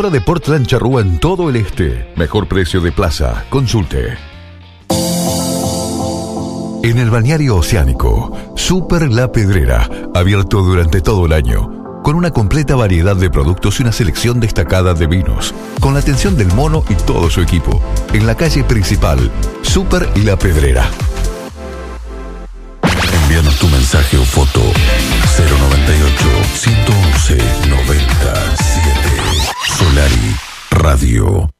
Hora 0.00 0.08
de 0.08 0.22
Portland 0.22 0.66
Charrúa 0.66 1.02
en 1.02 1.18
todo 1.18 1.50
el 1.50 1.56
este. 1.56 2.10
Mejor 2.16 2.48
precio 2.48 2.80
de 2.80 2.90
plaza. 2.90 3.44
Consulte. 3.50 4.16
En 6.82 6.96
el 6.96 7.10
balneario 7.10 7.56
oceánico, 7.56 8.34
Super 8.56 9.12
La 9.12 9.30
Pedrera, 9.30 9.90
abierto 10.14 10.62
durante 10.62 11.02
todo 11.02 11.26
el 11.26 11.34
año, 11.34 12.00
con 12.02 12.16
una 12.16 12.30
completa 12.30 12.76
variedad 12.76 13.14
de 13.14 13.28
productos 13.28 13.78
y 13.78 13.82
una 13.82 13.92
selección 13.92 14.40
destacada 14.40 14.94
de 14.94 15.06
vinos, 15.06 15.54
con 15.80 15.92
la 15.92 16.00
atención 16.00 16.34
del 16.34 16.48
mono 16.54 16.82
y 16.88 16.94
todo 16.94 17.28
su 17.28 17.42
equipo, 17.42 17.78
en 18.14 18.26
la 18.26 18.34
calle 18.34 18.64
principal, 18.64 19.30
Super 19.60 20.08
La 20.24 20.38
Pedrera. 20.38 20.88
Envíanos 23.22 23.58
tu 23.58 23.68
mensaje 23.68 24.16
o 24.16 24.24
foto 24.24 24.60
098 24.60 26.26
111 26.54 27.36
97 27.68 28.99
Solari 30.00 30.36
Radio. 30.70 31.50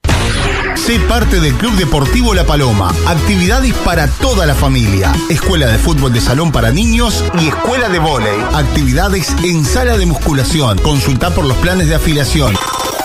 Sé 0.74 0.98
parte 1.00 1.40
del 1.40 1.52
Club 1.56 1.74
Deportivo 1.74 2.32
La 2.32 2.44
Paloma. 2.44 2.90
Actividades 3.06 3.74
para 3.74 4.08
toda 4.08 4.46
la 4.46 4.54
familia. 4.54 5.12
Escuela 5.28 5.66
de 5.66 5.76
fútbol 5.76 6.12
de 6.14 6.22
salón 6.22 6.50
para 6.50 6.70
niños 6.70 7.22
y 7.38 7.48
escuela 7.48 7.90
de 7.90 7.98
vóley. 7.98 8.40
Actividades 8.54 9.28
en 9.44 9.64
sala 9.66 9.98
de 9.98 10.06
musculación. 10.06 10.78
Consulta 10.78 11.34
por 11.34 11.44
los 11.44 11.56
planes 11.58 11.88
de 11.88 11.96
afiliación. 11.96 12.56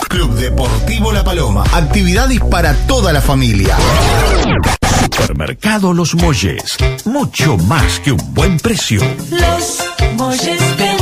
Club 0.08 0.36
Deportivo 0.36 1.12
La 1.12 1.26
Paloma. 1.26 1.66
Actividades 1.74 2.40
para 2.40 2.74
toda 2.88 3.12
la 3.12 3.20
familia. 3.20 3.76
Supermercado 5.02 5.94
Los 5.94 6.16
Molles. 6.16 6.78
Mucho 7.04 7.58
más 7.58 8.00
que 8.00 8.14
un 8.14 8.34
buen 8.34 8.58
precio. 8.58 9.02
Los 9.32 9.84
Molles 10.16 10.95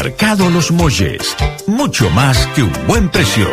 Supermercado 0.00 0.48
Los 0.48 0.72
Molles. 0.72 1.36
Mucho 1.66 2.08
más 2.08 2.46
que 2.54 2.62
un 2.62 2.72
buen 2.86 3.10
precio. 3.10 3.46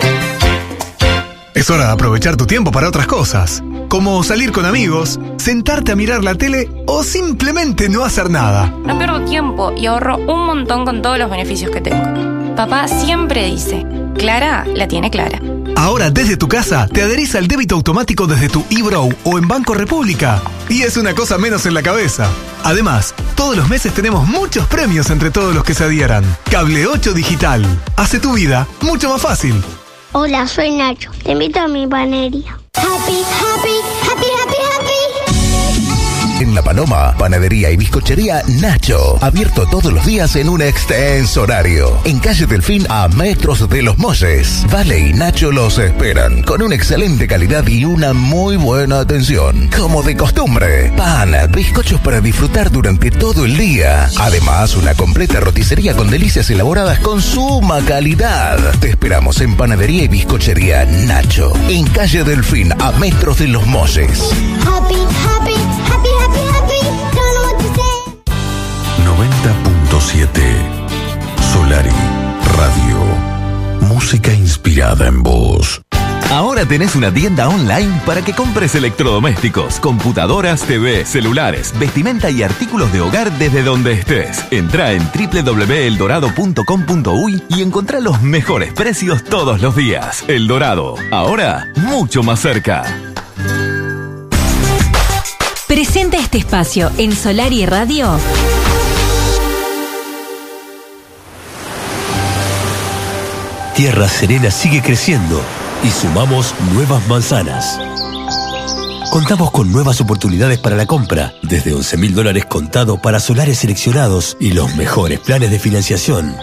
Es 1.54 1.70
hora 1.70 1.88
de 1.88 1.92
aprovechar 1.92 2.38
tu 2.38 2.46
tiempo 2.46 2.72
para 2.72 2.88
otras 2.88 3.06
cosas, 3.06 3.62
como 3.90 4.24
salir 4.24 4.54
con 4.54 4.66
amigos, 4.66 5.20
sentarte 5.36 5.92
a 5.92 5.98
mirar 5.98 6.24
la 6.24 6.36
tele 6.36 6.70
o 6.86 7.04
simplemente 7.04 7.90
no 7.90 8.06
hacer 8.06 8.30
nada. 8.30 8.74
No 8.86 8.98
pierdo 8.98 9.26
tiempo 9.26 9.74
y 9.76 9.88
ahorro 9.88 10.20
un 10.20 10.46
montón 10.46 10.86
con 10.86 11.02
todos 11.02 11.20
los 11.20 11.30
beneficios 11.30 11.70
que 11.70 11.82
tengo. 11.82 12.56
Papá 12.56 12.88
siempre 12.88 13.46
dice, 13.48 13.86
Clara 14.18 14.66
la 14.74 14.88
tiene 14.88 15.12
clara. 15.12 15.42
Ahora 15.76 16.12
desde 16.12 16.38
tu 16.38 16.48
casa 16.48 16.88
te 16.88 17.02
adherís 17.02 17.36
al 17.36 17.50
débito 17.50 17.76
automático 17.76 18.26
desde 18.26 18.48
tu 18.48 18.64
eBrow 18.70 19.14
o 19.26 19.38
en 19.38 19.50
Banco 19.50 19.74
República. 19.74 20.42
Y 20.70 20.84
es 20.84 20.96
una 20.96 21.14
cosa 21.14 21.38
menos 21.38 21.66
en 21.66 21.74
la 21.74 21.84
cabeza. 21.84 22.30
Además, 22.68 23.16
todos 23.38 23.56
los 23.56 23.70
meses 23.70 23.94
tenemos 23.94 24.28
muchos 24.28 24.68
premios 24.68 25.10
entre 25.10 25.32
todos 25.32 25.56
los 25.56 25.64
que 25.64 25.74
se 25.74 25.86
adhieran. 25.86 26.26
Cable 26.52 26.86
8 26.86 27.14
Digital. 27.14 27.66
Hace 27.96 28.20
tu 28.20 28.34
vida 28.34 28.68
mucho 28.82 29.08
más 29.08 29.22
fácil. 29.22 29.64
Hola, 30.12 30.46
soy 30.48 30.72
Nacho. 30.72 31.10
Te 31.24 31.32
invito 31.32 31.62
a 31.62 31.70
mi 31.70 31.88
panería. 31.88 32.60
Happy, 32.74 33.24
happy, 33.40 33.77
La 36.58 36.64
Paloma, 36.64 37.14
panadería 37.20 37.70
y 37.70 37.78
bizcochería 37.78 38.42
Nacho. 38.48 39.20
Abierto 39.22 39.68
todos 39.68 39.94
los 39.94 40.04
días 40.08 40.36
en 40.38 40.50
un 40.50 40.64
extenso 40.64 41.44
horario. 41.44 42.00
En 42.04 42.18
calle 42.18 42.48
Delfín 42.48 42.84
a 42.90 43.08
metros 43.10 43.70
de 43.70 43.84
los 43.84 44.00
Molles. 44.00 44.66
Vale 44.72 44.98
y 44.98 45.14
Nacho 45.14 45.52
los 45.52 45.78
esperan. 45.78 46.42
Con 46.42 46.64
una 46.64 46.74
excelente 46.74 47.28
calidad 47.28 47.68
y 47.68 47.86
una 47.86 48.14
muy 48.14 48.56
buena 48.56 49.02
atención. 49.02 49.70
Como 49.78 50.02
de 50.02 50.18
costumbre. 50.18 50.92
Pan, 50.98 51.36
bizcochos 51.52 52.02
para 52.02 52.22
disfrutar 52.22 52.72
durante 52.72 53.12
todo 53.12 53.46
el 53.46 53.56
día. 53.56 54.10
Además, 54.18 54.76
una 54.76 54.96
completa 54.96 55.40
roticería 55.40 55.96
con 55.96 56.10
delicias 56.10 56.50
elaboradas 56.50 56.98
con 57.02 57.22
suma 57.22 57.82
calidad. 57.86 58.58
Te 58.80 58.90
esperamos 58.90 59.42
en 59.42 59.56
panadería 59.56 60.06
y 60.06 60.08
bizcochería 60.08 60.86
Nacho. 60.86 61.54
En 61.70 61.86
calle 61.86 62.24
Delfín 62.24 62.74
a 62.82 62.94
metros 62.94 63.38
de 63.38 63.48
los 63.48 63.64
Molles. 63.68 64.32
Happy, 64.66 64.96
happy, 64.96 65.54
7. 70.12 70.30
Solari 71.52 71.90
Radio. 72.56 73.00
Música 73.82 74.32
inspirada 74.34 75.08
en 75.08 75.22
vos. 75.22 75.82
Ahora 76.32 76.66
tenés 76.66 76.96
una 76.96 77.14
tienda 77.14 77.50
online 77.50 78.02
para 78.06 78.22
que 78.22 78.32
compres 78.32 78.74
electrodomésticos, 78.76 79.82
computadoras, 79.82 80.62
TV, 80.62 81.04
celulares, 81.04 81.74
vestimenta 81.78 82.30
y 82.30 82.42
artículos 82.42 82.94
de 82.94 83.02
hogar 83.02 83.38
desde 83.38 83.64
donde 83.64 83.92
estés. 83.92 84.46
Entra 84.50 84.94
en 84.94 85.04
www.eldorado.com.uy 85.14 87.44
y 87.50 87.62
encontrá 87.62 88.00
los 88.00 88.22
mejores 88.22 88.72
precios 88.72 89.26
todos 89.26 89.62
los 89.62 89.76
días. 89.76 90.24
El 90.30 90.48
Dorado, 90.48 90.96
ahora 91.12 91.68
mucho 91.76 92.24
más 92.24 92.40
cerca. 92.40 92.86
Presenta 95.68 96.16
este 96.18 96.38
espacio 96.38 96.90
en 96.98 97.14
Solar 97.14 97.52
y 97.52 97.66
Radio. 97.66 98.18
Tierra 103.78 104.10
Serena 104.10 104.50
sigue 104.50 104.82
creciendo 104.82 105.40
y 105.84 105.92
sumamos 105.92 106.56
nuevas 106.74 107.08
manzanas. 107.08 107.80
Contamos 109.12 109.52
con 109.52 109.72
nuevas 109.72 110.02
oportunidades 110.02 110.58
para 110.58 110.76
la 110.76 110.88
compra, 110.88 111.36
desde 111.44 111.76
11 111.76 111.98
mil 111.98 112.16
dólares 112.16 112.46
contado 112.46 113.00
para 113.00 113.20
solares 113.20 113.60
seleccionados 113.60 114.36
y 114.40 114.54
los 114.54 114.76
mejores 114.76 115.20
planes 115.20 115.52
de 115.52 115.60
financiación. 115.60 116.36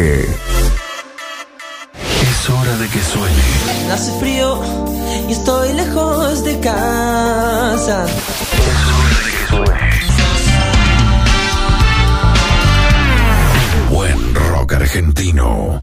Es 0.00 0.24
hora 2.48 2.74
de 2.78 2.88
que 2.88 3.00
suene. 3.00 3.92
Hace 3.92 4.18
frío 4.18 4.58
y 5.28 5.32
estoy 5.32 5.74
lejos 5.74 6.42
de 6.42 6.58
casa. 6.60 8.06
Buen 13.90 14.34
rock 14.34 14.72
argentino. 14.72 15.82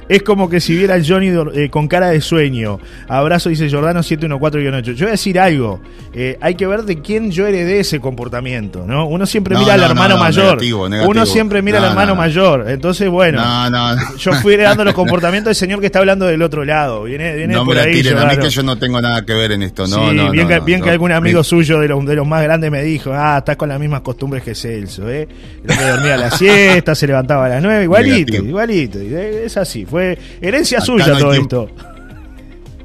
es 0.09 0.23
como 0.23 0.51
que 0.51 0.61
si 0.61 0.77
viera 0.77 0.97
a 0.97 1.01
Johnny 1.05 1.29
eh, 1.55 1.71
con 1.71 1.87
cara 1.87 2.09
de 2.09 2.21
sueño. 2.21 2.81
Abrazo, 3.09 3.51
dice 3.51 3.71
Jordano 3.71 4.01
714-8. 4.01 4.83
Yo 4.95 5.05
voy 5.05 5.09
a 5.09 5.11
decir 5.13 5.39
algo. 5.39 5.81
Eh, 6.13 6.37
hay 6.41 6.55
que 6.57 6.67
ver 6.67 6.83
de 6.83 7.01
quién 7.01 7.20
yo 7.29 7.47
heredé 7.47 7.81
ese 7.81 8.01
comportamiento, 8.01 8.85
¿no? 8.87 9.07
Uno 9.07 9.27
siempre 9.27 9.55
No, 9.55 9.61
mira 9.61 9.75
al 9.75 9.81
no, 9.81 9.87
hermano 9.87 10.09
no, 10.11 10.15
no, 10.17 10.21
mayor. 10.23 10.45
negativo, 10.45 10.89
negativo. 10.89 11.11
Uno 11.11 11.27
siempre 11.27 11.63
mira 11.63 11.79
al 11.79 11.85
hermano 11.85 12.09
no, 12.09 12.15
no. 12.15 12.21
mayor. 12.21 12.71
Entonces, 12.71 13.11
bueno. 13.11 13.41
No, 13.43 13.69
no, 13.71 13.97
no. 13.97 14.17
Yo 14.17 14.33
fui 14.35 14.55
heredando 14.55 14.85
los 14.85 14.95
comportamientos 14.95 15.49
del 15.51 15.55
señor 15.57 15.81
que 15.81 15.87
está 15.87 15.99
hablando 15.99 16.27
del 16.27 16.41
otro 16.43 16.65
lado. 16.65 17.03
Viene, 17.03 17.35
viene 17.35 17.53
No 17.55 17.65
por 17.65 17.75
me 17.75 17.81
la 17.83 17.87
ahí. 17.89 17.95
tiren 17.95 18.17
a 18.19 18.25
mí 18.27 18.37
que 18.39 18.49
yo 18.51 18.63
no 18.63 18.79
tengo 18.79 19.01
nada 19.03 19.25
que 19.27 19.35
ver 19.35 19.53
en 19.53 19.63
esto. 19.63 19.87
No, 19.87 20.09
Sí, 20.11 20.17
no, 20.17 20.31
bien, 20.31 20.47
que, 20.49 20.61
bien 20.61 20.81
que 20.83 20.91
algún 20.91 21.13
amigo 21.13 21.41
Mi- 21.41 21.45
suyo 21.45 21.81
de 21.81 21.89
los, 21.89 22.05
de 22.07 22.15
los 22.15 22.27
más 22.27 22.43
grandes 22.43 22.71
me 22.71 22.83
dijo, 22.83 23.11
ah, 23.13 23.37
estás 23.39 23.57
con 23.57 23.69
las 23.69 23.81
mismas 23.81 24.01
costumbres 24.03 24.43
que 24.43 24.55
Celso, 24.55 25.11
¿eh? 25.11 25.29
Hombre 25.69 25.91
dormía 25.91 26.15
a 26.15 26.19
la 26.19 26.31
siesta, 26.37 26.95
se 26.95 27.07
levantaba 27.07 27.47
a 27.47 27.49
las 27.49 27.63
nueve, 27.63 27.85
igualito, 27.85 28.33
Negativo. 28.33 28.47
igualito. 28.49 28.99
Es 29.01 29.57
así, 29.57 29.85
fue 29.85 30.17
herencia 30.41 30.79
Acá 30.79 30.87
suya 30.87 31.19
todo 31.19 31.33
esto. 31.33 31.71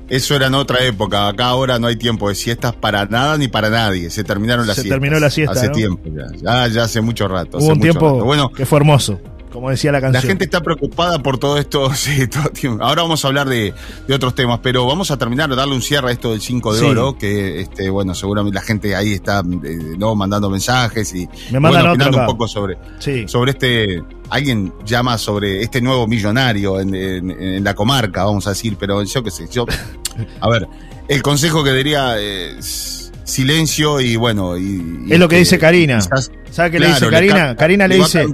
Eso 0.09 0.35
era 0.35 0.47
en 0.47 0.53
otra 0.53 0.83
época. 0.83 1.27
Acá 1.27 1.47
ahora 1.47 1.79
no 1.79 1.87
hay 1.87 1.95
tiempo 1.95 2.29
de 2.29 2.35
siestas 2.35 2.73
para 2.75 3.05
nada 3.05 3.37
ni 3.37 3.47
para 3.47 3.69
nadie. 3.69 4.09
Se 4.11 4.23
terminaron 4.23 4.67
las 4.67 4.75
Se 4.75 4.83
siestas. 4.83 4.99
terminó 5.01 5.19
la 5.19 5.29
siesta, 5.31 5.53
Hace 5.53 5.67
¿no? 5.67 5.73
tiempo 5.73 6.09
ya. 6.15 6.25
Ya, 6.41 6.67
ya 6.67 6.83
hace 6.83 7.01
mucho 7.01 7.27
rato. 7.27 7.57
hace 7.57 7.65
Hubo 7.65 7.73
un 7.73 7.79
mucho 7.79 7.91
tiempo 7.91 8.11
rato. 8.13 8.25
Bueno, 8.25 8.51
que 8.51 8.65
fue 8.65 8.77
hermoso, 8.79 9.19
como 9.55 9.71
decía 9.71 9.91
la 9.91 9.99
La 9.99 10.11
canción. 10.11 10.29
gente 10.29 10.45
está 10.45 10.61
preocupada 10.61 11.17
por 11.19 11.37
todo 11.39 11.57
esto, 11.57 11.91
sí, 11.95 12.27
todo. 12.27 12.51
Ahora 12.83 13.01
vamos 13.01 13.25
a 13.25 13.27
hablar 13.29 13.49
de, 13.49 13.73
de 14.07 14.13
otros 14.13 14.35
temas, 14.35 14.59
pero 14.61 14.85
vamos 14.85 15.09
a 15.09 15.17
terminar, 15.17 15.53
darle 15.55 15.73
un 15.73 15.81
cierre 15.81 16.09
a 16.09 16.11
esto 16.11 16.31
del 16.31 16.41
5 16.41 16.73
de 16.75 16.79
Sí. 16.79 16.85
oro, 16.85 17.17
que 17.17 17.61
este, 17.61 17.89
bueno, 17.89 18.13
seguramente 18.13 18.53
la 18.55 18.61
gente 18.61 18.95
ahí 18.95 19.13
está 19.13 19.39
eh, 19.39 19.77
no 19.97 20.13
mandando 20.15 20.49
mensajes 20.49 21.13
y 21.15 21.27
Me 21.51 21.57
bueno, 21.59 21.89
opinando 21.91 22.19
un 22.19 22.25
poco 22.27 22.47
sobre, 22.47 22.77
Sí. 22.99 23.25
sobre 23.27 23.51
este. 23.51 24.03
Alguien 24.29 24.73
llama 24.85 25.17
sobre 25.19 25.61
este 25.61 25.81
nuevo 25.81 26.07
millonario 26.07 26.79
en, 26.79 26.93
en- 26.95 27.29
en 27.31 27.63
la 27.63 27.73
comarca, 27.75 28.23
vamos 28.25 28.47
a 28.47 28.51
decir, 28.51 28.75
pero 28.79 29.03
yo 29.03 29.23
qué 29.23 29.31
sé, 29.31 29.47
yo. 29.51 29.65
A 30.41 30.49
ver, 30.49 30.67
el 31.07 31.21
consejo 31.21 31.63
que 31.63 31.71
diría 31.73 32.19
es 32.19 33.11
silencio 33.23 33.99
y 34.01 34.15
bueno. 34.15 34.57
Y, 34.57 35.03
y 35.07 35.13
Es 35.13 35.19
lo 35.19 35.27
que 35.27 35.35
este, 35.35 35.55
dice 35.55 35.59
Karina. 35.59 35.97
quizás- 35.99 36.31
¿Sabe 36.51 36.71
qué 36.71 36.79
le 36.79 36.87
dice 36.87 37.07
Karina? 37.09 37.55
Karina 37.55 37.87
le 37.87 37.97
dice, 37.97 38.25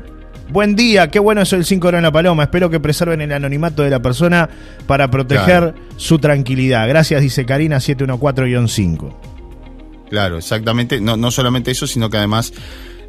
buen 0.52 0.76
día, 0.76 1.10
qué 1.10 1.20
bueno 1.20 1.42
eso 1.42 1.56
del 1.56 1.66
5 1.66 1.88
oro 1.88 1.98
en 1.98 2.04
la 2.04 2.12
paloma. 2.12 2.44
Espero 2.44 2.70
que 2.70 2.80
preserven 2.80 3.22
el 3.22 3.32
anonimato 3.32 3.84
de 3.84 3.90
la 3.90 4.02
persona 4.02 4.50
para 4.88 5.10
proteger 5.10 5.46
Claro. 5.46 5.74
su 5.98 6.20
tranquilidad. 6.20 6.88
Gracias, 6.88 7.22
dice 7.22 7.46
Karina 7.46 7.78
714-5. 7.78 9.14
Claro, 10.10 10.38
exactamente. 10.38 11.00
No, 11.00 11.16
no 11.18 11.32
solamente 11.32 11.72
eso, 11.72 11.88
sino 11.88 12.10
que 12.10 12.18
además 12.18 12.54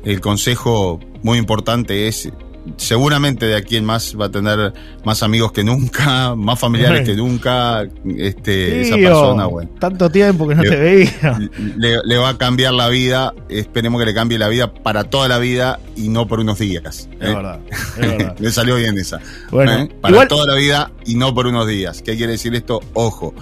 el 0.04 0.20
consejo 0.20 1.00
muy 1.22 1.38
importante 1.38 2.06
es, 2.08 2.30
seguramente 2.76 3.46
de 3.46 3.56
aquí 3.56 3.76
en 3.76 3.84
más 3.84 4.16
va 4.20 4.26
a 4.26 4.30
tener 4.30 4.72
más 5.04 5.22
amigos 5.22 5.52
que 5.52 5.64
nunca, 5.64 6.34
más 6.36 6.58
familiares 6.58 7.06
que 7.08 7.14
nunca, 7.14 7.84
este, 8.16 8.82
esa 8.82 8.96
persona, 8.96 9.46
bueno. 9.46 9.70
Tanto 9.78 10.10
tiempo 10.10 10.46
que 10.48 10.54
no 10.54 10.62
Le- 10.62 10.70
te 10.70 10.76
veía. 10.76 11.38
Le, 11.76 11.96
le 12.04 12.16
va 12.18 12.30
a 12.30 12.38
cambiar 12.38 12.74
la 12.74 12.88
vida, 12.88 13.34
esperemos 13.48 14.00
que 14.00 14.06
le 14.06 14.14
cambie 14.14 14.38
la 14.38 14.48
vida 14.48 14.72
para 14.72 15.04
toda 15.04 15.28
la 15.28 15.38
vida 15.38 15.80
y 15.96 16.08
no 16.08 16.26
por 16.26 16.40
unos 16.40 16.58
días. 16.58 17.08
Es 17.20 17.28
¿eh? 17.28 17.34
verdad, 17.34 17.60
es 17.70 17.98
verdad. 17.98 18.36
Le 18.40 18.50
salió 18.50 18.76
bien 18.76 18.96
esa. 18.98 19.18
Bueno, 19.50 19.72
¿eh? 19.72 19.88
Para 20.00 20.14
igual- 20.14 20.28
toda 20.28 20.46
la 20.46 20.54
vida 20.54 20.90
y 21.04 21.14
no 21.16 21.34
por 21.34 21.46
unos 21.46 21.66
días. 21.68 22.02
¿Qué 22.02 22.16
quiere 22.16 22.32
decir 22.32 22.54
esto? 22.54 22.80
Ojo. 22.94 23.34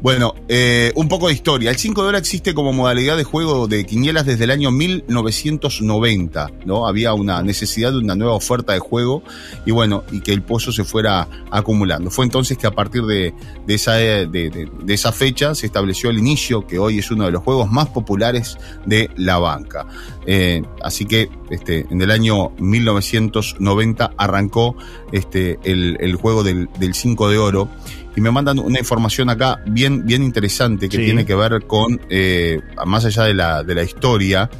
Bueno, 0.00 0.34
eh, 0.48 0.92
un 0.94 1.08
poco 1.08 1.26
de 1.26 1.34
historia. 1.34 1.70
El 1.70 1.76
5 1.76 2.02
de 2.02 2.08
oro 2.10 2.18
existe 2.18 2.54
como 2.54 2.72
modalidad 2.72 3.16
de 3.16 3.24
juego 3.24 3.66
de 3.66 3.84
quinielas 3.84 4.26
desde 4.26 4.44
el 4.44 4.52
año 4.52 4.70
1990, 4.70 6.50
¿no? 6.66 6.86
Había 6.86 7.12
una 7.14 7.42
necesidad 7.42 7.90
de 7.92 7.98
una 7.98 8.14
nueva 8.14 8.34
oferta 8.34 8.67
de 8.72 8.78
juego 8.80 9.22
y 9.66 9.70
bueno, 9.70 10.04
y 10.12 10.20
que 10.20 10.32
el 10.32 10.42
pozo 10.42 10.72
se 10.72 10.84
fuera 10.84 11.28
acumulando. 11.50 12.10
Fue 12.10 12.24
entonces 12.24 12.56
que 12.58 12.66
a 12.66 12.72
partir 12.72 13.02
de, 13.04 13.34
de 13.66 13.74
esa, 13.74 13.94
de, 13.94 14.26
de- 14.26 14.68
de 14.82 14.94
esa 14.94 15.12
fecha 15.12 15.54
se 15.54 15.66
estableció 15.66 16.10
el 16.10 16.18
inicio, 16.18 16.66
que 16.66 16.78
hoy 16.78 16.98
es 16.98 17.10
uno 17.10 17.24
de 17.26 17.30
los 17.32 17.42
juegos 17.42 17.70
más 17.70 17.88
populares 17.88 18.56
de 18.86 19.10
la 19.16 19.38
banca. 19.38 19.86
Eh, 20.26 20.62
así 20.82 21.04
que 21.04 21.28
este, 21.50 21.86
en 21.90 22.00
el 22.02 22.10
año 22.10 22.50
1990 22.58 24.12
arrancó 24.16 24.76
este, 25.12 25.58
el, 25.64 25.96
el 26.00 26.16
juego 26.16 26.42
del, 26.42 26.68
del 26.78 26.94
5 26.94 27.28
de 27.28 27.38
oro. 27.38 27.68
Y 28.16 28.20
me 28.20 28.30
mandan 28.32 28.58
una 28.58 28.80
información 28.80 29.30
acá 29.30 29.60
bien, 29.66 30.04
bien 30.04 30.22
interesante 30.24 30.88
que 30.88 30.96
Sí. 30.96 31.04
tiene 31.04 31.24
que 31.24 31.36
ver 31.36 31.64
con, 31.66 32.00
eh, 32.10 32.60
más 32.84 33.04
allá 33.04 33.22
de 33.24 33.34
la, 33.34 33.62
de 33.62 33.74
la 33.76 33.82
historia, 33.84 34.50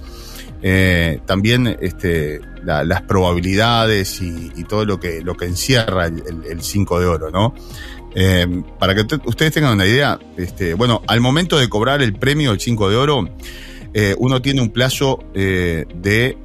eh, 0.63 1.21
también 1.27 1.77
este, 1.81 2.41
la- 2.65 2.85
las 2.85 3.03
probabilidades 3.03 4.21
y, 4.21 4.51
todo 4.65 4.85
lo 4.85 4.99
que, 5.01 5.21
lo 5.23 5.37
que 5.37 5.45
encierra 5.47 6.07
el, 6.07 6.23
el- 6.27 6.45
el 6.51 6.63
5 6.63 7.01
de 7.01 7.07
oro, 7.07 7.31
¿no? 7.31 7.55
Eh, 8.15 8.47
para 8.79 8.95
que 8.95 9.05
te- 9.05 9.21
ustedes 9.27 9.53
tengan 9.53 9.75
una 9.75 9.87
idea, 9.87 10.19
este, 10.37 10.75
bueno, 10.75 11.03
al 11.07 11.21
momento 11.21 11.59
de 11.59 11.69
cobrar 11.69 12.03
el 12.03 12.15
premio, 12.15 12.53
el 12.53 12.61
5 12.61 12.89
de 12.91 12.97
oro, 12.97 13.29
eh, 13.95 14.15
uno 14.19 14.43
tiene 14.43 14.61
un 14.61 14.71
plazo 14.71 15.19
de. 15.35 16.37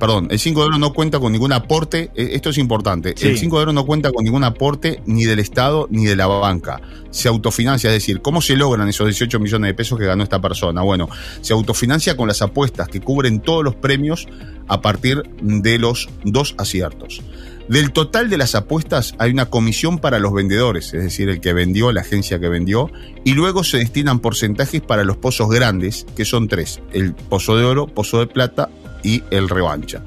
Perdón, 0.00 0.28
el 0.30 0.38
5 0.38 0.60
de 0.60 0.66
oro 0.66 0.78
no 0.78 0.94
cuenta 0.94 1.20
con 1.20 1.30
ningún 1.30 1.52
aporte, 1.52 2.10
eh, 2.16 2.30
esto 2.32 2.48
es 2.48 2.56
importante, 2.56 3.12
Sí. 3.16 3.28
el 3.28 3.38
5 3.38 3.58
de 3.58 3.62
oro 3.64 3.72
no 3.74 3.84
cuenta 3.84 4.10
con 4.10 4.24
ningún 4.24 4.44
aporte 4.44 5.02
ni 5.04 5.26
del 5.26 5.38
Estado 5.38 5.86
ni 5.90 6.06
de 6.06 6.16
la 6.16 6.26
banca. 6.26 6.80
Se 7.10 7.28
autofinancia, 7.28 7.88
es 7.90 7.94
decir, 7.94 8.22
¿cómo 8.22 8.40
se 8.40 8.56
logran 8.56 8.88
esos 8.88 9.06
18 9.06 9.38
millones 9.38 9.68
de 9.68 9.74
pesos 9.74 9.98
que 9.98 10.06
ganó 10.06 10.22
esta 10.22 10.40
persona? 10.40 10.80
Bueno, 10.80 11.08
se 11.42 11.52
autofinancia 11.52 12.16
con 12.16 12.28
las 12.28 12.40
apuestas 12.40 12.88
que 12.88 13.00
cubren 13.00 13.40
todos 13.40 13.62
los 13.62 13.74
premios 13.74 14.26
a 14.68 14.80
partir 14.80 15.22
de 15.42 15.78
los 15.78 16.08
dos 16.24 16.54
aciertos. 16.56 17.20
Del 17.68 17.92
total 17.92 18.30
de 18.30 18.38
las 18.38 18.54
apuestas 18.54 19.14
hay 19.18 19.30
una 19.30 19.46
comisión 19.46 19.98
para 19.98 20.18
los 20.18 20.32
vendedores, 20.32 20.94
es 20.94 21.02
decir, 21.02 21.28
el 21.28 21.40
que 21.40 21.52
vendió, 21.52 21.92
la 21.92 22.00
agencia 22.00 22.40
que 22.40 22.48
vendió, 22.48 22.90
y 23.22 23.34
luego 23.34 23.64
se 23.64 23.78
destinan 23.78 24.20
porcentajes 24.20 24.80
para 24.80 25.04
los 25.04 25.18
pozos 25.18 25.50
grandes, 25.50 26.06
que 26.16 26.24
son 26.24 26.48
tres, 26.48 26.80
el 26.92 27.14
pozo 27.14 27.56
de 27.56 27.64
oro, 27.64 27.86
pozo 27.86 28.18
de 28.18 28.26
plata 28.26 28.70
y 29.02 29.22
el 29.30 29.48
revancha. 29.48 30.02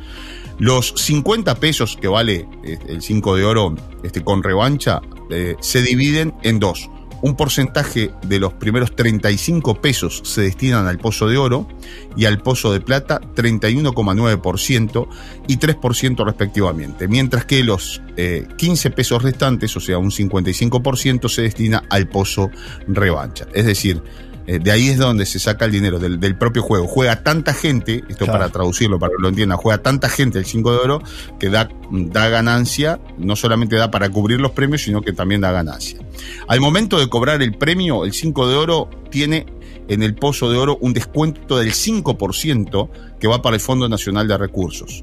Los 0.60 0.94
50 0.96 1.56
pesos 1.56 1.98
que 2.00 2.08
vale 2.08 2.48
eh, 2.64 2.78
el 2.88 3.02
5 3.02 3.36
de 3.36 3.44
oro 3.44 3.76
este, 4.04 4.24
con 4.24 4.44
revancha 4.44 5.02
eh, 5.30 5.56
se 5.60 5.82
dividen 5.82 6.34
en 6.44 6.60
dos. 6.60 6.90
un 7.22 7.38
porcentaje 7.38 8.12
de 8.28 8.38
los 8.38 8.52
primeros 8.54 8.98
35 8.98 9.82
pesos 9.82 10.22
se 10.26 10.42
destinan 10.42 10.88
al 10.88 10.98
pozo 10.98 11.28
de 11.28 11.38
oro 11.38 11.70
y 12.18 12.26
al 12.26 12.40
pozo 12.40 12.74
de 12.74 12.82
plata 12.82 13.22
31,9% 13.22 15.08
y 15.48 15.58
3% 15.58 16.26
respectivamente, 16.26 17.08
mientras 17.08 17.46
que 17.46 17.64
los 17.64 18.02
eh, 18.18 18.46
15 18.58 18.92
pesos 18.92 19.24
restantes, 19.24 19.76
o 19.78 19.80
sea, 19.80 19.98
un 20.00 20.12
55%, 20.12 21.30
se 21.30 21.44
destina 21.44 21.84
al 21.90 22.10
pozo 22.10 22.52
revancha. 22.88 23.48
Es 23.54 23.66
decir, 23.66 24.04
eh, 24.48 24.60
de 24.60 24.72
ahí 24.72 24.90
es 24.90 24.98
donde 24.98 25.26
se 25.26 25.40
saca 25.40 25.66
el 25.66 25.72
dinero 25.72 26.00
del, 26.00 26.20
del 26.20 26.38
propio 26.38 26.62
juego. 26.62 26.88
Juega 26.88 27.24
tanta 27.24 27.54
gente, 27.54 28.04
esto 28.10 28.26
Claro. 28.26 28.40
para 28.40 28.50
traducirlo, 28.52 29.00
para 29.00 29.12
que 29.16 29.22
lo 29.22 29.30
entiendan, 29.30 29.58
juega 29.58 29.82
tanta 29.82 30.10
gente 30.10 30.38
el 30.40 30.46
5 30.46 30.72
de 30.72 30.78
oro 30.78 31.02
que 31.40 31.50
da, 31.50 31.70
da 31.92 32.30
ganancia, 32.30 33.00
no 33.18 33.36
solamente 33.36 33.76
da 33.76 33.90
para 33.92 34.10
cubrir 34.10 34.42
los 34.42 34.52
premios, 34.52 34.82
sino 34.82 35.02
que 35.02 35.14
también 35.14 35.42
da 35.42 35.52
ganancia. 35.52 36.00
Al 36.48 36.60
momento 36.62 37.00
de 37.00 37.08
cobrar 37.10 37.42
el 37.42 37.54
premio, 37.56 38.06
el 38.06 38.14
5 38.14 38.48
de 38.48 38.56
oro 38.56 38.90
tiene 39.10 39.46
en 39.88 40.02
el 40.04 40.16
pozo 40.16 40.50
de 40.52 40.58
oro 40.58 40.78
un 40.82 40.94
descuento 40.94 41.58
del 41.58 41.74
5% 41.74 42.90
que 43.20 43.28
va 43.28 43.42
para 43.42 43.56
el 43.56 43.62
Fondo 43.62 43.88
Nacional 43.90 44.28
de 44.28 44.38
Recursos. 44.38 45.02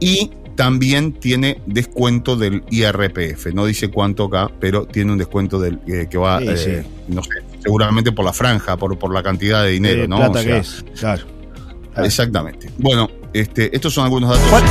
Y 0.00 0.30
también 0.54 1.12
tiene 1.12 1.60
descuento 1.66 2.36
del 2.36 2.64
IRPF. 2.70 3.46
No 3.54 3.64
dice 3.64 3.88
cuánto 3.90 4.24
acá, 4.24 4.50
pero 4.60 4.86
tiene 4.86 5.12
un 5.12 5.18
descuento 5.18 5.58
del 5.60 5.78
eh, 5.86 6.08
que 6.10 6.18
va, 6.18 6.40
Sí, 6.40 6.46
eh, 6.48 6.56
sí. 6.84 6.88
no 7.08 7.22
sé, 7.22 7.30
seguramente 7.62 8.12
por 8.12 8.24
la 8.24 8.32
franja, 8.32 8.76
por, 8.76 8.98
por 8.98 9.12
la 9.12 9.22
cantidad 9.22 9.64
de 9.64 9.70
dinero, 9.70 10.08
¿no? 10.08 10.16
plata 10.16 10.40
O 10.40 10.42
sea, 10.42 10.52
que 10.52 10.58
es, 10.58 10.84
claro. 10.98 11.24
Exactamente. 11.96 12.70
Bueno, 12.78 13.08
este, 13.32 13.74
estos 13.74 13.92
son 13.92 14.04
algunos 14.04 14.30
datos. 14.30 14.62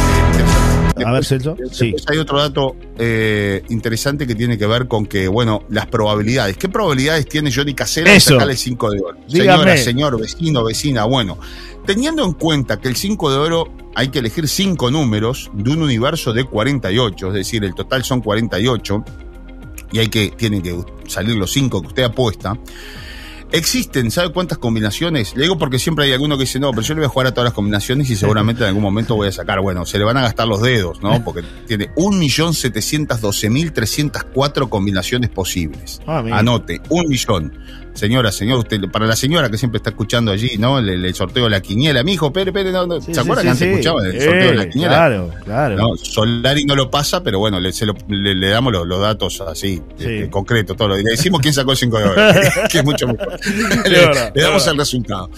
A 1.06 1.12
ver, 1.12 1.26
Celso. 1.26 1.56
Sí. 1.72 1.92
Después 1.92 2.06
hay 2.10 2.18
otro 2.18 2.40
dato 2.40 2.76
eh, 2.98 3.64
interesante 3.70 4.26
que 4.26 4.36
tiene 4.36 4.58
que 4.58 4.66
ver 4.66 4.88
con 4.88 5.06
que, 5.06 5.28
bueno, 5.28 5.64
las 5.70 5.86
probabilidades. 5.88 6.58
¿Qué 6.58 6.70
probabilidades 6.70 7.28
tiene 7.28 7.52
Johnny 7.54 7.74
Casera 7.74 8.12
de 8.12 8.20
sacarle 8.20 8.54
el 8.54 8.58
5 8.58 8.92
de 8.92 9.00
oro? 9.02 9.18
Dígame. 9.28 9.58
Señora, 9.58 9.78
señor, 9.78 10.20
vecino, 10.20 10.64
vecina. 10.64 11.06
Bueno, 11.06 11.38
teniendo 11.86 12.26
en 12.26 12.34
cuenta 12.34 12.80
que 12.80 12.88
el 12.88 12.96
5 12.96 13.32
de 13.32 13.38
oro 13.38 13.74
hay 13.96 14.10
que 14.10 14.20
elegir 14.20 14.48
5 14.48 14.90
números 14.92 15.52
de 15.54 15.72
un 15.72 15.84
universo 15.84 16.34
de 16.34 16.46
48, 16.46 17.28
es 17.28 17.34
decir, 17.34 17.64
el 17.64 17.76
total 17.76 18.04
son 18.04 18.22
48, 18.22 19.04
y 19.92 20.00
hay 20.00 20.08
que, 20.08 20.30
tienen 20.36 20.62
que 20.62 20.78
salir 21.08 21.36
los 21.36 21.52
5 21.52 21.82
que 21.82 21.88
usted 21.88 22.04
apuesta. 22.04 22.58
Existen, 23.52 24.12
¿sabe 24.12 24.32
cuántas 24.34 24.58
combinaciones? 24.58 25.34
Le 25.36 25.44
digo 25.44 25.58
porque 25.58 25.80
siempre 25.80 26.04
hay 26.06 26.12
alguno 26.12 26.36
que 26.38 26.42
dice, 26.44 26.60
no, 26.60 26.72
pero 26.72 26.82
yo 26.82 26.94
le 26.96 27.00
voy 27.02 27.06
a 27.06 27.10
jugar 27.10 27.28
a 27.28 27.32
todas 27.32 27.46
las 27.46 27.54
combinaciones 27.54 28.10
y 28.10 28.16
seguramente 28.18 28.64
en 28.64 28.68
algún 28.68 28.84
momento 28.84 29.16
voy 29.16 29.30
a 29.30 29.32
sacar. 29.32 29.62
Bueno, 29.62 29.86
se 29.86 29.98
le 29.98 30.04
van 30.04 30.18
a 30.18 30.22
gastar 30.22 30.48
los 30.48 30.62
dedos, 30.62 31.02
¿no? 31.02 31.24
Porque 31.24 31.44
tiene 31.66 31.90
1.712.304 31.96 34.68
combinaciones 34.70 35.30
posibles. 35.30 36.02
Ah. 36.08 36.24
Anote, 36.32 36.82
un 36.90 37.08
millón. 37.08 37.54
Señora, 37.94 38.32
señor, 38.32 38.60
usted, 38.60 38.80
para 38.92 39.08
la 39.08 39.16
señora 39.16 39.50
que 39.50 39.58
siempre 39.58 39.78
está 39.78 39.90
escuchando 39.90 40.32
allí, 40.32 40.52
¿no? 40.60 40.78
El, 40.78 41.04
el 41.04 41.16
sorteo 41.16 41.46
de 41.46 41.50
la 41.50 41.62
quiniela. 41.62 42.04
Mi 42.04 42.14
hijo, 42.14 42.32
Pere, 42.32 42.54
Pere, 42.54 42.72
no, 42.72 42.86
no. 42.86 43.02
Sí, 43.02 43.12
¿se 43.12 43.20
acuerdan 43.22 43.42
sí, 43.42 43.46
que 43.46 43.50
antes 43.50 43.68
sí. 43.68 43.72
escuchaban 43.74 44.06
el 44.06 44.22
sorteo 44.22 44.50
de 44.52 44.56
la 44.56 44.70
quiniela? 44.70 44.94
Claro, 44.94 45.32
claro. 45.44 45.78
No, 45.78 45.98
Solari 45.98 46.64
no 46.66 46.76
lo 46.76 46.92
pasa, 46.92 47.24
pero 47.24 47.40
bueno, 47.40 47.60
le, 47.60 47.74
se 47.74 47.88
lo- 47.88 47.96
le- 48.08 48.36
le 48.36 48.50
damos 48.50 48.72
los, 48.72 48.86
los 48.86 49.02
datos 49.02 49.42
así, 49.42 49.82
este, 49.98 50.30
concretos, 50.30 50.78
todo 50.78 50.90
lo, 50.90 50.96
le 50.98 51.02
decimos 51.10 51.42
quién 51.42 51.56
sacó 51.56 51.72
el 51.72 51.78
5 51.78 51.98
de 51.98 52.04
oro, 52.04 52.16
que 52.72 52.78
es 52.78 52.86
mucho 52.86 53.08
mejor. 53.08 53.37
le, 53.86 54.32
damos 54.42 54.66
el 54.68 54.78
resultado. 54.78 55.30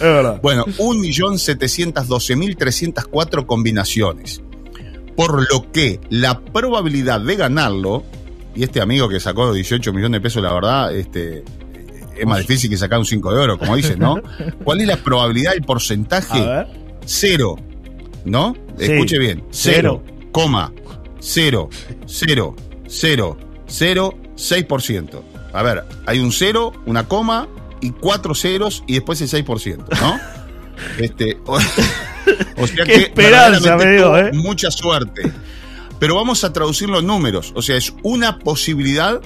Bueno, 0.41 0.65
1.712.304 0.65 3.45
combinaciones. 3.45 4.41
Por 5.15 5.47
lo 5.51 5.71
que 5.71 5.99
la 6.09 6.39
probabilidad 6.39 7.21
de 7.21 7.35
ganarlo, 7.35 8.03
y 8.55 8.63
este 8.63 8.81
amigo 8.81 9.07
que 9.09 9.19
sacó 9.19 9.53
18 9.53 9.93
millones 9.93 10.19
de 10.19 10.21
pesos, 10.21 10.41
la 10.41 10.53
verdad, 10.53 10.95
este, 10.95 11.43
es 12.17 12.25
más 12.25 12.39
difícil 12.39 12.69
que 12.69 12.77
sacar 12.77 12.99
un 12.99 13.05
5 13.05 13.33
de 13.33 13.37
oro, 13.37 13.57
como 13.57 13.75
dicen, 13.75 13.99
¿no? 13.99 14.21
¿Cuál 14.63 14.79
es 14.81 14.87
la 14.87 14.97
probabilidad, 14.97 15.53
el 15.53 15.63
porcentaje? 15.63 16.39
A 16.39 16.45
ver. 16.45 16.67
Cero, 17.05 17.55
¿no? 18.25 18.55
Sí. 18.77 18.91
Escuche 18.91 19.17
bien, 19.17 19.43
Cero. 19.51 20.03
cero, 20.05 20.29
coma, 20.31 20.71
cero, 21.19 21.69
cero, 22.05 22.55
cero, 22.87 23.37
cero, 23.67 24.17
seis 24.35 24.65
por 24.65 24.81
ciento. 24.81 25.23
A 25.53 25.63
ver, 25.63 25.83
hay 26.05 26.19
un 26.19 26.31
cero, 26.31 26.71
una 26.85 27.07
coma 27.07 27.47
y 27.81 27.91
cuatro 27.91 28.33
ceros 28.35 28.83
y 28.87 28.93
después 28.93 29.21
el 29.21 29.29
6%, 29.29 29.77
¿no? 30.01 30.19
este, 31.03 31.37
o, 31.45 31.53
o 31.55 31.59
sea 32.67 32.85
Qué 32.85 32.93
que 32.93 32.95
esperanza 32.95 33.77
¿eh? 33.81 34.31
mucha 34.33 34.71
suerte. 34.71 35.31
Pero 35.99 36.15
vamos 36.15 36.43
a 36.45 36.53
traducirlo 36.53 36.99
en 36.99 37.07
números, 37.07 37.51
o 37.55 37.61
sea, 37.61 37.75
es 37.75 37.93
una 38.03 38.39
posibilidad 38.39 39.19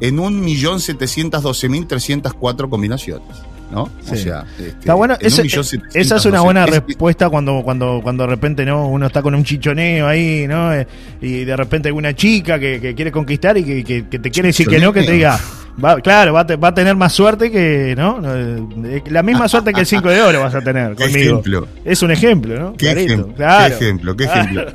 en 0.00 0.18
un 0.18 0.40
millón 0.40 0.80
setecientos 0.80 1.42
doce 1.42 1.68
mil 1.68 1.86
trescientas 1.86 2.32
cuatro 2.32 2.70
combinaciones, 2.70 3.36
¿no? 3.70 3.82
O 3.82 3.90
Sí. 4.02 4.22
sea, 4.24 4.46
este, 4.58 4.68
Está 4.68 4.94
bueno, 4.94 5.16
ese- 5.20 5.42
millón 5.42 5.64
esa 5.92 6.16
es 6.16 6.24
una 6.24 6.40
buena 6.40 6.64
es- 6.64 6.70
respuesta 6.70 7.28
cuando, 7.28 7.60
cuando, 7.62 8.00
cuando 8.02 8.24
de 8.24 8.30
repente 8.30 8.64
no 8.64 8.88
uno 8.88 9.06
está 9.08 9.20
con 9.20 9.34
un 9.34 9.44
chichoneo 9.44 10.06
ahí, 10.06 10.46
¿no? 10.48 10.72
Eh, 10.72 10.86
Y 11.20 11.44
de 11.44 11.54
repente 11.56 11.88
hay 11.90 11.94
una 11.94 12.14
chica 12.14 12.58
que, 12.58 12.80
que 12.80 12.94
quiere 12.94 13.12
conquistar 13.12 13.58
y 13.58 13.64
que, 13.64 13.84
que- 13.84 14.08
que 14.08 14.18
te 14.18 14.30
quiere 14.30 14.48
decir 14.48 14.66
que 14.68 14.78
no, 14.78 14.92
que 14.94 15.02
te 15.02 15.12
diga, 15.12 15.38
va, 15.82 16.00
claro, 16.00 16.32
va 16.32 16.40
a, 16.40 16.46
te- 16.46 16.56
va 16.56 16.68
a 16.68 16.74
tener 16.74 16.96
más 16.96 17.12
suerte 17.12 17.50
que, 17.50 17.94
¿no? 17.96 18.20
Eh, 18.24 19.02
La 19.08 19.22
misma 19.22 19.48
suerte 19.48 19.72
que 19.72 19.80
el 19.80 19.86
5 19.86 20.08
de 20.08 20.22
oro 20.22 20.40
vas 20.40 20.54
a 20.54 20.60
tener 20.60 20.94
conmigo. 20.94 21.18
ejemplo. 21.18 21.68
Es 21.84 22.02
un 22.02 22.10
ejemplo, 22.10 22.58
¿no? 22.58 22.74
Qué, 22.74 22.90
ejemplo, 22.92 23.34
claro. 23.34 23.76
qué 23.78 23.84
ejemplo, 23.84 24.16
qué 24.16 24.24
Claro. 24.24 24.40
ejemplo. 24.42 24.72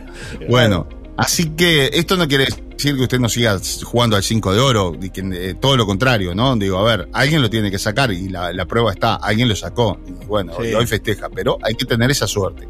Bueno, 0.50 0.88
así 1.18 1.50
que 1.52 1.90
esto 1.94 2.16
no 2.18 2.28
quiere 2.28 2.46
decir 2.46 2.96
que 2.96 3.02
usted 3.04 3.20
no 3.20 3.30
siga 3.30 3.60
jugando 3.84 4.16
al 4.16 4.24
5 4.24 4.54
de 4.54 4.60
oro, 4.60 4.96
y 5.00 5.10
que, 5.12 5.22
eh, 5.34 5.54
todo 5.60 5.78
lo 5.78 5.86
contrario, 5.86 6.34
¿no? 6.34 6.56
Digo, 6.56 6.80
a 6.80 6.84
ver, 6.84 7.10
alguien 7.14 7.42
lo 7.44 7.50
tiene 7.50 7.70
que 7.70 7.78
sacar 7.78 8.12
y 8.12 8.28
la, 8.30 8.52
la 8.54 8.66
prueba 8.66 8.92
está, 8.92 9.16
alguien 9.16 9.48
lo 9.50 9.56
sacó. 9.56 10.00
Y 10.08 10.14
bueno, 10.26 10.54
Sí. 10.60 10.70
y 10.70 10.74
hoy 10.74 10.88
festeja, 10.88 11.30
pero 11.30 11.60
hay 11.64 11.76
que 11.76 11.86
tener 11.86 12.10
esa 12.10 12.26
suerte. 12.28 12.68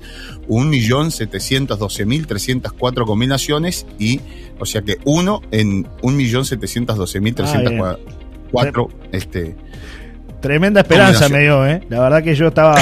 1.712.304 0.50 3.06
combinaciones 3.06 3.86
y, 4.00 4.20
o 4.60 4.66
sea 4.66 4.82
que 4.82 4.98
uno 5.06 5.42
en 5.52 5.86
1.712.304 6.02 8.00
este, 9.12 9.56
Tremenda 10.42 10.82
esperanza 10.82 11.30
me 11.30 11.40
dio, 11.40 11.66
¿eh? 11.68 11.82
La 11.90 12.00
verdad 12.02 12.24
que 12.24 12.34
yo 12.34 12.48
estaba. 12.48 12.76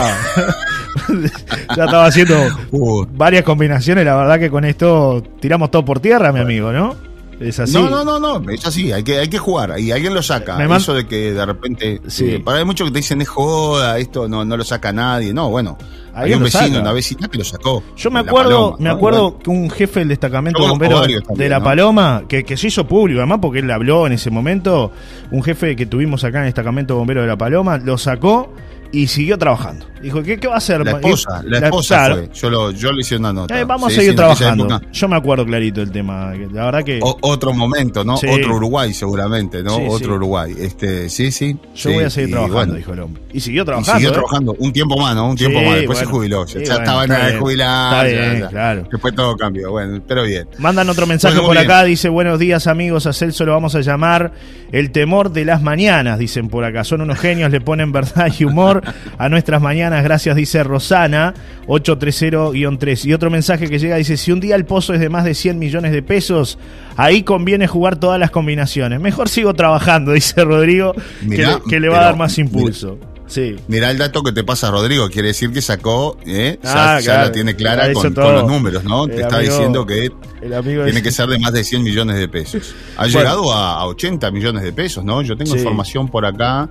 ya 1.75 1.83
estaba 1.83 2.05
haciendo 2.05 2.35
Uh. 2.71 3.05
varias 3.11 3.43
combinaciones. 3.43 4.05
La 4.05 4.15
verdad 4.15 4.39
que 4.39 4.49
con 4.49 4.63
esto 4.63 5.21
tiramos 5.41 5.69
todo 5.69 5.83
por 5.83 5.99
tierra, 5.99 6.31
mi 6.31 6.39
amigo, 6.39 6.71
¿no? 6.71 6.95
Es 7.39 7.59
así. 7.59 7.73
No, 7.73 7.89
no, 7.89 8.03
no, 8.03 8.19
no, 8.19 8.49
es 8.51 8.65
así, 8.65 8.91
hay 8.91 9.03
que, 9.03 9.17
hay 9.19 9.29
que 9.29 9.37
jugar 9.37 9.79
y 9.79 9.91
alguien 9.91 10.13
lo 10.13 10.21
saca. 10.21 10.57
Me 10.57 10.75
Eso 10.75 10.93
de 10.93 11.07
que 11.07 11.33
de 11.33 11.45
repente, 11.45 12.01
Sí. 12.07 12.31
eh, 12.31 12.39
para 12.39 12.57
hay 12.59 12.65
muchos 12.65 12.87
que 12.87 12.91
te 12.93 12.99
dicen 12.99 13.21
es 13.21 13.29
joda, 13.29 13.97
esto 13.97 14.27
no, 14.27 14.43
no 14.43 14.57
lo 14.57 14.63
saca 14.63 14.91
nadie. 14.91 15.33
No, 15.33 15.49
bueno, 15.49 15.77
hay 16.13 16.33
un 16.33 16.43
vecino, 16.43 16.67
saca. 16.67 16.81
una 16.81 16.91
vecina 16.91 17.27
que 17.29 17.37
lo 17.37 17.43
sacó. 17.45 17.81
Yo 17.95 18.11
me 18.11 18.19
acuerdo, 18.19 18.71
Paloma, 18.71 18.75
me 18.79 18.89
acuerdo 18.89 19.37
que 19.39 19.49
un 19.49 19.69
jefe 19.69 19.99
del 20.01 20.09
destacamento 20.09 20.59
bombero 20.67 20.99
también, 20.99 21.21
de 21.29 21.49
La 21.49 21.59
¿no? 21.59 21.63
Paloma, 21.65 22.23
que, 22.27 22.43
que 22.43 22.57
se 22.57 22.67
hizo 22.67 22.85
público 22.87 23.19
además 23.21 23.39
porque 23.41 23.59
él 23.59 23.71
habló 23.71 24.05
en 24.05 24.13
ese 24.13 24.29
momento, 24.31 24.91
un 25.31 25.41
jefe 25.41 25.75
que 25.75 25.85
tuvimos 25.85 26.23
acá 26.25 26.39
en 26.39 26.43
el 26.45 26.47
destacamento 26.49 26.95
bombero 26.97 27.21
de 27.21 27.27
La 27.27 27.37
Paloma, 27.37 27.77
lo 27.77 27.97
sacó 27.97 28.51
y 28.91 29.07
siguió 29.07 29.37
trabajando. 29.37 29.85
Dijo, 30.01 30.23
¿qué, 30.23 30.39
qué 30.39 30.47
va 30.47 30.55
a 30.55 30.57
hacer? 30.59 30.83
La 30.85 30.91
esposa, 30.91 31.41
la 31.45 31.59
La- 31.59 31.65
esposa 31.67 31.95
claro. 31.97 32.15
fue. 32.15 32.29
Yo, 32.33 32.49
lo, 32.49 32.71
yo 32.71 32.91
le 32.93 33.01
hice 33.01 33.17
una 33.17 33.33
nota. 33.33 33.59
Eh, 33.59 33.65
vamos 33.65 33.91
Sí, 33.91 33.97
a 33.99 34.01
seguir 34.01 34.15
trabajando. 34.15 34.81
Yo 34.93 35.07
me 35.09 35.17
acuerdo 35.17 35.45
clarito 35.45 35.81
el 35.81 35.91
tema. 35.91 36.33
La 36.53 36.65
verdad 36.65 36.83
que 36.85 36.99
O- 37.03 37.17
otro 37.21 37.53
momento, 37.53 38.05
¿no? 38.05 38.15
Sí. 38.15 38.27
Otro 38.27 38.55
Uruguay 38.55 38.93
seguramente, 38.93 39.61
¿no? 39.61 39.75
Sí, 39.75 39.83
Otro. 39.89 40.15
Uruguay. 40.15 40.55
Este, 40.57 41.09
sí, 41.09 41.31
sí. 41.31 41.57
yo 41.75 41.91
voy 41.91 42.03
a 42.05 42.09
seguir 42.09 42.29
y 42.29 42.31
trabajando, 42.31 42.55
bueno, 42.57 42.73
dijo 42.75 42.93
el 42.93 42.99
hombre. 43.01 43.21
Y 43.33 43.39
siguió 43.41 43.63
Y 43.63 43.65
trabajando. 43.65 43.93
siguió 43.99 44.09
¿eh? 44.09 44.13
trabajando 44.13 44.55
un 44.57 44.71
tiempo 44.73 44.97
más, 44.97 45.15
¿no? 45.15 45.29
Un 45.29 45.35
tiempo 45.35 45.61
más. 45.61 45.75
Después 45.75 45.99
se 45.99 46.05
jubiló. 46.05 46.45
Ya, 46.45 46.53
bueno, 46.59 46.73
estaba 46.75 47.03
en 47.03 47.09
la 47.57 48.09
ya. 48.39 48.47
claro. 48.47 48.87
Después 48.89 49.13
todo 49.13 49.35
cambió. 49.35 49.71
Bueno, 49.71 50.01
pero 50.07 50.23
bien. 50.23 50.47
Mandan 50.59 50.89
otro 50.89 51.05
mensaje 51.07 51.39
por 51.41 51.57
acá, 51.57 51.83
dice 51.83 52.07
buenos 52.09 52.39
días 52.39 52.67
amigos, 52.67 53.05
a 53.05 53.11
Celso 53.13 53.45
lo 53.45 53.51
vamos 53.53 53.75
a 53.75 53.81
llamar 53.81 54.31
el 54.71 54.91
temor 54.91 55.31
de 55.31 55.43
las 55.45 55.61
mañanas, 55.61 56.19
dicen 56.19 56.47
por 56.47 56.63
acá, 56.63 56.83
son 56.83 57.01
unos 57.01 57.19
genios, 57.19 57.51
le 57.51 57.59
ponen 57.59 57.91
verdad 57.91 58.31
y 58.39 58.45
humor 58.45 58.78
a 59.17 59.29
nuestras 59.29 59.61
mañanas, 59.61 60.03
gracias, 60.03 60.35
dice 60.35 60.63
Rosana, 60.63 61.33
830-3. 61.67 63.05
Y 63.05 63.13
otro 63.13 63.29
mensaje 63.29 63.67
que 63.69 63.79
llega, 63.79 63.95
dice, 63.97 64.17
si 64.17 64.31
un 64.31 64.39
día 64.39 64.55
el 64.55 64.65
pozo 64.65 64.93
es 64.93 64.99
de 64.99 65.09
más 65.09 65.23
de 65.25 65.33
100 65.33 65.57
millones 65.59 65.91
de 65.91 66.01
pesos, 66.01 66.57
ahí 66.97 67.23
conviene 67.23 67.67
jugar 67.67 67.97
todas 67.99 68.19
las 68.19 68.31
combinaciones. 68.31 68.99
Mejor 68.99 69.29
sigo 69.29 69.53
trabajando, 69.53 70.11
dice 70.13 70.43
Rodrigo, 70.43 70.93
que 70.93 71.25
Mirá, 71.25 71.55
le- 71.55 71.61
que, 71.69 71.79
le, 71.79 71.89
va 71.89 71.99
a 71.99 72.03
dar 72.05 72.15
más 72.17 72.37
impulso. 72.37 72.97
Sí. 73.27 73.55
Mirá 73.67 73.91
el 73.91 73.99
dato 73.99 74.23
que 74.23 74.31
te 74.31 74.43
pasa, 74.43 74.71
Rodrigo. 74.71 75.07
Quiere 75.09 75.27
decir 75.27 75.51
que 75.51 75.61
sacó, 75.61 76.17
¿eh? 76.25 76.57
ya, 76.63 76.95
Ah, 76.95 76.99
ya 76.99 77.05
claro. 77.13 77.23
la 77.27 77.31
tiene 77.31 77.55
clara 77.55 77.93
con, 77.93 78.11
los 78.15 78.47
números, 78.47 78.83
¿no? 78.83 79.03
El 79.05 79.11
te 79.17 79.21
está 79.21 79.37
diciendo 79.37 79.85
que 79.85 80.09
tiene 80.41 80.89
es- 80.89 81.01
que 81.03 81.11
ser 81.11 81.27
de 81.27 81.37
más 81.37 81.53
de 81.53 81.63
100 81.63 81.83
millones 81.83 82.17
de 82.17 82.27
pesos. 82.27 82.73
Ha 82.97 83.01
Bueno. 83.03 83.19
llegado 83.19 83.53
a, 83.53 83.81
a 83.81 83.85
80 83.85 84.31
millones 84.31 84.63
de 84.63 84.73
pesos, 84.73 85.03
¿no? 85.05 85.21
Yo 85.21 85.37
tengo 85.37 85.51
Sí. 85.51 85.59
información 85.59 86.07
por 86.07 86.25
acá. 86.25 86.69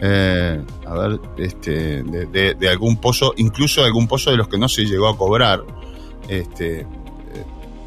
Eh, 0.00 0.60
a 0.86 0.94
ver, 0.94 1.20
este, 1.38 2.02
de, 2.02 2.26
de- 2.26 2.54
de 2.54 2.68
algún 2.68 2.98
pozo, 3.00 3.32
incluso 3.36 3.80
de 3.80 3.86
algún 3.86 4.06
pozo 4.08 4.30
de 4.30 4.36
los 4.36 4.48
que 4.48 4.58
no 4.58 4.68
se 4.68 4.84
llegó 4.84 5.08
a 5.08 5.16
cobrar. 5.16 5.62
Este, 6.28 6.80
eh, 6.80 6.86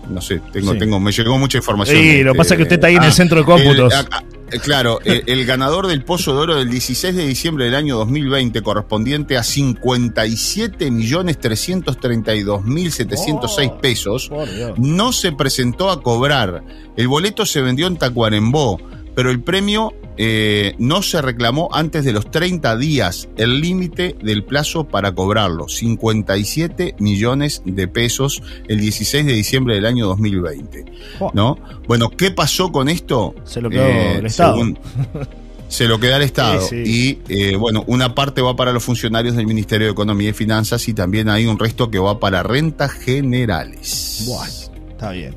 no 0.10 0.22
sé, 0.22 0.42
tengo, 0.52 0.74
Sí. 0.74 0.80
tengo, 0.80 1.00
me 1.00 1.12
llegó 1.12 1.38
mucha 1.38 1.58
información. 1.58 1.98
Sí, 1.98 2.08
de 2.18 2.24
lo 2.24 2.32
este, 2.32 2.38
pasa 2.38 2.56
que 2.58 2.64
usted 2.64 2.76
está 2.76 2.88
ahí 2.88 2.96
en 2.96 3.04
el 3.04 3.10
ah, 3.10 3.14
centro 3.14 3.40
de 3.40 3.46
cómputos. 3.46 3.94
el- 3.94 4.00
ah, 4.00 4.08
ah, 4.12 4.24
claro, 4.64 5.00
el, 5.06 5.24
el 5.28 5.46
ganador 5.46 5.86
del 5.88 6.04
Pozo 6.04 6.34
de 6.36 6.40
Oro 6.42 6.56
del 6.56 6.70
16 6.70 7.16
de 7.16 7.28
diciembre 7.28 7.66
del 7.66 7.76
año 7.76 7.98
2020, 7.98 8.62
correspondiente 8.64 9.38
a 9.38 9.44
57 9.44 10.90
millones 10.90 11.38
332 11.40 12.64
mil 12.66 12.92
706 12.92 13.72
pesos, 13.82 14.32
no 14.78 15.12
se 15.12 15.32
presentó 15.34 15.92
a 15.92 16.02
cobrar. 16.02 16.64
El 16.98 17.08
boleto 17.08 17.46
se 17.46 17.62
vendió 17.62 17.86
en 17.88 17.98
Tacuarembó, 17.98 18.80
pero 19.16 19.32
el 19.32 19.42
premio 19.42 19.94
eh, 20.22 20.76
no 20.80 21.02
se 21.02 21.22
reclamó 21.22 21.70
antes 21.72 22.04
de 22.04 22.12
los 22.12 22.30
30 22.30 22.76
días, 22.78 23.30
el 23.38 23.62
límite 23.62 24.18
del 24.22 24.44
plazo 24.44 24.84
para 24.86 25.14
cobrarlo. 25.14 25.70
57 25.70 26.96
millones 27.00 27.62
de 27.64 27.88
pesos 27.88 28.44
el 28.68 28.82
16 28.82 29.26
de 29.26 29.34
diciembre 29.34 29.76
del 29.76 29.86
año 29.86 30.08
2020. 30.08 30.86
Oh. 31.20 31.32
¿No? 31.34 31.58
Bueno, 31.88 32.10
¿qué 32.10 32.32
pasó 32.32 32.72
con 32.72 32.90
esto? 32.90 33.34
Eh, 33.38 33.42
Se 33.46 33.62
lo 33.62 33.70
quedó 33.70 33.88
el 33.88 34.26
Estado. 34.26 34.58
se 35.70 35.88
lo 35.88 36.00
queda 36.02 36.18
el 36.18 36.24
Estado. 36.24 36.68
Sí, 36.68 36.84
Y 36.86 37.20
eh, 37.30 37.56
bueno, 37.56 37.86
una 37.88 38.14
parte 38.14 38.42
va 38.42 38.58
para 38.58 38.74
los 38.74 38.84
funcionarios 38.84 39.38
del 39.38 39.48
Ministerio 39.48 39.88
de 39.88 39.94
Economía 39.94 40.32
y 40.32 40.34
Finanzas 40.34 40.86
y 40.90 40.94
también 40.94 41.30
hay 41.30 41.46
un 41.46 41.58
resto 41.58 41.90
que 41.90 42.00
va 42.00 42.20
para 42.20 42.44
rentas 42.44 42.92
generales. 42.92 44.24
Buah, 44.26 44.48
está 44.92 45.12
bien. 45.12 45.34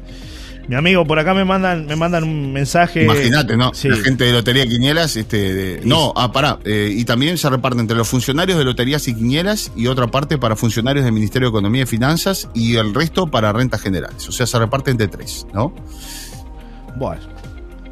Mi 0.68 0.76
amigo, 0.76 1.04
por 1.04 1.18
acá 1.18 1.34
me 1.34 1.44
mandan, 1.44 1.86
me 1.86 1.96
mandan 1.96 2.22
un 2.24 2.52
mensaje. 2.52 3.02
Imagínate, 3.04 3.56
¿no? 3.56 3.74
Sí. 3.74 3.88
La 3.88 3.96
gente 3.96 4.24
de 4.24 4.32
Lotería 4.32 4.64
Quinielas, 4.66 5.16
este, 5.16 5.52
de- 5.54 5.80
no, 5.84 6.12
ah, 6.16 6.30
pará, 6.32 6.58
eh, 6.64 6.90
y 6.94 7.04
también 7.04 7.36
se 7.36 7.50
reparte 7.50 7.80
entre 7.80 7.96
los 7.96 8.08
funcionarios 8.08 8.56
de 8.58 8.64
Loterías 8.64 9.06
y 9.08 9.14
Quinielas 9.14 9.72
y 9.76 9.88
otra 9.88 10.06
parte 10.06 10.38
para 10.38 10.54
funcionarios 10.56 11.04
del 11.04 11.12
Ministerio 11.12 11.48
de 11.48 11.50
Economía 11.50 11.82
y 11.82 11.86
Finanzas 11.86 12.48
y 12.54 12.76
el 12.76 12.94
resto 12.94 13.26
para 13.26 13.52
rentas 13.52 13.80
generales. 13.82 14.28
O 14.28 14.32
sea, 14.32 14.46
se 14.46 14.58
reparte 14.58 14.92
entre 14.92 15.08
tres, 15.08 15.46
¿no? 15.52 15.74
Bueno, 16.96 17.22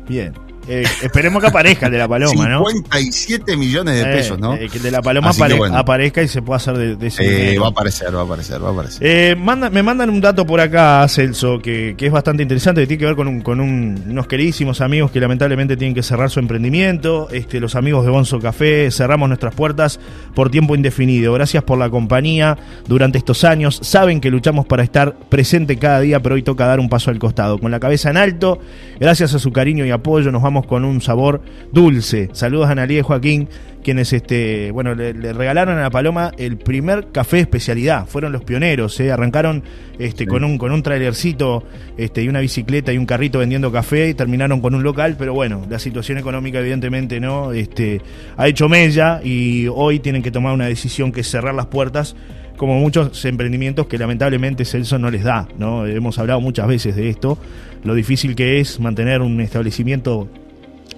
bien. 0.09 0.33
Eh, 0.73 0.85
esperemos 1.03 1.43
que 1.43 1.49
aparezca 1.49 1.87
el 1.87 1.93
de 1.93 1.99
la 1.99 2.07
paloma, 2.07 2.49
¿no? 2.49 2.65
57 2.69 3.57
millones 3.57 3.97
de 3.97 4.03
Eh, 4.03 4.15
pesos, 4.17 4.39
¿no? 4.39 4.55
eh, 4.55 4.69
que 4.71 4.77
el 4.79 4.85
de 4.85 4.91
la 4.93 5.03
paloma 5.03 5.31
apare- 5.33 5.57
bueno. 5.57 5.77
aparezca 5.77 6.23
y 6.23 6.29
se 6.29 6.43
pueda 6.43 6.59
hacer 6.59 6.77
de, 6.79 6.95
de 6.97 7.07
ese 7.09 7.55
Eh, 7.55 7.59
va 7.59 7.67
a 7.67 7.71
aparecer, 7.71 8.15
va 8.15 8.21
a 8.21 8.25
aparecer, 8.25 8.63
va 8.63 8.69
a 8.69 8.73
aparecer. 8.73 9.37
Manda- 9.37 9.69
me 9.71 9.83
mandan 9.83 10.11
un 10.11 10.21
dato 10.21 10.47
por 10.47 10.61
acá, 10.61 11.05
Celso, 11.09 11.59
que, 11.61 11.95
que 11.99 12.07
es 12.07 12.13
bastante 12.13 12.43
interesante, 12.45 12.83
que 12.83 12.87
tiene 12.87 13.01
que 13.01 13.07
ver 13.07 13.17
con, 13.17 13.27
un- 13.27 13.41
con 13.41 13.61
un- 13.61 14.05
unos 14.09 14.27
queridísimos 14.29 14.81
amigos 14.81 15.11
que 15.11 15.19
lamentablemente 15.21 15.77
tienen 15.77 15.95
que 15.95 16.03
cerrar 16.05 16.31
su 16.31 16.39
emprendimiento. 16.39 17.29
Este, 17.33 17.59
los 17.59 17.75
amigos 17.75 18.05
de 18.05 18.13
Bonzo 18.13 18.39
Café, 18.39 18.91
cerramos 18.93 19.29
nuestras 19.29 19.55
puertas 19.55 19.99
por 20.35 20.51
tiempo 20.51 20.75
indefinido. 20.77 21.33
Gracias 21.33 21.65
por 21.65 21.79
la 21.79 21.91
compañía 21.91 22.57
durante 22.87 23.19
estos 23.19 23.43
años. 23.45 23.79
Saben 23.83 24.21
que 24.21 24.31
luchamos 24.31 24.67
para 24.67 24.83
estar 24.85 25.17
presente 25.29 25.77
cada 25.79 26.01
día, 26.01 26.21
pero 26.21 26.37
hoy 26.37 26.43
toca 26.43 26.67
dar 26.67 26.79
un 26.79 26.89
paso 26.89 27.11
al 27.11 27.19
costado. 27.19 27.59
Con 27.59 27.71
la 27.73 27.81
cabeza 27.81 28.11
en 28.11 28.17
alto, 28.17 28.59
gracias 29.01 29.35
a 29.35 29.39
su 29.39 29.51
cariño 29.51 29.85
y 29.85 29.91
apoyo, 29.91 30.31
nos 30.31 30.43
vamos 30.43 30.60
con 30.67 30.85
un 30.85 31.01
sabor 31.01 31.43
dulce. 31.73 32.29
Saludos 32.33 32.69
a 32.69 32.73
Analia 32.73 32.99
y 32.99 33.03
Joaquín, 33.03 33.49
quienes 33.83 34.13
este, 34.13 34.71
bueno, 34.73 34.95
le, 34.95 35.15
le 35.15 35.33
regalaron 35.33 35.79
a 35.79 35.83
la 35.83 35.91
Paloma 35.91 36.33
el 36.39 36.57
primer 36.57 37.09
café 37.13 37.37
de 37.37 37.43
especialidad. 37.43 38.07
Fueron 38.07 38.33
los 38.33 38.45
pioneros, 38.45 38.99
¿eh? 39.01 39.11
arrancaron 39.11 39.63
este, 39.99 40.27
con 40.27 40.45
un 40.45 40.59
con 40.59 40.73
un 40.73 40.83
trailercito 40.83 41.65
este, 41.97 42.23
y 42.23 42.29
una 42.29 42.41
bicicleta 42.41 42.93
y 42.93 42.99
un 42.99 43.07
carrito 43.07 43.39
vendiendo 43.39 43.73
café 43.73 44.09
y 44.09 44.15
terminaron 44.15 44.61
con 44.61 44.75
un 44.75 44.83
local, 44.83 45.17
pero 45.19 45.35
bueno, 45.35 45.67
la 45.69 45.79
situación 45.79 46.19
económica 46.19 46.59
evidentemente 46.61 47.21
no 47.21 47.53
este, 47.53 48.01
ha 48.37 48.49
hecho 48.49 48.69
mella 48.69 49.21
y 49.23 49.67
hoy 49.69 49.99
tienen 50.01 50.23
que 50.23 50.31
tomar 50.31 50.55
una 50.55 50.67
decisión 50.67 51.13
que 51.13 51.21
es 51.21 51.31
cerrar 51.31 51.55
las 51.55 51.67
puertas 51.67 52.17
como 52.57 52.79
muchos 52.79 53.25
emprendimientos 53.25 53.87
que 53.87 53.97
lamentablemente 53.97 54.67
Celso 54.67 54.99
no 54.99 55.11
les 55.11 55.25
da, 55.25 55.49
¿no? 55.59 55.87
Hemos 55.87 56.19
hablado 56.19 56.43
muchas 56.43 56.69
veces 56.69 56.95
de 56.95 57.09
esto, 57.09 57.39
lo 57.85 57.95
difícil 57.95 58.35
que 58.35 58.61
es 58.61 58.79
mantener 58.81 59.23
un 59.23 59.41
establecimiento 59.41 60.29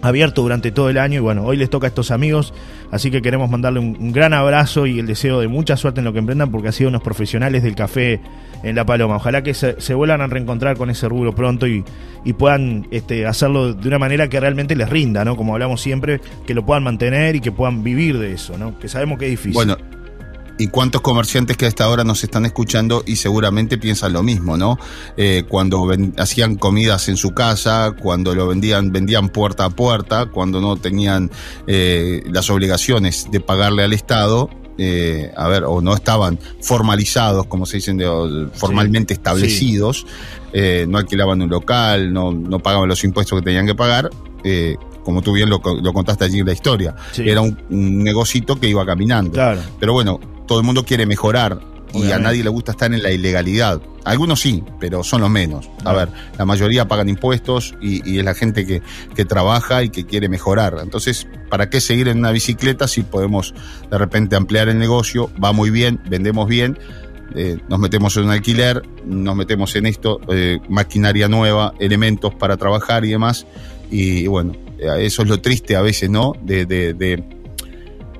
abierto 0.02 0.42
durante 0.42 0.72
todo 0.72 0.90
el 0.90 0.98
año 0.98 1.18
y 1.18 1.22
bueno, 1.22 1.44
hoy 1.44 1.56
les 1.56 1.70
toca 1.70 1.86
a 1.86 1.88
estos 1.88 2.10
amigos, 2.10 2.52
así 2.90 3.10
que 3.10 3.22
queremos 3.22 3.48
mandarle 3.48 3.78
un, 3.78 4.12
gran 4.12 4.34
abrazo 4.34 4.86
y 4.86 4.98
el 4.98 5.06
deseo 5.06 5.40
de 5.40 5.48
mucha 5.48 5.76
suerte 5.76 6.00
en 6.00 6.04
lo 6.04 6.12
que 6.12 6.18
emprendan 6.18 6.50
porque 6.50 6.68
han 6.68 6.72
sido 6.74 6.90
unos 6.90 7.02
profesionales 7.02 7.62
del 7.62 7.74
café 7.74 8.20
en 8.62 8.74
La 8.74 8.84
Paloma. 8.84 9.16
Ojalá 9.16 9.42
que 9.42 9.54
se, 9.54 9.94
vuelvan 9.94 10.20
a 10.20 10.26
reencontrar 10.26 10.76
con 10.76 10.90
ese 10.90 11.08
rubro 11.08 11.34
pronto 11.34 11.66
y, 11.66 11.84
y 12.24 12.32
puedan 12.32 12.88
este, 12.90 13.26
hacerlo 13.26 13.72
de 13.74 13.88
una 13.88 13.98
manera 13.98 14.28
que 14.28 14.40
realmente 14.40 14.76
les 14.76 14.90
rinda, 14.90 15.24
¿no? 15.24 15.36
Como 15.36 15.54
hablamos 15.54 15.80
siempre, 15.80 16.20
que 16.46 16.54
lo 16.54 16.66
puedan 16.66 16.82
mantener 16.82 17.36
y 17.36 17.40
que 17.40 17.52
puedan 17.52 17.82
vivir 17.82 18.18
de 18.18 18.32
eso, 18.32 18.58
¿no? 18.58 18.78
Que 18.78 18.88
sabemos 18.88 19.18
que 19.18 19.26
es 19.26 19.30
difícil. 19.30 19.76
Y 20.58 20.68
cuántos 20.68 21.00
comerciantes 21.00 21.56
que 21.56 21.66
hasta 21.66 21.84
ahora 21.84 22.04
nos 22.04 22.22
están 22.24 22.44
escuchando 22.44 23.02
y 23.06 23.16
seguramente 23.16 23.78
piensan 23.78 24.12
lo 24.12 24.22
mismo, 24.22 24.56
¿no? 24.56 24.78
Eh, 25.16 25.44
cuando 25.48 25.84
ven- 25.86 26.14
hacían 26.18 26.56
comidas 26.56 27.08
en 27.08 27.16
su 27.16 27.30
casa, 27.32 27.94
cuando 28.00 28.34
lo 28.34 28.46
vendían, 28.48 28.92
vendían 28.92 29.28
puerta 29.30 29.64
a 29.64 29.70
puerta, 29.70 30.26
cuando 30.26 30.60
no 30.60 30.76
tenían 30.76 31.30
eh, 31.66 32.22
las 32.30 32.48
obligaciones 32.50 33.26
de 33.30 33.40
pagarle 33.40 33.82
al 33.82 33.92
Estado. 33.92 34.50
eh, 34.78 35.30
a 35.36 35.48
ver, 35.48 35.64
o 35.64 35.82
no 35.82 35.94
estaban 35.94 36.38
formalizados, 36.76 37.46
como 37.46 37.66
se 37.66 37.76
dicen, 37.76 37.98
de- 37.98 38.48
formalmente 38.54 39.12
establecidos, 39.14 40.06
eh, 40.54 40.86
no 40.88 40.96
alquilaban 40.98 41.42
un 41.42 41.50
local, 41.50 42.12
no, 42.12 42.32
no 42.32 42.58
pagaban 42.58 42.88
los 42.88 43.04
impuestos 43.04 43.38
que 43.38 43.44
tenían 43.44 43.66
que 43.66 43.74
pagar, 43.74 44.08
eh, 44.44 44.76
como 45.04 45.20
tú 45.20 45.32
bien 45.34 45.50
lo, 45.50 45.60
co- 45.60 45.74
lo 45.76 45.92
contaste 45.92 46.24
allí 46.24 46.38
en 46.40 46.46
la 46.46 46.52
historia. 46.54 46.94
Sí. 47.12 47.22
Era 47.28 47.42
un, 47.42 47.56
un 47.70 48.02
negocito 48.02 48.58
que 48.58 48.68
iba 48.68 48.84
caminando. 48.86 49.32
Claro. 49.32 49.60
Pero 49.78 49.92
bueno, 49.92 50.18
todo 50.46 50.58
el 50.58 50.64
mundo 50.64 50.84
quiere 50.84 51.06
mejorar 51.06 51.60
y 51.94 52.10
a 52.10 52.18
nadie 52.18 52.42
le 52.42 52.48
gusta 52.48 52.72
estar 52.72 52.92
en 52.92 53.02
la 53.02 53.10
ilegalidad. 53.10 53.80
Algunos 54.04 54.40
sí, 54.40 54.64
pero 54.80 55.04
son 55.04 55.20
los 55.20 55.28
menos. 55.30 55.68
A 55.84 55.92
ver, 55.92 56.08
la 56.38 56.44
mayoría 56.46 56.88
pagan 56.88 57.08
impuestos 57.08 57.74
y, 57.82 58.00
y 58.10 58.18
es 58.18 58.24
la 58.24 58.34
gente 58.34 58.64
que, 58.66 58.82
que 59.14 59.24
trabaja 59.26 59.82
y 59.82 59.90
que 59.90 60.06
quiere 60.06 60.28
mejorar. 60.30 60.78
Entonces, 60.82 61.28
¿para 61.50 61.68
qué 61.68 61.80
seguir 61.82 62.08
en 62.08 62.18
una 62.18 62.30
bicicleta 62.30 62.88
si 62.88 63.02
podemos 63.02 63.54
de 63.90 63.98
repente 63.98 64.36
ampliar 64.36 64.68
el 64.70 64.78
negocio? 64.78 65.30
Va 65.42 65.52
muy 65.52 65.70
bien, 65.70 66.00
vendemos 66.08 66.48
bien. 66.48 66.78
eh, 67.34 67.58
nos 67.68 67.78
metemos 67.78 68.16
en 68.16 68.24
un 68.24 68.30
alquiler, 68.30 68.82
nos 69.04 69.36
metemos 69.36 69.74
en 69.76 69.86
esto, 69.86 70.20
eh, 70.28 70.58
maquinaria 70.68 71.28
nueva, 71.28 71.74
elementos 71.78 72.34
para 72.34 72.56
trabajar 72.56 73.04
y 73.04 73.10
demás. 73.10 73.46
Y, 73.90 74.26
bueno, 74.26 74.54
eh, 74.78 74.88
eso 75.06 75.22
es 75.22 75.28
lo 75.28 75.40
triste 75.40 75.76
a 75.76 75.82
veces, 75.82 76.10
¿no? 76.10 76.32
De, 76.42 76.66
de, 76.66 76.94
de, 76.94 77.22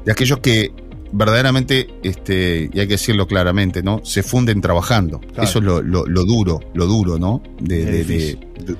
de 0.04 0.12
aquellos 0.12 0.38
que 0.38 0.72
verdaderamente, 1.12 1.88
este, 2.02 2.70
y 2.72 2.80
hay 2.80 2.86
que 2.86 2.94
decirlo 2.94 3.26
claramente, 3.26 3.82
¿no? 3.82 4.00
Se 4.04 4.22
funden 4.22 4.60
trabajando. 4.60 5.20
Claro. 5.20 5.42
Eso 5.42 5.58
es 5.58 5.64
lo, 5.64 5.82
lo, 5.82 6.06
lo 6.06 6.24
duro, 6.24 6.60
lo 6.74 6.86
duro, 6.86 7.18
¿no? 7.18 7.42
De, 7.60 7.84
de, 7.84 7.92
de- 7.92 8.04
difícil. 8.04 8.38
de- 8.64 8.76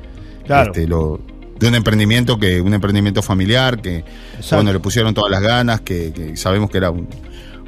Claro. 0.47 0.73
este, 0.73 0.89
lo- 0.89 1.21
de 1.61 1.69
un 1.69 1.75
emprendimiento 1.77 2.39
que, 2.39 2.61
un 2.61 2.75
emprendimiento 2.75 3.23
familiar, 3.23 3.81
que 3.81 3.99
Exacto. 4.35 4.57
bueno, 4.57 4.73
le 4.73 4.81
pusieron 4.81 5.15
todas 5.15 5.31
las 5.31 5.41
ganas, 5.43 5.81
que, 5.83 6.13
que 6.13 6.37
sabemos 6.37 6.69
que 6.71 6.79
era 6.79 6.91
un- 6.91 7.07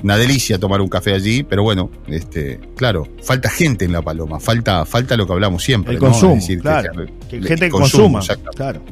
una 0.03 0.17
delicia 0.19 0.59
tomar 0.59 0.81
un 0.81 0.89
café 0.89 1.15
allí, 1.15 1.45
pero 1.45 1.63
bueno, 1.63 1.91
este, 2.09 2.59
claro, 2.77 3.07
falta 3.23 3.49
gente 3.49 3.85
en 3.85 3.93
la 3.93 4.03
paloma, 4.03 4.41
falta, 4.41 4.85
falta 4.85 5.17
lo 5.17 5.27
que 5.27 5.33
hablamos 5.33 5.63
siempre. 5.63 5.95
El 5.95 6.01
¿no? 6.01 6.07
consumo, 6.11 6.35
Es 6.35 6.41
decir, 6.41 6.57
que- 6.57 6.63
claro. 6.63 6.93
que- 7.31 7.41
Que 7.41 7.47
gente 7.49 7.71
consuma. 7.71 8.21
Claro. 8.57 8.83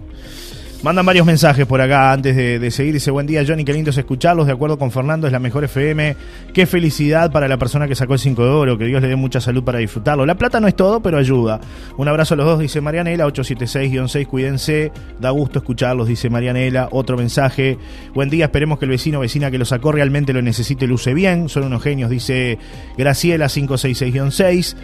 Mandan 0.82 1.06
varios 1.06 1.24
mensajes 1.24 1.64
por 1.64 1.80
acá 1.80 2.10
antes 2.10 2.34
de, 2.34 2.70
seguir. 2.72 2.94
Dice, 2.94 3.12
buen 3.12 3.24
día 3.24 3.44
Johnny, 3.46 3.64
qué 3.64 3.72
lindo 3.72 3.90
es 3.90 3.98
escucharlos. 3.98 4.48
De 4.48 4.52
acuerdo 4.52 4.80
con 4.80 4.90
Fernando, 4.90 5.28
es 5.28 5.32
la 5.32 5.38
mejor 5.38 5.62
FM. 5.62 6.16
Qué 6.52 6.66
felicidad 6.66 7.30
para 7.30 7.46
la 7.46 7.56
persona 7.56 7.86
que 7.86 7.94
sacó 7.94 8.14
el 8.14 8.18
5 8.18 8.42
de 8.42 8.50
oro. 8.50 8.76
Que 8.76 8.86
Dios 8.86 9.00
le 9.00 9.06
dé 9.06 9.14
mucha 9.14 9.40
salud 9.40 9.62
para 9.62 9.78
disfrutarlo. 9.78 10.26
La 10.26 10.34
plata 10.34 10.58
no 10.58 10.66
es 10.66 10.74
todo, 10.74 11.00
pero 11.00 11.18
ayuda. 11.18 11.60
Un 11.96 12.08
abrazo 12.08 12.34
a 12.34 12.36
los 12.36 12.46
dos, 12.46 12.58
dice 12.58 12.80
Marianela, 12.80 13.28
876-6. 13.28 14.26
Cuídense. 14.26 14.90
Da 15.20 15.30
gusto 15.30 15.60
escucharlos, 15.60 16.08
dice 16.08 16.28
Marianela. 16.30 16.88
Otro 16.90 17.16
mensaje. 17.16 17.78
Buen 18.12 18.28
día, 18.28 18.46
esperemos 18.46 18.80
que 18.80 18.86
el 18.86 18.90
vecino 18.90 19.18
o 19.18 19.20
vecina 19.20 19.52
que 19.52 19.58
lo 19.58 19.64
sacó 19.64 19.92
realmente 19.92 20.32
lo 20.32 20.42
necesite 20.42 20.90
use 20.90 21.14
bien. 21.14 21.48
Son 21.48 21.62
unos 21.62 21.80
genios, 21.80 22.10
dice 22.10 22.58
Graciela, 22.98 23.46
566-6. 23.46 24.74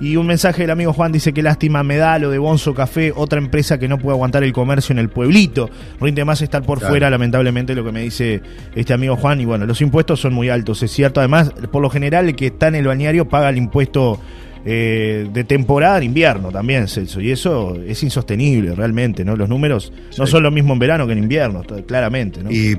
Y 0.00 0.16
un 0.16 0.26
mensaje 0.26 0.62
del 0.62 0.70
amigo 0.72 0.92
Juan 0.92 1.10
dice 1.10 1.32
que 1.32 1.42
lástima 1.42 1.82
me 1.82 1.96
da 1.96 2.18
lo 2.18 2.30
de 2.30 2.36
Bonzo 2.36 2.74
Café, 2.74 3.12
otra 3.16 3.38
empresa 3.38 3.78
que 3.78 3.88
no 3.88 3.98
puede 3.98 4.14
aguantar 4.14 4.44
el 4.44 4.52
comercio 4.52 4.92
en 4.92 4.98
el 4.98 5.08
pueblito. 5.08 5.70
Rinde 6.00 6.22
más 6.24 6.42
estar 6.42 6.62
por 6.62 6.78
Claro. 6.78 6.92
fuera, 6.92 7.08
lamentablemente, 7.08 7.74
lo 7.74 7.82
que 7.82 7.92
me 7.92 8.02
dice 8.02 8.42
este 8.74 8.92
amigo 8.92 9.16
Juan. 9.16 9.40
Y 9.40 9.46
bueno, 9.46 9.64
los 9.64 9.80
impuestos 9.80 10.20
son 10.20 10.34
muy 10.34 10.50
altos, 10.50 10.82
es 10.82 10.90
cierto. 10.90 11.20
Además, 11.20 11.50
por 11.72 11.80
lo 11.80 11.88
general, 11.88 12.28
el 12.28 12.36
que 12.36 12.46
está 12.48 12.68
en 12.68 12.74
el 12.74 12.86
balneario 12.86 13.26
paga 13.28 13.48
el 13.48 13.56
impuesto 13.56 14.20
eh, 14.68 15.28
de 15.32 15.44
temporada 15.44 15.96
en 15.98 16.02
invierno 16.02 16.50
también, 16.50 16.88
Celso. 16.88 17.20
Y 17.20 17.30
eso 17.30 17.76
es 17.86 18.02
insostenible, 18.02 18.74
realmente, 18.74 19.24
¿no? 19.24 19.34
Los 19.36 19.48
números 19.48 19.92
no 20.18 20.26
Sí. 20.26 20.32
son 20.32 20.42
lo 20.42 20.50
mismo 20.50 20.72
en 20.72 20.78
verano 20.80 21.06
que 21.06 21.12
en 21.12 21.20
invierno, 21.20 21.62
claramente, 21.86 22.42
¿no? 22.42 22.50
Y 22.50 22.76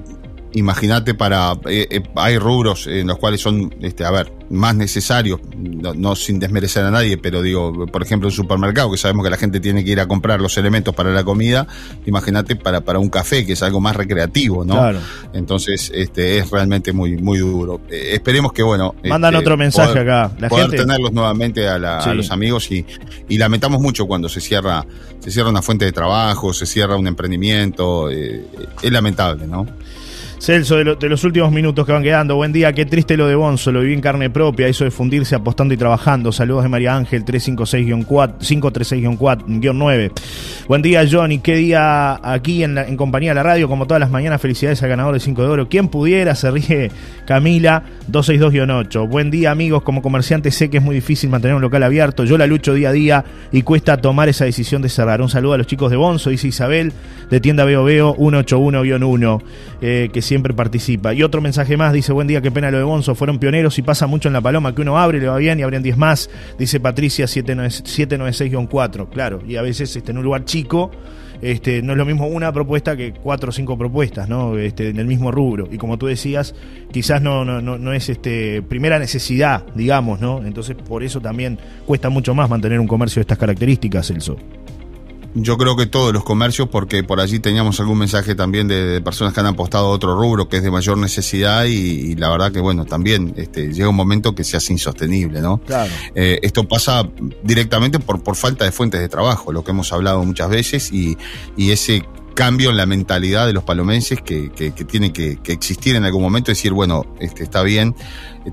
Imagínate 0.58 1.14
para. 1.14 1.54
eh, 1.70 1.88
eh, 1.92 2.02
hay 2.16 2.38
rubros 2.40 2.88
en 2.88 3.06
los 3.06 3.18
cuales 3.20 3.42
son, 3.42 3.76
este, 3.82 4.04
a 4.04 4.10
ver, 4.12 4.34
más 4.50 4.76
necesarios, 4.76 5.40
no, 5.56 5.94
no 5.94 6.16
sin 6.16 6.40
desmerecer 6.40 6.84
a 6.84 6.90
nadie, 6.90 7.18
pero 7.20 7.42
digo, 7.44 7.86
por 7.86 8.02
ejemplo, 8.02 8.28
un 8.30 8.32
supermercado, 8.32 8.90
que 8.90 8.98
sabemos 8.98 9.24
que 9.24 9.30
la 9.30 9.38
gente 9.38 9.60
tiene 9.60 9.84
que 9.86 9.92
ir 9.92 10.00
a 10.00 10.08
comprar 10.08 10.42
los 10.42 10.58
elementos 10.58 10.96
para 10.96 11.12
la 11.12 11.24
comida, 11.24 11.68
imagínate 12.08 12.56
para, 12.56 12.82
para 12.82 12.98
un 12.98 13.10
café, 13.10 13.46
que 13.46 13.54
es 13.54 13.62
algo 13.62 13.80
más 13.80 13.96
recreativo, 13.96 14.66
¿no? 14.66 14.74
Claro. 14.76 15.00
Entonces, 15.34 15.92
este, 15.94 16.40
es 16.40 16.50
realmente 16.50 16.92
muy, 16.92 17.18
muy 17.18 17.38
duro. 17.38 17.82
Eh, 17.92 18.12
esperemos 18.14 18.52
que, 18.52 18.64
bueno. 18.64 18.96
Mandan 19.04 19.36
este, 19.36 19.44
otro 19.44 19.58
mensaje 19.58 19.90
poder- 19.94 20.10
acá. 20.10 20.36
La 20.40 20.50
poder 20.50 20.68
gente- 20.70 20.78
tenerlos 20.78 21.12
nuevamente 21.14 21.68
a, 21.68 21.78
la- 21.78 22.00
a 22.00 22.14
los 22.16 22.32
amigos 22.32 22.72
y, 22.72 22.84
y 23.30 23.38
lamentamos 23.38 23.80
mucho 23.80 24.08
cuando 24.08 24.28
se 24.28 24.42
cierra, 24.42 24.84
se 25.20 25.30
cierra 25.30 25.50
una 25.50 25.62
fuente 25.62 25.86
de 25.86 25.92
trabajo, 25.92 26.52
se 26.52 26.66
cierra 26.66 26.96
un 26.96 27.06
emprendimiento. 27.06 28.10
es 28.10 28.42
lamentable, 28.92 29.46
¿no? 29.46 29.68
Celso, 30.40 30.78
de, 30.78 30.84
lo- 30.86 30.96
de 30.96 31.10
los 31.10 31.24
últimos 31.24 31.52
minutos 31.52 31.84
que 31.86 31.92
van 31.92 32.04
quedando, 32.04 32.36
buen 32.36 32.54
día, 32.54 32.72
qué 32.72 32.86
triste 32.86 33.18
lo 33.18 33.28
de 33.28 33.34
Bonzo, 33.34 33.72
lo 33.72 33.82
viví 33.82 33.94
en 33.96 34.02
carne 34.02 34.30
propia, 34.30 34.68
eso 34.68 34.84
de 34.84 34.92
fundirse 34.92 35.34
apostando 35.34 35.74
y 35.74 35.78
trabajando. 35.78 36.32
Saludos 36.32 36.62
de 36.64 36.70
María 36.70 36.96
Ángel 36.96 37.26
356-4, 37.26 38.36
536-9. 38.40 40.12
Buen 40.68 40.82
día, 40.84 41.04
Johnny, 41.12 41.40
qué 41.40 41.56
día 41.56 42.20
aquí 42.24 42.64
en 42.64 42.96
compañía 42.98 43.32
de 43.32 43.36
la 43.36 43.44
radio, 43.44 43.68
como 43.68 43.88
todas 43.88 44.00
las 44.00 44.12
mañanas, 44.12 44.40
felicidades 44.40 44.82
al 44.84 44.90
ganador 44.90 45.16
de 45.16 45.20
5 45.20 45.42
de 45.42 45.48
oro. 45.48 45.70
Quien 45.70 45.88
pudiera, 45.88 46.36
se 46.36 46.52
ríe 46.52 46.92
Camila 47.26 47.82
262-8. 48.12 49.10
Buen 49.10 49.32
día, 49.32 49.50
amigos, 49.50 49.82
como 49.82 50.04
comerciante 50.04 50.52
sé 50.52 50.70
que 50.70 50.78
es 50.78 50.84
muy 50.84 50.94
difícil 50.96 51.32
mantener 51.32 51.56
un 51.56 51.62
local 51.64 51.82
abierto, 51.82 52.26
yo 52.26 52.38
la 52.38 52.46
lucho 52.46 52.76
día 52.76 52.90
a 52.90 52.94
día 52.94 53.26
y 53.52 53.64
cuesta 53.64 53.98
tomar 53.98 54.30
esa 54.30 54.46
decisión 54.46 54.84
de 54.84 54.90
cerrar. 54.90 55.20
Un 55.22 55.30
saludo 55.30 55.54
a 55.54 55.58
los 55.58 55.66
chicos 55.68 55.90
de 55.90 55.98
Bonzo, 55.98 56.30
dice 56.30 56.48
Isabel, 56.48 56.94
de 57.32 57.40
tienda 57.40 57.66
Veo 57.66 57.84
Veo 57.84 58.16
181-1, 58.16 59.42
eh, 59.82 60.10
que 60.14 60.22
siempre 60.28 60.54
participa. 60.54 61.14
Y 61.14 61.24
otro 61.24 61.42
mensaje 61.42 61.78
más, 61.78 61.94
dice, 61.94 62.14
buen 62.14 62.28
día, 62.28 62.42
qué 62.42 62.52
pena 62.52 62.70
lo 62.70 62.78
de 62.78 62.84
Bonzo, 62.84 63.16
fueron 63.16 63.40
pioneros 63.40 63.78
y 63.80 63.82
pasa 63.82 64.08
mucho 64.08 64.30
en 64.30 64.34
La 64.34 64.42
Paloma, 64.42 64.76
que 64.76 64.82
uno 64.82 64.98
abre, 64.98 65.20
le 65.20 65.28
va 65.28 65.38
bien 65.38 65.60
y 65.60 65.64
abren 65.64 65.82
10 65.82 65.98
más, 65.98 66.30
dice 66.58 66.80
Patricia 66.80 67.26
796- 67.26 68.08
796-4, 68.08 69.10
claro, 69.10 69.42
y 69.48 69.56
a 69.56 69.62
veces 69.62 69.96
este, 69.96 70.12
en 70.12 70.18
un 70.18 70.24
lugar 70.24 70.46
chico, 70.46 70.92
este, 71.42 71.82
no 71.82 71.94
es 71.94 71.98
lo 71.98 72.06
mismo 72.06 72.28
una 72.28 72.52
propuesta 72.52 72.96
que 72.96 73.14
cuatro 73.14 73.50
o 73.50 73.52
cinco 73.52 73.78
propuestas, 73.78 74.28
¿no? 74.28 74.58
Este, 74.58 74.90
en 74.90 74.98
el 74.98 75.06
mismo 75.06 75.32
rubro. 75.32 75.68
Y 75.72 75.78
como 75.78 75.98
tú 75.98 76.08
decías, 76.08 76.56
quizás 76.92 77.22
no, 77.22 77.46
no, 77.46 77.62
no, 77.62 77.78
no 77.78 77.94
es 77.94 78.10
este 78.10 78.64
primera 78.64 78.98
necesidad, 78.98 79.64
digamos, 79.76 80.20
¿no? 80.20 80.44
Entonces 80.44 80.76
por 80.76 81.04
eso 81.04 81.22
también 81.22 81.60
cuesta 81.86 82.10
mucho 82.10 82.34
más 82.34 82.50
mantener 82.50 82.80
un 82.80 82.88
comercio 82.88 83.20
de 83.20 83.22
estas 83.22 83.38
características, 83.38 84.08
Celso. 84.08 84.38
Yo 85.40 85.58
creo 85.58 85.76
que 85.76 85.86
todos 85.86 86.14
los 86.14 86.24
comercios, 86.24 86.68
porque 86.70 87.04
por 87.04 87.20
allí 87.20 87.40
teníamos 87.40 87.80
algún 87.80 88.00
mensaje 88.00 88.34
también 88.34 88.68
de, 88.68 88.84
de 88.84 89.02
personas 89.02 89.34
que 89.34 89.40
han 89.40 89.46
apostado 89.46 89.86
a 89.86 89.90
otro 89.90 90.16
rubro 90.16 90.50
que 90.50 90.58
es 90.58 90.64
de 90.64 90.72
mayor 90.72 90.98
necesidad 90.98 91.66
y, 91.66 91.72
y 91.72 92.16
la 92.16 92.30
verdad 92.30 92.52
que 92.52 92.60
bueno, 92.60 92.86
también 92.86 93.34
este, 93.38 93.72
llega 93.72 93.88
un 93.88 93.96
momento 93.96 94.34
que 94.34 94.44
se 94.44 94.58
hace 94.58 94.74
insostenible, 94.74 95.42
¿no? 95.42 95.60
Claro. 95.60 95.92
Eh, 96.16 96.40
esto 96.42 96.68
pasa 96.68 97.08
directamente 97.44 98.00
por, 98.00 98.24
por 98.24 98.36
falta 98.36 98.66
de 98.66 98.72
fuentes 98.72 99.00
de 99.00 99.10
trabajo, 99.10 99.52
lo 99.52 99.64
que 99.64 99.72
hemos 99.72 99.94
hablado 99.94 100.24
muchas 100.24 100.50
veces, 100.50 100.92
y, 100.92 101.18
y 101.56 101.72
ese 101.72 102.04
cambio 102.34 102.70
en 102.70 102.78
la 102.78 102.86
mentalidad 102.86 103.48
de 103.48 103.54
los 103.54 103.64
palomenses 103.64 104.22
que, 104.22 104.52
que, 104.52 104.72
que 104.72 104.86
tiene 104.86 105.12
que, 105.12 105.38
que 105.38 105.52
existir 105.52 105.96
en 105.96 106.04
algún 106.04 106.22
momento, 106.22 106.52
decir, 106.52 106.72
bueno, 106.72 107.06
este, 107.20 107.44
está 107.44 107.64
bien, 107.64 107.96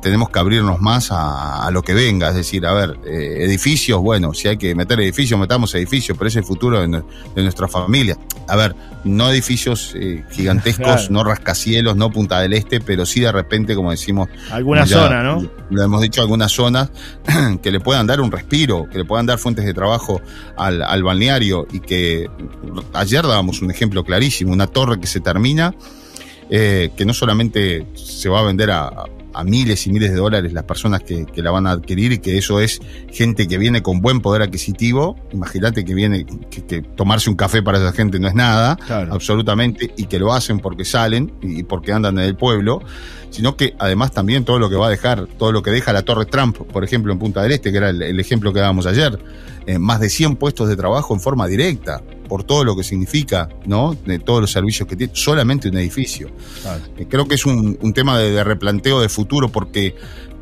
tenemos 0.00 0.30
que 0.30 0.38
abrirnos 0.38 0.80
más 0.80 1.11
a, 1.12 1.64
a 1.66 1.70
lo 1.70 1.83
que 1.83 1.94
venga, 1.94 2.28
es 2.30 2.35
decir, 2.35 2.66
a 2.66 2.72
ver, 2.72 2.98
eh, 3.07 3.38
edificios, 3.44 4.00
bueno, 4.00 4.35
si 4.35 4.48
hay 4.48 4.57
que 4.57 4.74
meter 4.74 5.00
edificios, 5.00 5.38
metamos 5.38 5.74
edificios, 5.74 6.16
pero 6.18 6.28
es 6.28 6.37
el 6.37 6.44
futuro 6.44 6.80
de, 6.80 6.88
nue- 6.88 7.04
de 7.35 7.42
nuestra 7.42 7.68
familia. 7.68 8.16
A 8.48 8.57
ver, 8.57 8.74
no 9.04 9.30
edificios 9.30 9.92
eh, 9.94 10.24
gigantescos, 10.33 10.85
Claro. 10.85 11.07
no 11.11 11.24
rascacielos, 11.24 11.96
no 11.96 12.11
Punta 12.11 12.40
del 12.40 12.52
Este, 12.54 12.80
pero 12.80 13.07
sí 13.07 13.20
de 13.20 13.33
repente, 13.33 13.74
como 13.74 13.90
decimos, 13.90 14.28
Alguna 14.50 14.85
ya 14.85 14.98
zona, 15.04 15.22
¿no? 15.22 15.48
Lo 15.70 15.83
hemos 15.83 16.00
dicho, 16.02 16.20
algunas 16.20 16.52
zonas 16.52 16.90
que 17.62 17.70
le 17.70 17.80
puedan 17.80 18.07
dar 18.07 18.20
un 18.20 18.30
respiro, 18.30 18.88
que 18.90 18.98
le 18.98 19.04
puedan 19.04 19.26
dar 19.26 19.38
fuentes 19.38 19.64
de 19.64 19.74
trabajo 19.74 20.20
al, 20.57 20.83
al 20.83 21.02
balneario 21.02 21.66
y 21.72 21.80
que 21.80 22.28
ayer 22.92 23.22
dábamos 23.22 23.62
un 23.62 23.70
ejemplo 23.70 24.04
clarísimo, 24.04 24.52
una 24.52 24.66
torre 24.66 25.00
que 25.00 25.07
se 25.07 25.20
termina, 25.20 25.74
eh, 26.50 26.90
que 26.96 27.04
no 27.04 27.14
solamente 27.14 27.87
se 27.94 28.28
va 28.28 28.40
a 28.40 28.42
vender 28.42 28.70
a, 28.70 28.90
a 29.35 29.44
miles 29.44 29.87
y 29.87 29.92
miles 29.92 30.11
de 30.11 30.16
dólares 30.16 30.53
las 30.53 30.64
personas 30.64 31.03
que, 31.03 31.27
que 31.27 31.42
la 31.42 31.51
van 31.51 31.66
a 31.66 31.73
adquirir 31.73 32.12
y 32.12 32.18
que 32.18 32.38
eso 32.38 32.61
es 32.61 32.81
gente 33.11 33.47
que 33.47 33.59
viene 33.59 33.83
con 33.83 34.01
buen 34.01 34.20
poder 34.20 34.42
adquisitivo, 34.42 35.16
imagínate 35.33 35.85
que 35.85 35.94
viene, 35.94 36.25
que, 36.51 36.64
que 36.64 36.83
tomarse 36.83 37.29
un 37.31 37.37
café 37.37 37.62
para 37.62 37.79
esa 37.79 37.92
gente 37.92 38.18
no 38.18 38.29
es 38.29 38.35
nada, 38.35 38.79
absolutamente, 39.11 39.92
y 39.97 40.07
que 40.07 40.18
lo 40.18 40.33
hacen 40.33 40.61
porque 40.61 40.85
salen 40.85 41.33
y 41.42 41.62
porque 41.64 41.92
andan 41.92 42.18
en 42.18 42.25
el 42.25 42.37
pueblo, 42.37 42.81
sino 43.31 43.57
que 43.57 43.75
además 43.79 44.12
también 44.12 44.44
todo 44.44 44.59
lo 44.59 44.70
que 44.70 44.77
va 44.77 44.87
a 44.87 44.90
dejar, 44.90 45.27
todo 45.27 45.51
lo 45.51 45.62
que 45.62 45.70
deja 45.70 45.92
la 45.92 46.03
Torre 46.03 46.27
Trump, 46.27 46.57
por 46.57 46.85
ejemplo, 46.85 47.12
en 47.12 47.18
Punta 47.18 47.42
del 47.42 47.53
Este, 47.53 47.73
que 47.73 47.79
era 47.79 47.90
el, 47.90 48.01
el 48.03 48.20
ejemplo 48.20 48.53
que 48.53 48.61
dábamos 48.61 48.87
ayer, 48.87 49.18
eh, 49.66 49.79
más 49.79 50.01
de 50.01 50.11
100 50.11 50.37
puestos 50.37 50.68
de 50.68 50.77
trabajo 50.77 51.14
en 51.14 51.20
forma 51.20 51.47
directa, 51.47 52.03
por 52.35 52.42
todo 52.42 52.64
lo 52.64 52.75
que 52.75 52.83
significa, 52.83 53.49
¿no? 53.64 53.97
De 54.05 54.18
todos 54.18 54.40
los 54.40 54.51
servicios 54.51 54.88
que 54.88 54.97
tiene, 54.97 55.12
solamente 55.14 55.68
un 55.68 55.77
edificio. 55.79 56.33
Eh, 56.97 57.07
creo 57.09 57.29
que 57.29 57.37
es 57.37 57.47
un, 57.47 57.79
un 57.81 57.92
tema 57.92 58.18
de, 58.18 58.33
de 58.33 58.42
replanteo 58.42 58.99
de 59.01 59.09
futuro, 59.09 59.51
porque 59.51 59.94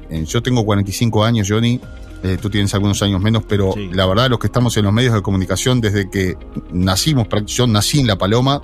eh, 0.09 0.25
yo 0.27 0.43
tengo 0.43 0.65
45 0.65 1.23
años, 1.23 1.47
Johnny. 1.51 1.79
eh, 2.23 2.39
tú 2.41 2.49
tienes 2.49 2.73
algunos 2.73 3.03
años 3.03 3.21
menos, 3.21 3.43
pero 3.47 3.75
la 3.93 4.07
verdad, 4.07 4.31
los 4.31 4.39
que 4.39 4.47
estamos 4.47 4.75
en 4.79 4.85
los 4.87 4.93
medios 4.95 5.13
de 5.13 5.21
comunicación, 5.21 5.83
desde 5.83 6.09
que 6.09 6.39
nacimos, 6.73 7.27
yo 7.45 7.67
nací 7.67 8.01
en 8.01 8.07
La 8.07 8.17
Paloma, 8.17 8.63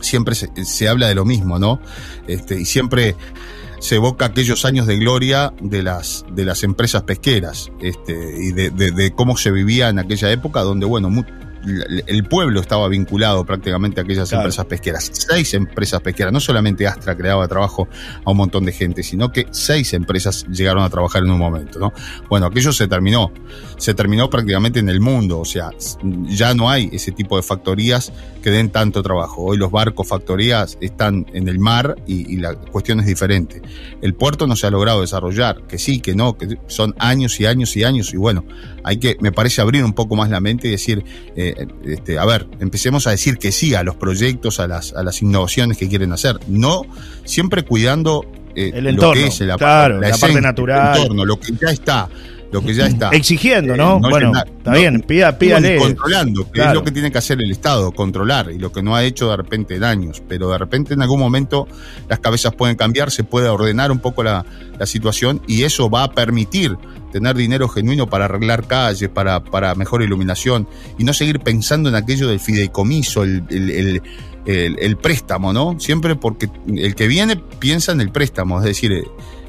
siempre 0.00 0.36
se, 0.36 0.48
se 0.64 0.88
habla 0.88 1.08
de 1.08 1.16
lo 1.16 1.24
mismo, 1.24 1.58
¿no? 1.58 1.80
Este, 2.28 2.60
y 2.60 2.64
siempre 2.64 3.16
se 3.80 3.96
evoca 3.96 4.26
aquellos 4.26 4.64
años 4.64 4.86
de 4.86 4.96
gloria 4.98 5.52
de 5.60 5.82
las, 5.82 6.24
de 6.32 6.44
las 6.44 6.62
empresas 6.62 7.02
pesqueras 7.02 7.72
este, 7.80 8.12
y 8.40 8.52
de, 8.52 8.70
de- 8.70 8.92
de 8.92 9.10
cómo 9.10 9.36
se 9.36 9.50
vivía 9.50 9.88
en 9.88 9.98
aquella 9.98 10.30
época, 10.30 10.60
donde, 10.60 10.86
bueno, 10.86 11.10
el 12.06 12.24
pueblo 12.24 12.60
estaba 12.60 12.88
vinculado 12.88 13.44
prácticamente 13.44 14.00
a 14.00 14.04
aquellas 14.04 14.28
Claro. 14.28 14.42
empresas 14.44 14.64
pesqueras. 14.66 15.10
Seis 15.12 15.54
empresas 15.54 16.00
pesqueras, 16.00 16.32
no 16.32 16.40
solamente 16.40 16.86
Astra 16.86 17.16
creaba 17.16 17.46
trabajo 17.48 17.88
a 18.24 18.30
un 18.30 18.36
montón 18.36 18.64
de 18.64 18.72
gente, 18.72 19.02
sino 19.02 19.30
que 19.32 19.46
seis 19.50 19.92
empresas 19.92 20.44
llegaron 20.50 20.82
a 20.82 20.90
trabajar 20.90 21.22
en 21.22 21.30
un 21.30 21.38
momento, 21.38 21.78
¿no? 21.78 21.92
Bueno, 22.28 22.46
aquello 22.46 22.72
se 22.72 22.88
terminó, 22.88 23.32
se 23.78 23.94
terminó 23.94 24.28
prácticamente 24.30 24.80
en 24.80 24.88
el 24.88 25.00
mundo, 25.00 25.40
o 25.40 25.44
sea, 25.44 25.70
ya 26.28 26.54
no 26.54 26.68
hay 26.70 26.88
ese 26.92 27.12
tipo 27.12 27.36
de 27.36 27.42
factorías 27.42 28.12
que 28.42 28.50
den 28.50 28.70
tanto 28.70 29.02
trabajo. 29.02 29.42
Hoy 29.42 29.56
los 29.56 29.70
barcos, 29.70 30.08
factorías 30.08 30.76
están 30.80 31.26
en 31.32 31.48
el 31.48 31.58
mar 31.58 31.96
y, 32.06 32.32
y 32.34 32.36
la 32.38 32.54
cuestión 32.54 33.00
es 33.00 33.06
diferente. 33.06 33.62
El 34.00 34.14
puerto 34.14 34.46
no 34.46 34.56
se 34.56 34.66
ha 34.66 34.70
logrado 34.70 35.00
desarrollar, 35.00 35.62
que 35.68 35.78
sí, 35.78 36.00
que 36.00 36.14
no, 36.14 36.36
que 36.36 36.58
son 36.66 36.94
años 36.98 37.38
y 37.40 37.46
años 37.46 37.76
y 37.76 37.84
años 37.84 38.12
y 38.12 38.16
bueno, 38.16 38.44
hay 38.84 38.96
que, 38.98 39.16
me 39.20 39.30
parece, 39.32 39.60
abrir 39.60 39.84
un 39.84 39.92
poco 39.92 40.16
más 40.16 40.28
la 40.30 40.40
mente 40.40 40.66
y 40.68 40.70
decir, 40.72 41.04
eh, 41.36 41.51
este, 41.84 42.18
a 42.18 42.24
ver, 42.24 42.46
empecemos 42.60 43.06
a 43.06 43.10
decir 43.10 43.38
que 43.38 43.52
sí 43.52 43.74
a 43.74 43.82
los 43.82 43.96
proyectos, 43.96 44.60
a 44.60 44.66
las, 44.66 44.92
a 44.92 45.02
las 45.02 45.22
innovaciones 45.22 45.78
que 45.78 45.88
quieren 45.88 46.12
hacer, 46.12 46.38
no 46.48 46.82
siempre 47.24 47.62
cuidando 47.62 48.24
eh, 48.54 48.72
El 48.74 48.94
lo 48.96 49.12
que 49.12 49.26
es 49.26 49.40
la, 49.40 49.56
claro, 49.56 49.94
la 49.94 50.10
parte 50.10 50.16
esencia, 50.16 50.40
natural. 50.40 50.96
el 50.96 51.02
entorno, 51.02 51.24
lo 51.24 51.40
que 51.40 51.52
ya 51.60 51.70
está, 51.70 52.08
lo 52.52 52.62
que 52.62 52.74
ya 52.74 52.86
está. 52.86 53.08
Exigiendo, 53.10 53.76
¿no? 53.76 53.96
Eh, 53.96 54.00
bueno, 54.10 54.28
llenar- 54.32 54.46
está 54.58 54.70
no, 54.72 54.78
bien, 54.78 55.00
pida, 55.00 55.38
pídale. 55.38 55.76
controlando, 55.78 56.50
que 56.50 56.60
es 56.60 56.72
lo 56.74 56.84
que 56.84 56.90
tiene 56.92 57.10
que 57.10 57.18
hacer 57.18 57.40
el 57.40 57.50
Estado, 57.50 57.90
controlar, 57.92 58.50
y 58.52 58.58
lo 58.58 58.70
que 58.70 58.82
no 58.82 58.94
ha 58.94 59.02
hecho 59.04 59.30
de 59.30 59.36
repente 59.36 59.74
en 59.76 59.84
años, 59.84 60.22
pero 60.28 60.50
de 60.50 60.58
repente 60.58 60.94
en 60.94 61.02
algún 61.02 61.18
momento 61.18 61.66
las 62.08 62.18
cabezas 62.20 62.54
pueden 62.54 62.76
cambiar, 62.76 63.10
se 63.10 63.24
puede 63.24 63.48
ordenar 63.48 63.90
un 63.90 63.98
poco 64.00 64.22
la, 64.22 64.44
la 64.78 64.86
situación 64.86 65.40
y 65.48 65.62
eso 65.64 65.88
va 65.90 66.04
a 66.04 66.12
permitir 66.12 66.76
tener 67.10 67.34
dinero 67.36 67.68
genuino 67.68 68.06
para 68.08 68.26
arreglar 68.26 68.66
calles, 68.66 69.08
para, 69.08 69.42
para 69.42 69.74
mejor 69.74 70.02
iluminación 70.02 70.66
y 70.98 71.04
no 71.04 71.12
seguir 71.12 71.40
pensando 71.40 71.88
en 71.88 71.94
aquello 71.94 72.28
del 72.28 72.38
fideicomiso, 72.40 73.22
el, 73.24 73.42
el- 73.50 73.70
el- 73.70 74.02
el- 74.44 74.76
el 74.80 74.96
préstamo, 74.96 75.52
¿no? 75.52 75.78
Siempre 75.78 76.16
porque 76.16 76.48
el 76.66 76.94
que 76.96 77.06
viene 77.06 77.36
piensa 77.60 77.92
en 77.92 78.00
el 78.00 78.10
préstamo, 78.10 78.58
es 78.58 78.64
decir, 78.64 78.90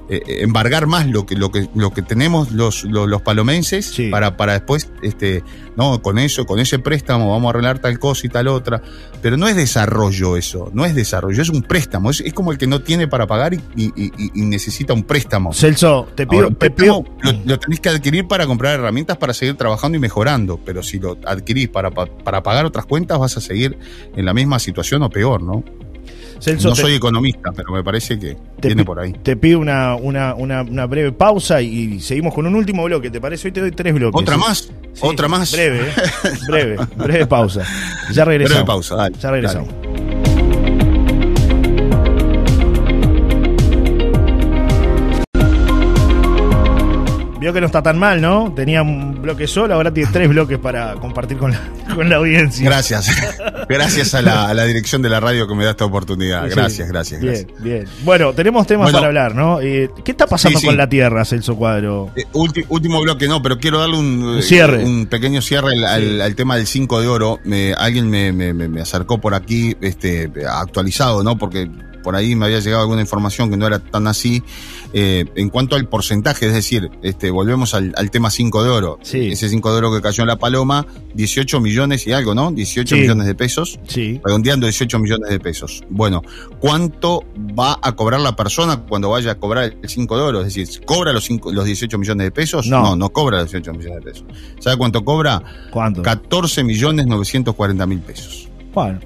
eh, 0.10 0.22
eh, 0.28 0.38
embargar 0.42 0.86
más 0.88 1.08
lo 1.08 1.26
que, 1.26 1.36
lo 1.36 1.52
que, 1.52 1.68
lo 1.76 1.92
que 1.92 2.02
tenemos 2.02 2.52
los, 2.52 2.84
los, 2.84 3.08
los 3.08 3.22
palomenses 3.22 3.92
para, 4.12 4.36
para 4.38 4.54
después, 4.54 4.90
este, 5.02 5.44
no, 5.78 6.02
con 6.02 6.20
eso, 6.20 6.46
con 6.46 6.60
ese 6.60 6.80
préstamo 6.80 7.32
vamos 7.32 7.48
a 7.48 7.50
arreglar 7.52 7.80
tal 7.80 7.98
cosa 8.00 8.28
y 8.28 8.30
tal 8.30 8.48
otra. 8.48 8.82
Pero 9.22 9.38
no 9.38 9.48
es 9.48 9.56
desarrollo 9.56 10.36
eso, 10.38 10.70
no 10.74 10.86
es 10.86 10.94
desarrollo, 10.96 11.42
es 11.42 11.50
un 11.50 11.64
préstamo, 11.64 12.10
es, 12.12 12.20
es 12.22 12.34
como 12.34 12.52
el 12.52 12.58
que 12.58 12.68
no 12.68 12.82
tiene 12.82 13.08
para 13.08 13.26
pagar 13.28 13.54
y, 13.54 13.60
y- 13.76 13.92
y- 13.96 14.12
y 14.36 14.42
necesita 14.46 14.94
un 14.94 15.04
préstamo. 15.04 15.54
Celso, 15.54 16.08
te 16.16 16.28
pido, 16.28 16.44
Ahora, 16.44 16.56
te 16.56 16.70
pido, 16.72 17.06
lo, 17.24 17.32
lo 17.46 17.60
tenés 17.60 17.80
que 17.80 17.90
adquirir 17.90 18.28
para 18.28 18.46
comprar 18.46 18.74
herramientas 18.80 19.18
para 19.18 19.34
seguir 19.34 19.56
trabajando 19.56 19.98
y 19.98 20.02
mejorando, 20.02 20.60
pero 20.66 20.84
si 20.84 21.00
lo 21.00 21.18
adquirís 21.26 21.70
para, 21.70 21.90
pa- 21.92 22.06
para 22.08 22.44
pagar 22.44 22.66
otras 22.66 22.86
cuentas 22.86 23.18
vas 23.18 23.38
a 23.38 23.42
seguir 23.42 23.78
en 24.16 24.26
la 24.26 24.34
misma 24.34 24.60
situación 24.60 25.02
o 25.04 25.10
peor, 25.10 25.42
¿no? 25.42 25.64
Celso, 26.40 26.70
no 26.70 26.76
te- 26.76 26.82
soy 26.82 26.94
economista, 26.96 27.52
pero 27.56 27.72
me 27.74 27.84
parece 27.84 28.20
que 28.20 28.36
viene 28.62 28.84
por 28.84 29.00
ahí. 29.00 29.14
te 29.24 29.36
pido 29.36 29.60
una, 29.60 29.96
una, 29.96 30.34
una, 30.36 30.62
una 30.62 30.86
breve 30.86 31.12
pausa 31.12 31.62
y 31.62 32.00
seguimos 32.00 32.34
con 32.34 32.46
un 32.46 32.56
último 32.56 32.84
bloque. 32.84 33.10
¿Te 33.10 33.20
parece? 33.22 33.48
Hoy 33.48 33.52
te 33.52 33.62
doy 33.62 33.72
tres 33.72 33.94
bloques. 33.94 34.22
¿Otra 34.22 34.36
¿sí? 34.36 34.42
más? 34.42 34.58
Sí, 34.94 35.00
¿Otra 35.02 35.28
más? 35.28 35.52
Breve, 35.52 35.82
¿eh? 35.88 35.92
breve, 36.48 36.78
breve 36.96 37.26
pausa. 37.28 37.64
Ya 38.12 38.26
regresamos. 38.26 38.56
Breve 38.64 38.68
pausa, 38.68 38.96
dale, 38.96 39.16
Ya 39.20 39.32
regresamos. 39.32 39.70
Vio 47.44 47.52
que 47.52 47.60
no 47.60 47.66
está 47.66 47.84
tan 47.84 48.00
mal, 48.00 48.22
¿no? 48.22 48.54
Tenía 48.56 48.82
un 48.84 49.22
bloque 49.22 49.48
solo, 49.48 49.74
ahora 49.74 49.94
tiene 49.94 50.10
tres 50.14 50.30
bloques 50.30 50.58
para 50.60 50.94
compartir 50.94 51.38
con 51.38 51.52
la, 51.52 51.60
con 51.94 52.08
la 52.08 52.16
audiencia. 52.16 52.64
Gracias. 52.64 53.12
Gracias 53.68 54.14
a 54.14 54.22
la, 54.22 54.48
a 54.48 54.54
la 54.54 54.64
dirección 54.64 55.02
de 55.02 55.10
la 55.10 55.20
radio 55.20 55.46
que 55.46 55.54
me 55.54 55.66
da 55.66 55.72
esta 55.72 55.84
oportunidad. 55.84 56.48
Sí. 56.48 56.56
Gracias, 56.56 56.88
gracias, 56.88 57.20
Bien, 57.20 57.34
gracias. 57.34 57.62
bien. 57.62 57.86
Bueno, 58.06 58.32
tenemos 58.32 58.66
temas 58.66 58.86
Bueno. 58.86 58.98
para 59.00 59.08
hablar, 59.08 59.36
¿no? 59.36 59.60
Eh, 59.60 59.90
¿Qué 60.06 60.12
está 60.12 60.26
pasando 60.26 60.58
Sí, 60.58 60.62
sí. 60.62 60.68
con 60.68 60.78
la 60.78 60.88
Tierra, 60.88 61.26
Celso 61.26 61.58
Cuadro? 61.58 62.12
Eh, 62.16 62.24
ulti- 62.32 62.66
último 62.70 63.02
bloque, 63.02 63.28
no, 63.28 63.42
pero 63.42 63.58
quiero 63.60 63.78
darle 63.78 63.98
un, 63.98 64.42
cierre. 64.42 64.82
un 64.86 65.08
pequeño 65.08 65.42
cierre 65.42 65.74
al, 65.74 65.84
al- 65.84 66.22
al 66.22 66.36
tema 66.36 66.56
del 66.56 66.66
5 66.66 67.02
de 67.02 67.08
oro. 67.10 67.40
Me- 67.44 67.74
alguien 67.74 68.10
me, 68.10 68.32
me- 68.32 68.54
me- 68.54 68.70
me 68.70 68.80
acercó 68.80 69.20
por 69.20 69.34
aquí, 69.34 69.76
este, 69.82 70.32
actualizado, 70.50 71.24
¿no? 71.26 71.38
Porque 71.38 71.70
por 72.04 72.16
ahí 72.16 72.36
me 72.36 72.46
había 72.46 72.60
llegado 72.60 72.84
alguna 72.84 73.02
información 73.02 73.50
que 73.50 73.58
no 73.58 73.68
era 73.68 73.80
tan 73.80 74.08
así. 74.08 74.44
Eh, 74.94 75.26
en 75.36 75.50
cuanto 75.50 75.76
al 75.76 75.88
porcentaje, 75.90 76.46
es 76.46 76.54
decir, 76.54 76.92
este, 77.02 77.32
volvemos 77.32 77.74
al, 77.74 77.94
al 77.98 78.12
tema 78.12 78.30
5 78.30 78.64
de 78.64 78.70
oro. 78.70 79.00
Ese 79.32 79.50
5 79.50 79.72
de 79.72 79.78
oro 79.80 79.94
que 79.94 80.02
cayó 80.02 80.22
en 80.22 80.28
la 80.28 80.38
paloma, 80.38 80.86
18 81.16 81.60
millones 81.60 82.06
y 82.06 82.12
algo, 82.12 82.36
¿no? 82.36 82.52
18 82.52 82.96
Sí. 82.96 83.02
millones 83.02 83.26
de 83.26 83.34
pesos. 83.36 83.80
Sí. 83.88 84.22
Redondeando 84.24 84.68
18 84.68 85.00
millones 85.00 85.30
de 85.30 85.40
pesos. 85.40 85.84
Bueno, 85.90 86.22
¿cuánto 86.60 87.26
va 87.60 87.78
a 87.82 87.94
cobrar 87.94 88.22
la 88.22 88.36
persona 88.36 88.78
cuando 88.88 89.10
vaya 89.10 89.32
a 89.32 89.36
cobrar 89.36 89.76
el 89.82 89.90
5 89.90 90.16
de 90.18 90.22
oro? 90.24 90.42
Es 90.42 90.54
decir, 90.54 90.86
¿cobra 90.86 91.12
los, 91.12 91.24
cinco- 91.26 91.52
los 91.52 91.66
18 91.66 91.98
millones 91.98 92.26
de 92.26 92.32
pesos? 92.32 92.68
No. 92.68 92.82
no, 92.82 92.96
no 92.96 93.10
cobra 93.10 93.42
los 93.42 93.52
18 93.52 93.74
millones 93.74 94.04
de 94.06 94.12
pesos. 94.12 94.26
¿Sabe 94.60 94.78
cuánto 94.78 95.04
cobra? 95.04 95.42
¿Cuánto? 95.72 96.02
14 96.04 96.64
millones 96.64 97.08
940 97.08 97.86
mil 97.88 98.00
pesos. 98.00 98.48
Bueno, 98.74 99.00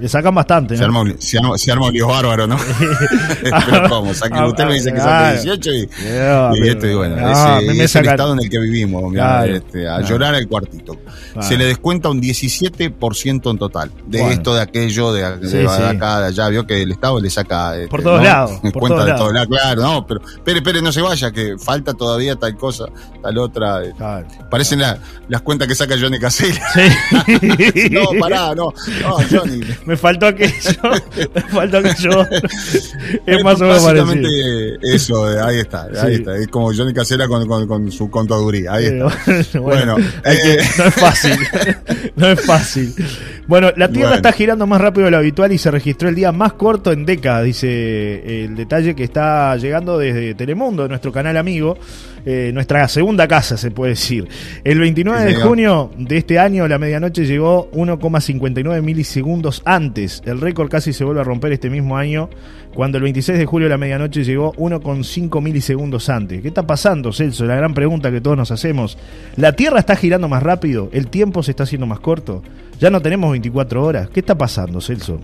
le 0.00 0.08
sacan 0.08 0.34
bastante, 0.34 0.76
Se 0.76 0.86
¿no? 0.86 0.98
arma, 1.00 1.14
se, 1.18 1.38
arma, 1.38 1.56
se 1.58 1.70
arma 1.72 1.90
lío 1.90 2.08
bárbaro, 2.08 2.46
¿no? 2.46 2.56
pero 3.42 3.88
¿cómo? 3.88 4.12
Ah, 4.32 4.46
usted 4.46 4.64
me 4.66 4.74
dice 4.74 4.92
que 4.92 4.98
son 4.98 5.06
claro. 5.08 5.42
18 5.42 5.70
y, 5.72 5.88
No, 6.18 6.56
y 6.56 6.68
esto, 6.68 6.86
y 6.86 6.94
bueno, 6.94 7.16
no, 7.16 7.58
ese- 7.58 7.74
me 7.74 7.84
es 7.84 7.94
el 7.96 8.06
estado 8.06 8.32
en 8.32 8.40
el 8.40 8.50
que 8.50 8.58
vivimos, 8.58 9.12
Claro, 9.12 9.54
este, 9.54 9.88
a 9.88 9.96
claro. 9.98 10.06
llorar 10.08 10.34
al 10.34 10.48
cuartito. 10.48 10.94
Claro. 11.32 11.48
Se 11.48 11.56
le 11.56 11.66
descuenta 11.66 12.08
un 12.10 12.20
17% 12.20 13.50
en 13.50 13.58
total. 13.58 13.90
De 14.06 14.18
Bueno. 14.20 14.32
esto, 14.34 14.54
de 14.54 14.60
aquello, 14.62 15.12
de, 15.12 15.38
de 15.38 15.48
Sí, 15.48 15.58
sí. 15.76 15.82
acá, 15.82 16.20
de 16.20 16.26
allá. 16.26 16.48
Vio 16.48 16.66
que 16.66 16.82
el 16.82 16.90
Estado 16.92 17.20
le 17.20 17.30
saca. 17.30 17.74
este, 17.76 17.88
Por 17.88 18.02
todos 18.02 18.18
¿no? 18.18 18.24
lados, 18.24 18.50
por 18.62 18.72
Cuenta 18.72 18.96
todos 18.96 19.06
de 19.06 19.12
todos 19.14 19.32
lados, 19.32 19.48
claro, 19.48 19.82
no, 19.82 20.06
pero 20.06 20.20
espere, 20.26 20.58
espere, 20.58 20.82
no 20.82 20.92
se 20.92 21.00
vaya, 21.02 21.30
que 21.30 21.56
falta 21.58 21.94
todavía 21.94 22.36
tal 22.36 22.56
cosa, 22.56 22.86
tal 23.22 23.38
otra. 23.38 23.84
eh. 23.84 23.92
Parecen 24.50 24.80
la- 24.80 24.98
las 25.28 25.40
cuentas 25.42 25.68
que 25.68 25.74
saca 25.74 25.94
Johnny 26.00 26.18
Casella. 26.18 26.60
no, 27.90 28.02
pará, 28.20 28.54
no, 28.54 28.72
no, 29.02 29.16
Johnny. 29.30 29.60
Me 29.86 29.93
faltó 29.96 30.26
aquello. 30.26 30.52
me 31.34 31.40
faltó 31.42 31.78
aquello. 31.78 32.10
es 33.26 33.44
más 33.44 33.60
o 33.60 33.64
menos 33.64 33.82
parecido. 33.84 34.78
eso, 34.82 35.32
eh, 35.32 35.40
ahí 35.42 35.58
está, 35.58 35.88
Sí. 35.92 35.98
ahí 36.06 36.14
está. 36.14 36.36
Es 36.36 36.48
como 36.48 36.72
Johnny 36.74 36.92
Casella 36.92 37.26
con, 37.28 37.46
con, 37.46 37.66
con 37.66 37.92
su 37.92 38.10
contaduría, 38.10 38.72
ahí 38.72 38.86
está. 38.86 39.04
Eh, 39.54 39.58
bueno, 39.58 39.96
hay 40.24 40.36
que- 40.36 40.54
eh, 40.54 40.58
no 40.78 40.84
es 40.84 40.94
fácil. 40.94 41.38
no 42.16 42.26
es 42.28 42.40
fácil. 42.44 42.94
Bueno, 43.46 43.70
la 43.76 43.88
Tierra 43.88 44.08
Bueno. 44.10 44.16
está 44.16 44.32
girando 44.32 44.66
más 44.66 44.80
rápido 44.80 45.04
de 45.06 45.10
lo 45.10 45.18
habitual 45.18 45.52
y 45.52 45.58
se 45.58 45.70
registró 45.70 46.08
el 46.08 46.14
día 46.14 46.32
más 46.32 46.54
corto 46.54 46.92
en 46.92 47.04
décadas, 47.04 47.44
dice 47.44 48.44
el 48.44 48.56
detalle 48.56 48.94
que 48.94 49.04
está 49.04 49.54
llegando 49.56 49.98
desde 49.98 50.34
Telemundo, 50.34 50.88
nuestro 50.88 51.12
canal 51.12 51.36
amigo, 51.36 51.76
eh, 52.26 52.50
nuestra 52.54 52.86
segunda 52.88 53.28
casa, 53.28 53.56
se 53.56 53.70
puede 53.70 53.90
decir. 53.90 54.28
El 54.64 54.78
29 54.78 55.18
Sí, 55.20 55.24
de 55.26 55.32
señor. 55.32 55.48
junio 55.48 55.90
de 55.98 56.16
este 56.16 56.38
año, 56.38 56.66
la 56.68 56.78
medianoche 56.78 57.24
llegó 57.26 57.70
1,59 57.72 58.82
milisegundos 58.82 59.62
antes. 59.64 60.22
El 60.24 60.40
récord 60.40 60.68
casi 60.70 60.92
se 60.92 61.04
vuelve 61.04 61.20
a 61.20 61.24
romper 61.24 61.52
este 61.52 61.70
mismo 61.70 61.96
año, 61.96 62.30
cuando 62.74 62.98
el 62.98 63.04
26 63.04 63.38
de 63.38 63.46
julio 63.46 63.68
la 63.68 63.78
medianoche 63.78 64.24
llegó 64.24 64.52
1,5 64.54 65.40
milisegundos 65.42 66.08
antes. 66.08 66.42
¿Qué 66.42 66.48
está 66.48 66.66
pasando, 66.66 67.12
Celso? 67.12 67.44
La 67.44 67.56
gran 67.56 67.74
pregunta 67.74 68.10
que 68.10 68.20
todos 68.20 68.36
nos 68.36 68.50
hacemos. 68.50 68.98
¿La 69.36 69.52
Tierra 69.52 69.78
está 69.78 69.94
girando 69.96 70.28
más 70.28 70.42
rápido? 70.42 70.88
¿El 70.92 71.08
tiempo 71.08 71.42
se 71.42 71.52
está 71.52 71.64
haciendo 71.64 71.86
más 71.86 72.00
corto? 72.00 72.42
¿Ya 72.80 72.90
no 72.90 73.00
tenemos 73.00 73.30
24 73.30 73.84
horas? 73.84 74.08
¿Qué 74.08 74.20
está 74.20 74.36
pasando, 74.36 74.80
Celso? 74.80 75.20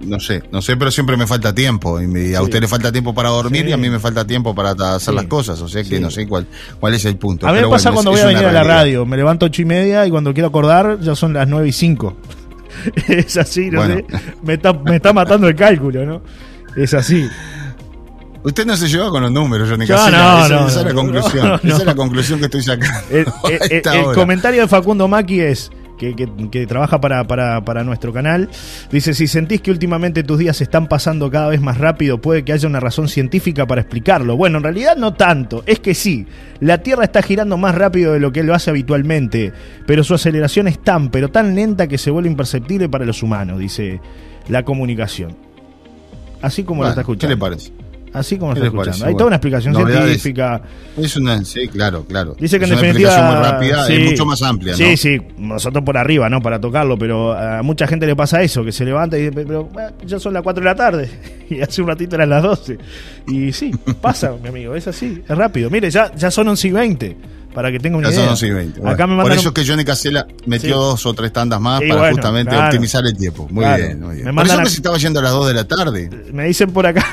No 0.00 0.18
sé, 0.20 0.42
no 0.50 0.62
sé, 0.62 0.76
pero 0.76 0.90
siempre 0.90 1.16
me 1.16 1.26
falta 1.26 1.54
tiempo. 1.54 2.00
Y, 2.00 2.06
me- 2.06 2.34
a 2.34 2.42
usted 2.42 2.60
le 2.60 2.68
falta 2.68 2.90
tiempo 2.90 3.14
para 3.14 3.28
dormir 3.28 3.62
Sí. 3.64 3.68
y 3.68 3.72
a 3.72 3.76
mí 3.76 3.88
me 3.90 3.98
falta 4.00 4.26
tiempo 4.26 4.54
para 4.54 4.70
hacer 4.70 5.12
Sí. 5.12 5.14
las 5.16 5.26
cosas. 5.26 5.60
O 5.60 5.68
sea 5.68 5.84
que 5.84 6.00
no 6.00 6.10
sé 6.10 6.26
cuál, 6.26 6.46
cuál 6.78 6.94
es 6.94 7.04
el 7.04 7.16
punto. 7.16 7.46
A 7.46 7.50
mí 7.50 7.54
me 7.56 7.60
Pero 7.60 7.70
pasa 7.70 7.90
bueno, 7.90 8.10
cuando 8.10 8.10
es- 8.18 8.24
voy 8.24 8.32
a 8.34 8.38
venir 8.38 8.48
a 8.48 8.52
la 8.52 8.64
radio. 8.64 9.04
Me 9.06 9.16
levanto 9.16 9.46
ocho 9.46 9.62
y 9.62 9.64
media 9.66 10.06
y 10.06 10.10
cuando 10.10 10.32
quiero 10.32 10.48
acordar 10.48 10.98
ya 11.00 11.14
son 11.14 11.32
las 11.34 11.46
9 11.48 11.68
y 11.68 11.72
5. 11.72 12.16
es 13.08 13.36
así, 13.36 13.70
no 13.70 13.80
Bueno. 13.80 13.96
sé. 13.96 14.04
Me 14.42 14.54
está, 14.54 14.72
me 14.72 14.96
está 14.96 15.12
matando 15.12 15.48
el 15.48 15.54
cálculo, 15.54 16.06
¿no? 16.06 16.22
Es 16.76 16.94
así. 16.94 17.26
Usted 18.42 18.64
no 18.64 18.74
se 18.76 18.88
lleva 18.88 19.10
con 19.10 19.22
los 19.22 19.30
números, 19.32 19.68
Johnny 19.68 19.84
Yo 19.86 19.96
Casella. 19.96 20.18
no, 20.18 20.44
esa, 20.46 20.54
no, 20.54 20.68
esa 20.68 20.78
es 20.80 20.86
la 20.86 20.92
no, 20.92 21.00
conclusión. 21.02 21.46
no, 21.48 21.60
no. 21.62 21.68
Esa 21.74 21.76
es 21.76 21.84
la 21.86 21.94
conclusión 21.94 22.38
que 22.38 22.46
estoy 22.46 22.62
sacando. 22.62 22.98
El, 23.10 23.26
a 23.28 23.48
el- 23.50 23.72
esta 23.72 23.94
el 23.96 24.04
comentario 24.14 24.62
de 24.62 24.68
Facundo 24.68 25.06
Maki 25.08 25.40
es 25.40 25.70
que, 26.00 26.16
que- 26.16 26.50
que 26.50 26.66
trabaja 26.66 27.00
para, 27.00 27.22
para- 27.28 27.64
para 27.64 27.84
nuestro 27.84 28.12
canal. 28.12 28.48
Dice, 28.90 29.14
si 29.14 29.28
sentís 29.28 29.60
que 29.60 29.70
últimamente 29.70 30.24
tus 30.24 30.38
días 30.38 30.56
se 30.56 30.64
están 30.64 30.88
pasando 30.88 31.30
cada 31.30 31.48
vez 31.48 31.60
más 31.60 31.78
rápido, 31.78 32.20
puede 32.20 32.42
que 32.42 32.52
haya 32.52 32.66
una 32.66 32.80
razón 32.80 33.06
científica 33.06 33.66
para 33.66 33.82
explicarlo. 33.82 34.36
Bueno, 34.36 34.58
en 34.58 34.64
realidad 34.64 34.96
no 34.96 35.12
tanto. 35.14 35.62
Es 35.66 35.78
que 35.80 35.94
sí, 35.94 36.26
la 36.60 36.78
Tierra 36.78 37.04
está 37.04 37.22
girando 37.22 37.56
más 37.58 37.74
rápido 37.74 38.12
de 38.14 38.20
lo 38.20 38.32
que 38.32 38.42
lo 38.42 38.54
hace 38.54 38.70
habitualmente, 38.70 39.52
pero 39.86 40.02
su 40.02 40.14
aceleración 40.14 40.66
es 40.66 40.78
tan, 40.82 41.10
pero 41.10 41.28
tan 41.28 41.54
lenta 41.54 41.86
que 41.86 41.98
se 41.98 42.10
vuelve 42.10 42.30
imperceptible 42.30 42.88
para 42.88 43.04
los 43.04 43.22
humanos, 43.22 43.58
dice 43.58 44.00
la 44.48 44.64
comunicación. 44.64 45.36
Así 46.42 46.64
como 46.64 46.76
lo 46.82 46.88
Bueno, 46.88 46.90
está 46.92 47.00
escuchando. 47.02 47.28
¿Qué 47.28 47.34
le 47.34 47.36
parece? 47.38 47.72
Así 48.12 48.38
como 48.38 48.50
lo 48.50 48.54
¿Qué 48.60 48.66
está 48.66 48.66
escuchando. 48.66 48.84
parece? 48.90 48.98
Hay 49.04 49.04
Bueno, 49.12 49.16
toda 49.18 49.26
una 49.28 49.36
explicación 49.36 49.72
novedades. 49.72 50.04
científica. 50.22 50.62
Es 50.96 51.16
una, 51.16 51.44
sí, 51.44 51.68
claro, 51.68 52.04
claro. 52.04 52.34
Dice 52.40 52.58
que 52.58 52.64
es 52.64 52.70
en 52.72 52.76
una 52.78 52.82
definitiva. 52.86 53.10
explicación 53.12 53.40
muy 53.40 53.50
rápida, 53.50 53.86
sí, 53.86 53.92
es 53.94 54.10
mucho 54.10 54.26
más 54.26 54.42
amplia, 54.42 54.74
Sí, 54.74 54.90
¿no? 54.90 54.96
sí, 54.96 55.20
nosotros 55.38 55.84
por 55.84 55.96
arriba, 55.96 56.28
¿no? 56.28 56.40
Para 56.42 56.60
tocarlo, 56.60 56.98
pero 56.98 57.32
a 57.32 57.62
mucha 57.62 57.86
gente 57.86 58.06
le 58.06 58.16
pasa 58.16 58.42
eso, 58.42 58.64
que 58.64 58.72
se 58.72 58.84
levanta 58.84 59.16
y 59.16 59.20
dice, 59.28 59.32
pero 59.46 59.64
bueno, 59.64 59.90
ya 60.04 60.18
son 60.18 60.32
las 60.34 60.42
4 60.42 60.60
de 60.60 60.64
la 60.68 60.74
tarde 60.74 61.10
y 61.50 61.60
hace 61.60 61.82
un 61.82 61.88
ratito 61.88 62.16
eran 62.16 62.30
las 62.30 62.42
12. 62.42 62.78
Y 63.28 63.52
sí, 63.52 63.70
pasa, 64.00 64.32
mi 64.42 64.48
amigo, 64.48 64.74
es 64.74 64.88
así, 64.88 65.22
es 65.28 65.36
rápido. 65.38 65.70
Mire, 65.70 65.88
ya, 65.90 66.12
ya 66.16 66.32
son 66.32 66.48
11 66.48 66.66
y 66.66 66.72
20, 66.72 67.16
para 67.54 67.70
que 67.70 67.78
tenga 67.78 67.96
una 67.96 68.08
Ya 68.08 68.14
idea. 68.14 68.24
son 68.24 68.30
11 68.32 68.46
y 68.46 68.50
20. 68.50 68.80
Bueno, 68.80 68.94
Acá 68.94 69.06
me 69.06 69.22
por 69.22 69.30
eso 69.32 69.48
es 69.50 69.54
que 69.54 69.64
Johnny 69.64 69.84
Casella 69.84 70.26
metió 70.46 70.68
Sí. 70.74 70.80
dos 70.80 71.06
o 71.06 71.14
tres 71.14 71.32
tandas 71.32 71.60
más 71.60 71.80
Sí, 71.80 71.86
para 71.88 72.00
bueno, 72.00 72.16
justamente 72.16 72.50
claro. 72.50 72.66
optimizar 72.66 73.06
el 73.06 73.16
tiempo. 73.16 73.46
Muy 73.52 73.64
Claro. 73.64 73.84
bien, 73.84 74.00
muy 74.00 74.14
bien. 74.16 74.26
Me 74.26 74.32
Por 74.34 74.42
eso 74.46 74.48
mandan 74.54 74.64
que 74.64 74.68
a- 74.68 74.70
se 74.70 74.76
estaba 74.76 74.98
yendo 74.98 75.20
a 75.20 75.22
las 75.22 75.32
2 75.32 75.46
de 75.48 75.54
la 75.54 75.64
tarde. 75.64 76.10
Me 76.32 76.46
dicen 76.46 76.72
por 76.72 76.86
acá 76.86 77.06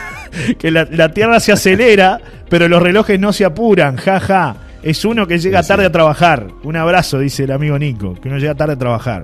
que 0.60 0.72
la, 0.72 0.88
la 0.92 1.10
Tierra 1.14 1.40
se 1.40 1.52
acelera, 1.52 2.20
pero 2.50 2.68
los 2.68 2.82
relojes 2.82 3.20
no 3.20 3.34
se 3.34 3.46
apuran, 3.46 3.96
jaja. 3.98 4.56
Es 4.84 5.04
uno 5.06 5.28
que 5.28 5.40
llega 5.40 5.64
tarde 5.64 5.86
a 5.86 5.92
trabajar. 5.92 6.48
Un 6.64 6.76
abrazo, 6.78 7.20
dice 7.20 7.44
el 7.44 7.52
amigo 7.52 7.78
Nico, 7.78 8.16
que 8.16 8.30
uno 8.30 8.38
llega 8.38 8.56
tarde 8.56 8.74
a 8.74 8.78
trabajar. 8.78 9.24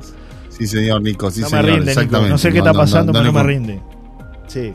Sí, 0.50 0.68
señor 0.68 1.02
Nico, 1.02 1.32
sí, 1.32 1.42
no 1.42 1.50
señor. 1.50 1.66
me 1.66 1.72
rinde, 1.72 1.96
Nico. 1.96 2.22
No 2.28 2.38
sé 2.38 2.52
qué 2.52 2.60
No, 2.60 2.66
está 2.66 2.74
pasando, 2.78 3.14
no, 3.14 3.20
pero 3.20 3.32
no, 3.32 3.40
me 3.40 3.44
rinde. 3.44 3.80
Sí. 4.48 4.72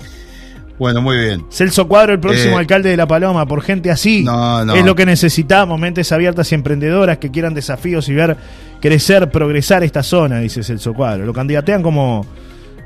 Bueno, 0.78 1.02
muy 1.02 1.16
bien. 1.18 1.44
Celso 1.50 1.88
Cuadro, 1.88 2.12
el 2.12 2.20
próximo 2.20 2.54
Eh, 2.56 2.60
alcalde 2.60 2.90
de 2.90 2.96
La 2.96 3.06
Paloma, 3.06 3.46
por 3.46 3.62
gente 3.62 3.90
así. 3.90 4.22
No, 4.22 4.64
no. 4.64 4.74
Es 4.74 4.84
lo 4.84 4.94
que 4.94 5.04
necesitamos, 5.04 5.78
mentes 5.78 6.10
abiertas 6.12 6.50
y 6.52 6.54
emprendedoras 6.54 7.18
que 7.18 7.30
quieran 7.32 7.52
desafíos 7.52 8.08
y 8.08 8.14
ver 8.14 8.36
crecer, 8.80 9.28
progresar 9.30 9.82
esta 9.82 10.04
zona, 10.04 10.38
dice 10.38 10.62
Celso 10.62 10.94
Cuadro. 10.94 11.26
Lo 11.26 11.32
candidatean 11.32 11.82
como. 11.82 12.24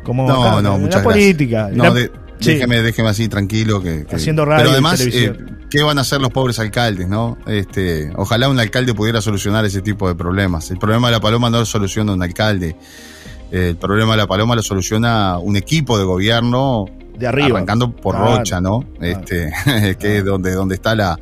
como 0.03 0.27
No, 0.27 0.43
acá, 0.43 0.63
no, 0.63 0.79
la 0.79 1.03
política. 1.03 1.69
No, 1.71 1.85
La- 1.85 1.91
de- 1.91 2.11
sí. 2.43 2.55
déjeme, 2.55 2.83
déjeme 2.83 3.09
así 3.09 3.29
tranquilo. 3.29 3.83
Que, 3.83 4.05
que- 4.05 4.17
Haciendo 4.17 4.45
radio 4.45 4.61
Pero 4.65 4.71
además, 4.73 5.01
eh, 5.01 5.33
¿qué 5.71 5.83
van 5.83 5.99
a 5.99 6.03
hacer 6.03 6.21
los 6.21 6.31
pobres 6.31 6.59
alcaldes, 6.59 7.09
no? 7.09 7.39
Este, 7.47 8.11
ojalá 8.17 8.49
un 8.49 8.59
alcalde 8.61 8.95
pudiera 8.95 9.21
solucionar 9.21 9.65
ese 9.65 9.81
tipo 9.83 10.09
de 10.09 10.15
problemas. 10.15 10.71
El 10.71 10.79
problema 10.79 11.09
de 11.09 11.13
la 11.13 11.21
paloma 11.21 11.51
no 11.51 11.59
lo 11.61 11.67
soluciona 11.67 12.13
un 12.13 12.23
alcalde. 12.23 12.77
El 13.51 13.77
problema 13.77 14.13
de 14.13 14.19
la 14.19 14.27
paloma 14.27 14.55
lo 14.57 14.63
soluciona 14.63 15.39
un 15.39 15.57
equipo 15.57 15.99
de 15.99 16.05
gobierno. 16.05 16.87
De 17.19 17.27
arriba. 17.27 17.49
Arrancando 17.59 17.95
por 17.95 18.17
Claro, 18.17 18.39
Rocha, 18.39 18.61
¿no? 18.61 18.85
Este, 19.01 19.53
que 20.01 20.19
es 20.19 20.25
donde, 20.25 20.53
donde 20.53 20.75
está 20.77 20.95
la, 20.95 21.19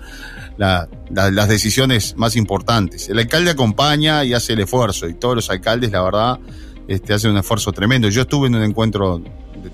la- 0.56 0.88
la- 1.10 1.30
las 1.32 1.48
decisiones 1.48 2.14
más 2.16 2.36
importantes. 2.36 3.08
El 3.08 3.18
alcalde 3.18 3.50
acompaña 3.50 4.24
y 4.24 4.32
hace 4.34 4.52
el 4.52 4.60
esfuerzo, 4.60 5.08
y 5.08 5.14
todos 5.14 5.34
los 5.34 5.50
alcaldes, 5.50 5.90
la 5.90 6.02
verdad, 6.02 6.38
este, 6.86 7.12
hacen 7.14 7.32
un 7.32 7.38
esfuerzo 7.38 7.72
tremendo. 7.72 8.08
Yo 8.08 8.22
estuve 8.22 8.46
en 8.46 8.54
un 8.54 8.62
encuentro 8.62 9.20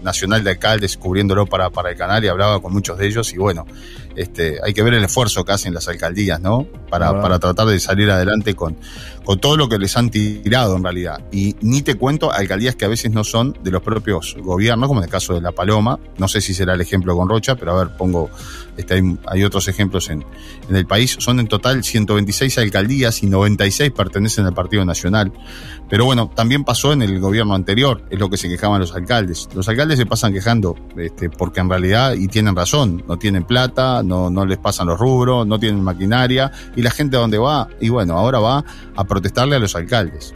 nacional 0.03 0.43
de 0.45 0.51
alcaldes 0.51 0.97
cubriéndolo 0.97 1.47
para, 1.47 1.71
para 1.71 1.91
el 1.91 1.97
canal 1.97 2.25
y 2.25 2.29
hablaba 2.29 2.61
con 2.61 2.73
muchos 2.73 2.99
de 2.99 3.07
ellos 3.07 3.33
y 3.33 3.39
bueno, 3.39 3.67
este, 4.15 4.59
hay 4.65 4.73
que 4.73 4.83
ver 4.83 4.95
el 4.95 5.05
esfuerzo 5.05 5.45
que 5.45 5.53
hacen 5.53 5.75
las 5.75 5.89
alcaldías, 5.89 6.41
¿no? 6.41 6.67
Para, 6.91 7.11
Ah. 7.11 7.21
para 7.21 7.39
tratar 7.39 7.67
de 7.67 7.79
salir 7.79 8.11
adelante 8.11 8.55
con, 8.55 8.77
con 9.25 9.39
todo 9.39 9.57
lo 9.57 9.69
que 9.69 9.79
les 9.79 9.97
han 9.97 10.11
tirado 10.11 10.77
en 10.77 10.83
realidad. 10.85 11.21
Y 11.33 11.57
ni 11.61 11.83
te 11.83 11.97
cuento 11.97 12.33
alcaldías 12.33 12.77
que 12.77 12.85
a 12.85 12.89
veces 12.89 13.11
no 13.11 13.25
son 13.25 13.57
de 13.63 13.71
los 13.71 13.83
propios 13.83 14.37
gobiernos, 14.41 14.89
como 14.89 15.01
en 15.01 15.05
el 15.05 15.11
caso 15.11 15.35
de 15.35 15.41
La 15.41 15.53
Paloma. 15.53 15.99
No 16.17 16.29
sé 16.29 16.41
si 16.41 16.55
será 16.55 16.75
el 16.75 16.81
ejemplo 16.81 17.15
con 17.17 17.29
Rocha, 17.29 17.57
pero 17.57 17.73
a 17.73 17.85
ver, 17.85 17.97
pongo, 17.97 18.31
este, 18.77 18.95
hay, 18.95 19.19
hay 19.27 19.45
otros 19.45 19.69
ejemplos 19.69 20.09
en, 20.09 20.25
en 20.69 20.77
el 20.77 20.87
país. 20.87 21.17
Son 21.19 21.39
en 21.41 21.49
total 21.49 21.85
126 21.85 22.57
alcaldías 22.59 23.23
y 23.23 23.27
96 23.27 23.91
pertenecen 23.91 24.47
al 24.47 24.55
Partido 24.55 24.85
Nacional. 24.85 25.33
Pero 25.91 26.05
bueno, 26.05 26.31
también 26.35 26.65
pasó 26.65 26.93
en 26.93 27.03
el 27.03 27.21
gobierno 27.21 27.55
anterior, 27.55 28.03
es 28.11 28.19
lo 28.19 28.31
que 28.31 28.37
se 28.37 28.49
quejaban 28.49 28.81
los 28.81 28.95
alcaldes. 28.95 29.49
Los 29.55 29.69
alcaldes 29.69 29.76
alcaldes 29.77 29.99
se 29.99 30.07
pasan 30.07 30.33
quejando, 30.33 30.75
este, 30.97 31.31
porque 31.31 31.61
en 31.61 31.69
realidad, 31.71 32.15
y 32.15 32.29
tienen 32.29 32.57
razón, 32.57 33.05
no 33.07 33.17
tienen 33.19 33.45
plata, 33.45 34.03
no, 34.03 34.31
no 34.31 34.45
les 34.45 34.59
pasan 34.59 34.87
los 34.89 34.99
rubros, 34.99 35.47
no 35.47 35.59
tienen 35.59 35.83
maquinaria, 35.83 36.51
y 36.75 36.83
la 36.83 36.91
gente 36.91 37.17
a 37.17 37.21
dónde 37.21 37.39
va, 37.39 37.69
y 37.81 37.89
bueno, 37.89 38.19
ahora 38.19 38.39
va 38.41 38.65
a 38.97 39.05
protestarle 39.05 39.57
a 39.57 39.59
los 39.59 39.75
alcaldes. 39.77 40.35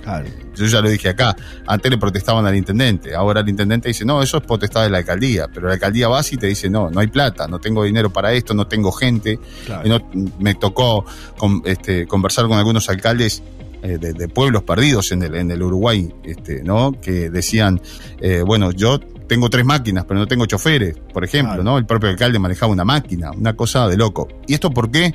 Yo 0.54 0.66
ya 0.66 0.80
lo 0.80 0.88
dije 0.88 1.08
acá, 1.08 1.34
antes 1.66 1.90
le 1.90 1.98
protestaban 1.98 2.44
al 2.46 2.54
intendente, 2.56 3.14
ahora 3.14 3.40
el 3.40 3.48
intendente 3.48 3.88
dice, 3.88 4.04
no, 4.04 4.22
eso 4.22 4.36
es 4.38 4.42
potestad 4.44 4.82
de 4.84 4.90
la 4.90 4.98
alcaldía, 4.98 5.48
pero 5.52 5.66
la 5.68 5.74
alcaldía 5.74 6.08
va 6.08 6.20
y 6.30 6.36
te 6.36 6.46
dice, 6.46 6.68
no, 6.70 6.90
no 6.90 7.00
hay 7.00 7.06
plata, 7.06 7.48
no 7.48 7.58
tengo 7.58 7.82
dinero 7.84 8.10
para 8.12 8.32
esto, 8.32 8.52
no 8.54 8.66
tengo 8.66 8.92
gente. 8.92 9.38
No- 9.86 10.00
me 10.38 10.54
tocó 10.54 11.04
con- 11.38 11.62
este, 11.64 12.06
conversar 12.06 12.46
con 12.46 12.58
algunos 12.58 12.88
alcaldes 12.90 13.42
eh, 13.82 13.96
de, 13.98 14.12
de 14.12 14.28
pueblos 14.28 14.62
perdidos 14.64 15.10
en 15.12 15.22
el, 15.22 15.34
en 15.34 15.50
el 15.50 15.62
Uruguay, 15.62 16.12
este, 16.24 16.62
¿no? 16.62 16.92
Que 17.00 17.30
decían, 17.30 17.80
eh, 18.20 18.42
bueno, 18.44 18.70
yo 18.72 18.98
tengo 19.30 19.48
tres 19.48 19.64
máquinas, 19.64 20.06
pero 20.06 20.18
no 20.18 20.26
tengo 20.26 20.44
choferes, 20.44 20.96
por 21.14 21.22
ejemplo, 21.22 21.62
¿no? 21.62 21.78
El 21.78 21.86
propio 21.86 22.08
alcalde 22.08 22.40
manejaba 22.40 22.72
una 22.72 22.84
máquina, 22.84 23.30
una 23.30 23.54
cosa 23.54 23.86
de 23.86 23.96
loco. 23.96 24.26
¿Y 24.48 24.54
esto 24.54 24.72
por 24.72 24.90
qué? 24.90 25.14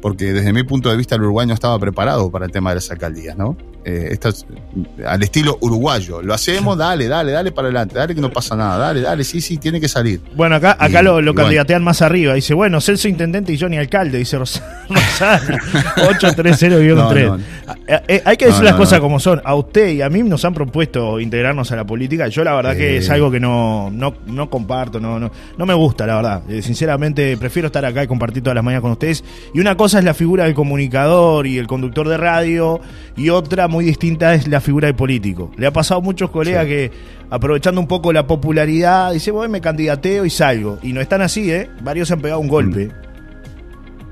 Porque 0.00 0.32
desde 0.32 0.54
mi 0.54 0.62
punto 0.62 0.88
de 0.88 0.96
vista 0.96 1.16
el 1.16 1.20
Uruguay 1.20 1.46
no 1.46 1.52
estaba 1.52 1.78
preparado 1.78 2.30
para 2.30 2.46
el 2.46 2.52
tema 2.52 2.70
de 2.70 2.76
las 2.76 2.90
alcaldías, 2.90 3.36
¿no? 3.36 3.58
Eh, 3.84 4.08
esto 4.12 4.28
es, 4.28 4.44
mm, 4.74 5.04
al 5.06 5.22
estilo 5.22 5.56
uruguayo. 5.60 6.20
Lo 6.22 6.34
hacemos, 6.34 6.76
dale, 6.76 7.08
dale, 7.08 7.32
dale 7.32 7.50
para 7.52 7.68
adelante, 7.68 7.94
dale 7.96 8.14
que 8.14 8.20
no 8.20 8.30
pasa 8.30 8.54
nada, 8.54 8.76
dale, 8.78 9.00
dale, 9.00 9.24
sí, 9.24 9.40
sí, 9.40 9.56
tiene 9.56 9.80
que 9.80 9.88
salir. 9.88 10.20
Bueno, 10.36 10.56
acá, 10.56 10.76
acá 10.78 11.00
Y- 11.00 11.04
lo, 11.04 11.20
lo 11.22 11.32
bueno. 11.32 11.34
candidatean 11.46 11.82
más 11.82 12.02
arriba. 12.02 12.34
Dice, 12.34 12.52
bueno, 12.54 12.80
Celso 12.80 13.08
Intendente 13.08 13.52
y 13.52 13.58
Johnny 13.58 13.78
Alcalde, 13.78 14.18
dice 14.18 14.36
Ros- 14.38 14.60
Rosario. 14.88 15.56
830-3. 15.96 16.94
No, 17.26 17.36
no. 17.36 17.42
Eh, 17.86 18.00
eh, 18.08 18.22
Hay 18.24 18.36
que 18.36 18.46
decir 18.46 18.64
las 18.64 18.74
cosas 18.74 19.00
como 19.00 19.20
son. 19.20 19.40
A 19.44 19.54
usted 19.54 19.88
y 19.90 20.02
a 20.02 20.08
mí 20.08 20.22
nos 20.22 20.44
han 20.44 20.54
propuesto 20.54 21.20
integrarnos 21.20 21.70
a 21.72 21.76
la 21.76 21.84
política. 21.84 22.28
Yo 22.28 22.44
la 22.44 22.54
verdad 22.54 22.76
que 22.76 22.98
es 22.98 23.10
algo 23.10 23.30
que 23.30 23.40
no, 23.40 23.90
no, 23.90 24.14
no 24.26 24.50
comparto, 24.50 25.00
no, 25.00 25.18
no, 25.18 25.30
no 25.56 25.66
me 25.66 25.74
gusta, 25.74 26.06
la 26.06 26.16
verdad. 26.16 26.42
Eh, 26.48 26.62
sinceramente, 26.62 27.36
prefiero 27.36 27.66
estar 27.66 27.84
acá 27.84 28.02
y 28.04 28.06
compartir 28.06 28.42
todas 28.42 28.54
las 28.54 28.64
mañanas 28.64 28.82
con 28.82 28.92
ustedes. 28.92 29.24
Y 29.54 29.60
una 29.60 29.76
cosa 29.76 29.98
es 29.98 30.04
la 30.04 30.14
figura 30.14 30.44
del 30.44 30.54
comunicador 30.54 31.46
y 31.46 31.58
el 31.58 31.66
conductor 31.66 32.08
de 32.08 32.16
radio, 32.16 32.80
y 33.20 33.28
otra 33.30 33.68
muy 33.68 33.84
distinta 33.84 34.34
es 34.34 34.48
la 34.48 34.60
figura 34.60 34.86
del 34.86 34.96
político. 34.96 35.50
Le 35.56 35.66
ha 35.66 35.72
pasado 35.72 36.00
a 36.00 36.02
muchos 36.02 36.30
colegas 36.30 36.64
que, 36.66 36.90
aprovechando 37.28 37.80
un 37.80 37.86
poco 37.86 38.12
la 38.12 38.26
popularidad, 38.26 39.12
dice, 39.12 39.30
voy, 39.30 39.48
me 39.48 39.60
candidateo 39.60 40.24
y 40.24 40.30
salgo. 40.30 40.78
Y 40.82 40.92
no 40.94 41.00
están 41.00 41.20
así, 41.20 41.50
¿eh? 41.50 41.68
Varios 41.82 42.08
se 42.08 42.14
han 42.14 42.20
pegado 42.20 42.40
un 42.40 42.48
golpe. 42.48 42.90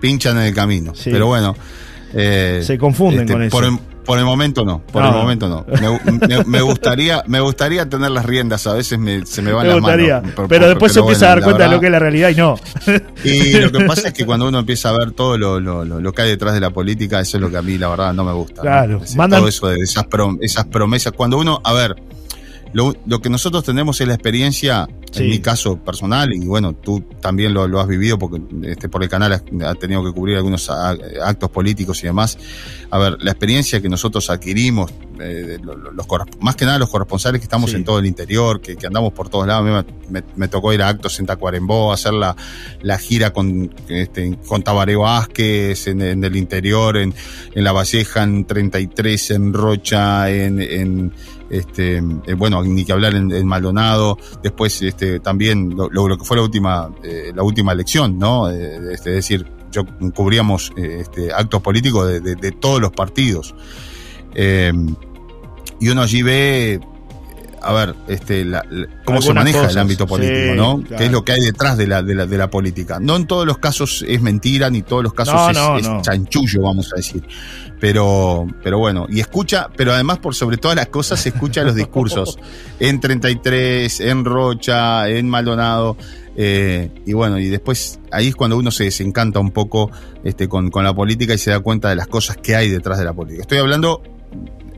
Pinchan 0.01 0.37
en 0.37 0.43
el 0.45 0.55
camino. 0.55 0.93
Pero 1.05 1.27
bueno. 1.27 1.57
eh, 2.15 2.61
Se 2.63 2.77
confunden 2.77 3.27
con 3.27 3.43
eso. 3.43 3.51
Por 3.57 3.65
por 4.09 4.19
el 4.19 4.25
momento 4.25 4.65
no, 4.65 4.81
por 4.91 5.03
No, 5.03 5.09
el 5.09 5.15
no. 5.15 5.21
momento 5.21 5.49
no. 5.51 5.67
Me, 5.69 6.27
me- 6.39 6.45
me 6.45 6.61
gustaría, 6.63 7.23
me 7.27 7.41
gustaría 7.41 7.87
tener 7.91 8.11
las 8.11 8.25
riendas, 8.25 8.67
a 8.67 8.73
veces 8.73 8.99
me- 8.99 9.27
se 9.27 9.43
me 9.43 9.53
van 9.53 9.67
Me 9.67 9.73
las 9.75 9.81
gustaría. 9.83 10.15
manos. 10.21 10.35
por- 10.35 10.49
pero 10.49 10.63
por- 10.63 10.69
después 10.71 10.93
se 10.95 11.01
empieza 11.01 11.27
a 11.27 11.29
dar 11.29 11.43
cuenta 11.43 11.65
de 11.65 11.69
lo 11.75 11.79
que 11.81 11.87
es 11.87 11.93
la 11.93 11.99
realidad 11.99 12.31
y 12.31 12.35
no. 12.37 12.57
Y 13.23 13.53
lo 13.61 13.71
que 13.71 13.85
pasa 13.85 14.09
es 14.09 14.15
que 14.15 14.25
cuando 14.25 14.49
uno 14.49 14.59
empieza 14.61 14.89
a 14.89 14.93
ver 14.93 15.11
todo 15.13 15.37
lo, 15.37 15.61
lo- 15.61 15.85
lo- 15.85 16.01
lo 16.01 16.13
que 16.15 16.23
hay 16.23 16.31
detrás 16.31 16.55
de 16.55 16.61
la 16.61 16.71
política, 16.71 17.21
eso 17.21 17.37
es 17.37 17.43
lo 17.43 17.51
que 17.51 17.59
a 17.59 17.63
mí, 17.63 17.77
la 17.77 17.89
verdad, 17.89 18.15
no 18.15 18.25
me 18.25 18.33
gusta. 18.33 18.57
¿no? 18.57 18.63
Claro. 18.63 19.01
Es- 19.05 19.15
Mandan- 19.15 19.41
Todo 19.41 19.49
eso 19.51 19.69
de 19.69 19.77
esas, 19.77 20.05
prom- 20.07 20.39
esas 20.41 20.65
promesas. 20.65 21.13
Cuando 21.13 21.37
uno, 21.39 21.61
a 21.63 21.75
ver, 21.75 21.95
lo, 22.73 22.95
lo 23.07 23.21
que 23.21 23.31
nosotros 23.31 23.65
tenemos 23.65 24.01
es 24.01 24.09
la 24.09 24.15
experiencia, 24.15 24.89
Sí. 25.11 25.23
en 25.23 25.31
mi 25.31 25.39
caso 25.39 25.79
personal, 25.79 26.35
y 26.35 26.45
bueno, 26.45 26.75
tú 26.75 27.01
también 27.23 27.55
lo, 27.55 27.67
lo 27.67 27.81
has 27.81 27.89
vivido 27.89 28.19
porque 28.19 28.43
este, 28.65 28.91
por 28.91 29.03
el 29.03 29.09
canal 29.09 29.33
has, 29.33 29.43
has 29.65 29.79
tenido 29.79 30.05
que 30.05 30.13
cubrir 30.13 30.37
algunos 30.37 30.69
actos 30.69 31.49
políticos 31.51 32.03
y 32.03 32.07
demás. 32.09 32.37
A 32.91 32.99
ver, 32.99 33.17
la 33.23 33.31
experiencia 33.31 33.81
que 33.81 33.89
nosotros 33.89 34.29
adquirimos, 34.29 34.93
eh, 35.21 35.59
lo- 35.63 35.77
lo- 35.77 35.91
los, 35.93 36.07
más 36.41 36.57
que 36.57 36.65
nada 36.65 36.79
los 36.79 36.89
corresponsales 36.91 37.41
que 37.41 37.45
estamos 37.45 37.73
en 37.75 37.85
todo 37.85 37.99
el 37.99 38.07
interior, 38.07 38.61
que, 38.61 38.77
que 38.77 38.87
andamos 38.87 39.13
por 39.13 39.29
todos 39.29 39.47
lados. 39.47 39.63
A 39.63 39.83
mí 39.83 39.85
me, 40.11 40.21
me- 40.21 40.27
me 40.37 40.49
tocó 40.49 40.73
ir 40.73 40.83
a 40.83 40.89
actos 40.89 41.19
en 41.21 41.27
Tacuarembó, 41.27 41.93
hacer 41.93 42.13
la, 42.15 42.37
la 42.83 42.99
gira 42.99 43.33
con, 43.33 43.75
este, 43.89 44.37
con 44.47 44.63
Tabaré 44.63 44.97
Vázquez 44.97 45.87
en, 45.89 46.03
en 46.03 46.25
el 46.25 46.37
interior, 46.37 46.97
en, 46.97 47.15
en 47.55 47.65
La 47.65 47.73
Valleja, 47.73 48.23
en 48.23 48.45
33, 48.47 49.31
en 49.33 49.53
Rocha, 49.53 50.31
en, 50.31 50.61
en 50.61 51.13
este, 51.51 51.97
eh, 52.27 52.35
bueno, 52.37 52.63
ni 52.63 52.85
que 52.85 52.93
hablar 52.93 53.15
en, 53.15 53.33
en 53.33 53.47
Maldonado, 53.47 54.19
después 54.43 54.83
este, 54.83 55.19
también 55.21 55.75
lo, 55.77 55.89
que 56.19 56.25
fue 56.25 56.37
la 56.37 56.43
última, 56.43 56.91
eh, 57.03 57.33
la 57.35 57.43
última 57.43 57.73
elección, 57.73 58.19
¿no? 58.19 58.51
Eh, 58.51 58.77
este, 58.93 59.11
es 59.11 59.17
decir, 59.17 59.47
yo 59.71 59.85
cubríamos 60.15 60.73
este, 60.77 61.33
actos 61.33 61.61
políticos 61.63 62.07
de, 62.09 62.21
de- 62.21 62.35
de 62.37 62.53
todos 62.53 62.81
los 62.81 62.91
partidos. 62.91 63.55
Y 65.81 65.89
uno 65.91 66.03
allí 66.03 66.23
ve, 66.23 66.81
a 67.63 67.73
ver, 67.73 67.95
este, 68.09 68.45
la- 68.45 68.65
la- 68.71 68.87
cómo 69.05 69.21
se 69.23 69.33
maneja 69.35 69.59
cosas, 69.59 69.73
el 69.75 69.79
ámbito 69.79 70.07
político, 70.07 70.39
sí, 70.53 70.57
¿no? 70.57 70.81
claro. 70.83 70.97
¿Qué 70.97 71.05
es 71.07 71.13
lo 71.13 71.25
que 71.25 71.33
hay 71.33 71.41
detrás 71.41 71.77
de 71.77 71.87
la, 71.87 72.03
de, 72.03 72.15
la, 72.15 72.27
de 72.27 72.39
la 72.39 72.51
política? 72.51 72.99
No 73.01 73.17
en 73.17 73.27
todos 73.27 73.47
los 73.47 73.59
casos 73.59 74.05
es 74.07 74.21
mentira, 74.23 74.71
ni 74.71 74.83
todos 74.83 75.03
los 75.03 75.13
casos 75.15 75.35
No, 75.35 75.51
es, 75.51 75.57
no, 75.57 75.79
es 75.79 75.89
no. 75.89 76.03
chanchullo, 76.03 76.63
vamos 76.63 76.93
a 76.93 76.97
decir. 76.97 77.23
Pero, 77.81 78.47
pero 78.65 78.79
bueno, 78.79 79.07
y 79.09 79.21
escucha, 79.21 79.69
pero 79.77 79.93
además 79.93 80.19
por 80.19 80.35
sobre 80.35 80.57
todas 80.57 80.77
las 80.77 80.89
cosas 80.89 81.21
se 81.21 81.29
escucha 81.29 81.63
los 81.63 81.75
discursos 81.77 82.39
en 82.81 82.99
33, 83.01 84.01
en 84.01 84.25
Rocha, 84.25 85.09
en 85.09 85.29
Maldonado. 85.29 85.97
eh, 86.37 86.91
y 87.07 87.13
bueno, 87.13 87.39
y 87.39 87.47
después 87.47 88.01
ahí 88.11 88.29
es 88.29 88.37
cuando 88.37 88.57
uno 88.57 88.71
se 88.73 88.85
desencanta 88.85 89.39
un 89.41 89.53
poco 89.53 89.91
este, 90.25 90.49
con, 90.49 90.71
con 90.71 90.83
la 90.85 90.93
política 90.95 91.35
y 91.35 91.39
se 91.39 91.51
da 91.51 91.61
cuenta 91.61 91.89
de 91.89 91.97
las 91.97 92.09
cosas 92.09 92.37
que 92.37 92.57
hay 92.57 92.69
detrás 92.69 92.99
de 92.99 93.05
la 93.05 93.13
política. 93.13 93.43
Estoy 93.43 93.59
hablando 93.59 94.03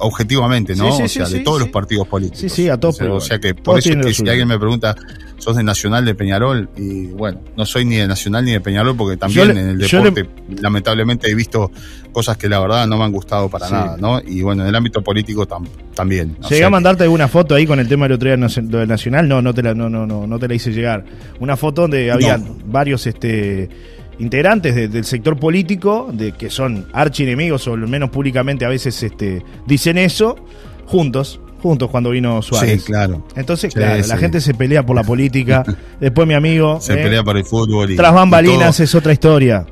objetivamente, 0.00 0.74
¿no? 0.74 0.90
Sí, 0.92 0.96
sí, 0.96 1.02
o 1.02 1.08
sí, 1.08 1.18
sea, 1.32 1.38
de 1.38 1.44
todos 1.44 1.60
los 1.60 1.68
partidos 1.68 2.06
políticos. 2.08 2.40
Sí, 2.40 2.48
sí, 2.48 2.68
a 2.68 2.76
tope, 2.78 2.88
O 2.88 2.92
sea, 2.96 3.04
o 3.04 3.08
igual. 3.08 3.22
sea 3.22 3.38
que 3.40 3.54
Todos 3.54 3.64
por 3.64 3.78
eso 3.78 3.90
es 3.92 4.06
que 4.06 4.14
si 4.14 4.28
alguien 4.28 4.48
me 4.48 4.58
pregunta, 4.58 4.94
sos 5.38 5.56
de 5.56 5.62
Nacional 5.62 6.04
de 6.04 6.14
Peñarol, 6.14 6.68
y 6.76 7.06
bueno, 7.06 7.40
no 7.56 7.64
soy 7.64 7.84
ni 7.84 7.96
de 7.96 8.06
Nacional 8.06 8.44
ni 8.44 8.52
de 8.52 8.60
Peñarol 8.60 8.96
porque 8.96 9.16
también 9.16 9.48
le- 9.48 9.60
en 9.60 9.68
el 9.70 9.78
le- 9.78 9.86
deporte 9.88 10.28
lamentablemente 10.60 11.30
he 11.30 11.34
visto 11.34 11.70
cosas 12.12 12.36
que 12.36 12.48
la 12.48 12.60
verdad 12.60 12.86
no 12.86 12.96
me 12.98 13.04
han 13.04 13.12
gustado 13.12 13.48
para 13.48 13.70
nada, 13.70 13.96
¿no? 13.98 14.20
Y 14.20 14.42
bueno, 14.42 14.62
en 14.62 14.68
el 14.68 14.74
ámbito 14.74 15.02
político 15.02 15.46
tam- 15.46 15.66
también. 15.94 16.36
O 16.42 16.48
Llegué 16.48 16.64
a 16.64 16.70
mandarte 16.70 17.04
alguna 17.04 17.28
foto 17.28 17.54
ahí 17.54 17.66
con 17.66 17.78
el 17.80 17.88
tema 17.88 18.06
del 18.06 18.12
otro 18.12 18.28
día 18.34 18.36
del 18.36 18.88
Nacional, 18.88 19.28
no, 19.28 19.40
no 19.40 19.54
te 19.54 19.62
la, 19.62 19.74
no, 19.74 19.88
no, 19.88 20.06
no, 20.06 20.26
no 20.26 20.38
te 20.38 20.48
la 20.48 20.54
hice 20.54 20.72
llegar. 20.72 21.04
Una 21.38 21.56
foto 21.56 21.82
donde 21.82 22.10
había 22.10 22.36
No. 22.36 22.56
varios 22.66 23.06
este, 23.06 23.68
integrantes 24.20 24.74
de- 24.74 24.88
del 24.88 25.04
sector 25.04 25.36
político, 25.38 26.08
de 26.12 26.32
que 26.32 26.50
son 26.50 26.86
archienemigos, 26.92 27.66
o 27.68 27.74
al 27.74 27.88
menos 27.88 28.10
públicamente 28.10 28.64
a 28.64 28.68
veces 28.68 29.02
este, 29.02 29.42
dicen 29.66 29.98
eso, 29.98 30.36
juntos, 30.86 31.40
juntos 31.62 31.90
cuando 31.90 32.10
vino 32.10 32.40
Suárez. 32.42 32.82
Sí, 32.82 32.86
claro. 32.86 33.26
Entonces, 33.36 33.72
Sí, 33.72 33.78
claro, 33.78 34.06
la 34.06 34.16
gente 34.16 34.40
se 34.40 34.54
pelea 34.54 34.84
por 34.84 34.96
la 34.96 35.02
política. 35.04 35.64
Después 36.00 36.26
mi 36.28 36.34
amigo. 36.34 36.80
se 36.80 36.94
eh, 36.94 37.02
pelea 37.02 37.22
por 37.24 37.36
el 37.36 37.44
fútbol 37.44 37.90
y, 37.90 37.96
Tras 37.96 38.14
bambalinas 38.14 38.78
y 38.80 38.84
es 38.84 38.94
otra 38.94 39.12
historia. 39.12 39.66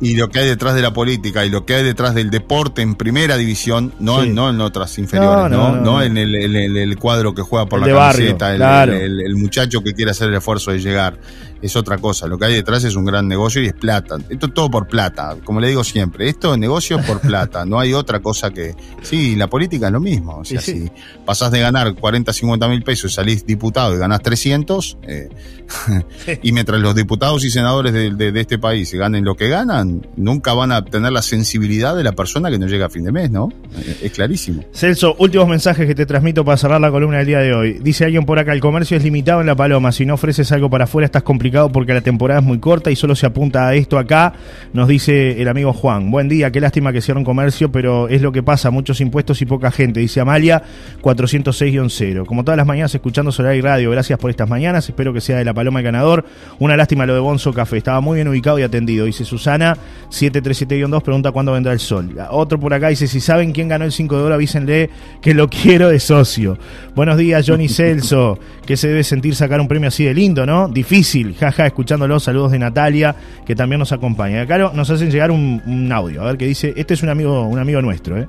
y 0.00 0.14
lo 0.14 0.28
que 0.28 0.40
hay 0.40 0.46
detrás 0.46 0.74
de 0.74 0.82
la 0.82 0.92
política 0.92 1.44
y 1.46 1.48
lo 1.50 1.64
que 1.64 1.74
hay 1.74 1.82
detrás 1.82 2.14
del 2.14 2.28
deporte 2.30 2.82
en 2.82 2.94
primera 2.96 3.36
división, 3.38 3.94
no, 3.98 4.22
Sí. 4.22 4.28
no 4.28 4.50
en 4.50 4.60
otras 4.60 4.98
inferiores, 4.98 5.50
No, 5.50 5.70
no, 5.70 5.70
no, 5.70 5.76
no, 5.76 5.82
no. 5.92 6.02
en 6.02 6.16
el, 6.18 6.34
el- 6.34 6.76
el- 6.76 6.96
cuadro 6.98 7.34
que 7.34 7.40
juega 7.42 7.64
por 7.66 7.80
El 7.82 7.88
la 7.88 7.94
barrio, 7.94 8.36
camiseta, 8.36 8.56
claro. 8.56 8.92
el 8.92 9.34
muchacho 9.36 9.82
que 9.82 9.94
quiere 9.94 10.10
hacer 10.10 10.28
el 10.28 10.34
esfuerzo 10.34 10.70
de 10.72 10.80
llegar. 10.80 11.18
Es 11.66 11.76
otra 11.76 11.98
cosa. 11.98 12.26
Lo 12.26 12.38
que 12.38 12.46
hay 12.46 12.54
detrás 12.54 12.82
es 12.84 12.96
un 12.96 13.04
gran 13.04 13.28
negocio 13.28 13.62
y 13.62 13.66
es 13.66 13.72
plata. 13.74 14.16
Esto 14.30 14.46
es 14.46 14.54
todo 14.54 14.70
por 14.70 14.86
plata. 14.88 15.36
Como 15.44 15.60
le 15.60 15.68
digo 15.68 15.84
siempre, 15.84 16.28
esto 16.28 16.52
es 16.54 16.58
negocio 16.58 16.98
por 17.06 17.20
plata. 17.20 17.64
No 17.64 17.78
hay 17.78 17.92
otra 17.92 18.20
cosa 18.20 18.50
que. 18.50 18.74
Sí, 19.02 19.36
la 19.36 19.48
política 19.48 19.86
es 19.86 19.92
lo 19.92 20.00
mismo. 20.00 20.38
O 20.38 20.44
sea, 20.44 20.60
Sí, 20.60 20.72
sí. 20.72 20.80
si 20.84 20.90
pasás 21.24 21.50
de 21.50 21.60
ganar 21.60 21.94
40, 21.94 22.32
50 22.32 22.68
mil 22.68 22.82
pesos 22.82 23.12
y 23.12 23.14
salís 23.14 23.44
diputado 23.46 23.94
y 23.94 23.98
ganás 23.98 24.22
300, 24.22 24.98
eh, 25.02 25.28
y 26.42 26.52
mientras 26.52 26.80
los 26.80 26.94
diputados 26.94 27.44
y 27.44 27.50
senadores 27.50 27.92
de, 27.92 28.10
de- 28.14 28.32
de 28.32 28.40
este 28.40 28.58
país 28.58 28.92
ganen 28.92 29.24
lo 29.24 29.34
que 29.34 29.48
ganan, 29.48 30.06
nunca 30.16 30.52
van 30.54 30.72
a 30.72 30.84
tener 30.84 31.12
la 31.12 31.22
sensibilidad 31.22 31.96
de 31.96 32.04
la 32.04 32.12
persona 32.12 32.50
que 32.50 32.58
no 32.58 32.66
llega 32.66 32.86
a 32.86 32.90
fin 32.90 33.04
de 33.04 33.12
mes, 33.12 33.30
¿no? 33.30 33.48
Eh, 33.78 33.98
Es 34.04 34.12
clarísimo. 34.12 34.64
Celso, 34.72 35.16
últimos 35.18 35.48
mensajes 35.48 35.86
que 35.86 35.94
te 35.94 36.06
transmito 36.06 36.44
para 36.44 36.56
cerrar 36.56 36.80
la 36.80 36.90
columna 36.90 37.18
del 37.18 37.26
día 37.26 37.38
de 37.38 37.52
hoy. 37.54 37.78
Dice 37.82 38.04
alguien 38.04 38.24
por 38.24 38.38
acá, 38.38 38.52
el 38.52 38.60
comercio 38.60 38.96
es 38.96 39.02
limitado 39.02 39.40
en 39.40 39.46
La 39.46 39.56
Paloma. 39.56 39.90
Si 39.92 40.04
no 40.06 40.14
ofreces 40.14 40.52
algo 40.52 40.68
para 40.70 40.84
afuera 40.84 41.06
estás 41.06 41.22
complicado 41.22 41.55
porque 41.72 41.94
la 41.94 42.02
temporada 42.02 42.40
es 42.40 42.46
muy 42.46 42.58
corta 42.58 42.90
y 42.90 42.96
solo 42.96 43.16
se 43.16 43.24
apunta 43.24 43.66
a 43.66 43.74
esto 43.74 43.98
acá, 43.98 44.34
nos 44.74 44.88
dice 44.88 45.40
el 45.40 45.48
amigo 45.48 45.72
Juan. 45.72 46.10
Buen 46.10 46.28
día, 46.28 46.50
qué 46.52 46.60
lástima 46.60 46.92
que 46.92 47.00
cierre 47.00 47.18
un 47.18 47.24
comercio, 47.24 47.72
pero 47.72 48.08
es 48.08 48.20
lo 48.20 48.30
que 48.30 48.42
pasa, 48.42 48.70
muchos 48.70 49.00
impuestos 49.00 49.40
y 49.40 49.46
poca 49.46 49.70
gente. 49.70 50.00
Dice 50.00 50.20
Amalia 50.20 50.62
406-0. 51.00 52.26
Como 52.26 52.44
todas 52.44 52.58
las 52.58 52.66
mañanas 52.66 52.94
escuchando 52.94 53.32
Solar 53.32 53.56
y 53.56 53.62
Radio, 53.62 53.90
gracias 53.90 54.18
por 54.18 54.30
estas 54.30 54.48
mañanas, 54.48 54.86
espero 54.88 55.14
que 55.14 55.20
sea 55.20 55.38
de 55.38 55.44
La 55.44 55.54
Paloma 55.54 55.80
el 55.80 55.84
ganador. 55.84 56.26
Una 56.58 56.76
lástima 56.76 57.06
lo 57.06 57.14
de 57.14 57.20
Bonzo 57.20 57.52
Café, 57.52 57.78
estaba 57.78 58.00
muy 58.00 58.16
bien 58.16 58.28
ubicado 58.28 58.58
y 58.58 58.62
atendido. 58.62 59.06
Dice 59.06 59.24
Susana 59.24 59.78
737-2, 60.10 61.02
pregunta 61.02 61.32
cuándo 61.32 61.52
vendrá 61.52 61.72
el 61.72 61.80
sol. 61.80 62.14
Otro 62.30 62.60
por 62.60 62.74
acá 62.74 62.88
dice, 62.88 63.08
si 63.08 63.20
saben 63.20 63.52
quién 63.52 63.68
ganó 63.68 63.86
el 63.86 63.92
5 63.92 64.16
de 64.16 64.22
oro, 64.22 64.34
avísenle 64.34 64.90
que 65.22 65.32
lo 65.32 65.48
quiero 65.48 65.88
de 65.88 66.00
socio. 66.00 66.58
Buenos 66.94 67.16
días, 67.16 67.46
Johnny 67.48 67.68
Celso. 67.68 68.38
que 68.66 68.76
se 68.76 68.88
debe 68.88 69.04
sentir 69.04 69.34
sacar 69.34 69.60
un 69.60 69.68
premio 69.68 69.88
así 69.88 70.04
de 70.04 70.12
lindo, 70.12 70.44
no? 70.44 70.68
Difícil, 70.68 71.35
jaja, 71.36 71.66
escuchándolo. 71.66 72.18
Saludos 72.20 72.52
de 72.52 72.58
Natalia, 72.58 73.14
que 73.44 73.54
también 73.54 73.78
nos 73.78 73.92
acompaña. 73.92 74.42
Acá 74.42 74.58
nos 74.58 74.90
hacen 74.90 75.10
llegar 75.10 75.30
un, 75.30 75.62
un 75.66 75.92
audio, 75.92 76.22
a 76.22 76.26
ver 76.26 76.36
qué 76.36 76.46
dice. 76.46 76.72
Este 76.76 76.94
es 76.94 77.02
un 77.02 77.08
amigo, 77.08 77.42
un 77.42 77.58
amigo 77.58 77.80
nuestro, 77.82 78.18
¿eh? 78.18 78.28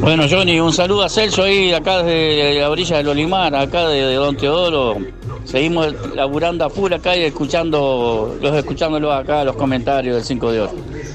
Bueno, 0.00 0.24
Johnny, 0.28 0.58
un 0.58 0.72
saludo 0.72 1.04
a 1.04 1.08
Celso 1.08 1.44
ahí, 1.44 1.72
acá 1.72 2.02
desde 2.02 2.60
la 2.60 2.70
orilla 2.70 2.96
del 2.98 3.08
Olimar, 3.08 3.54
acá 3.54 3.88
de, 3.88 4.02
de 4.02 4.14
Don 4.14 4.36
Teodoro. 4.36 4.96
Seguimos 5.44 5.94
laburando 6.14 6.64
a 6.64 6.70
full 6.70 6.92
acá 6.92 7.16
y 7.16 7.22
escuchando, 7.22 8.36
los 8.40 8.54
escuchándolos 8.54 9.14
acá, 9.14 9.44
los 9.44 9.56
comentarios 9.56 10.16
del 10.16 10.24
5 10.24 10.52
de 10.52 10.60
oro. 10.60 10.72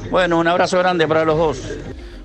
Bueno, 0.09 0.39
un 0.39 0.47
abrazo 0.47 0.79
grande 0.79 1.07
para 1.07 1.25
los 1.25 1.37
dos. 1.37 1.61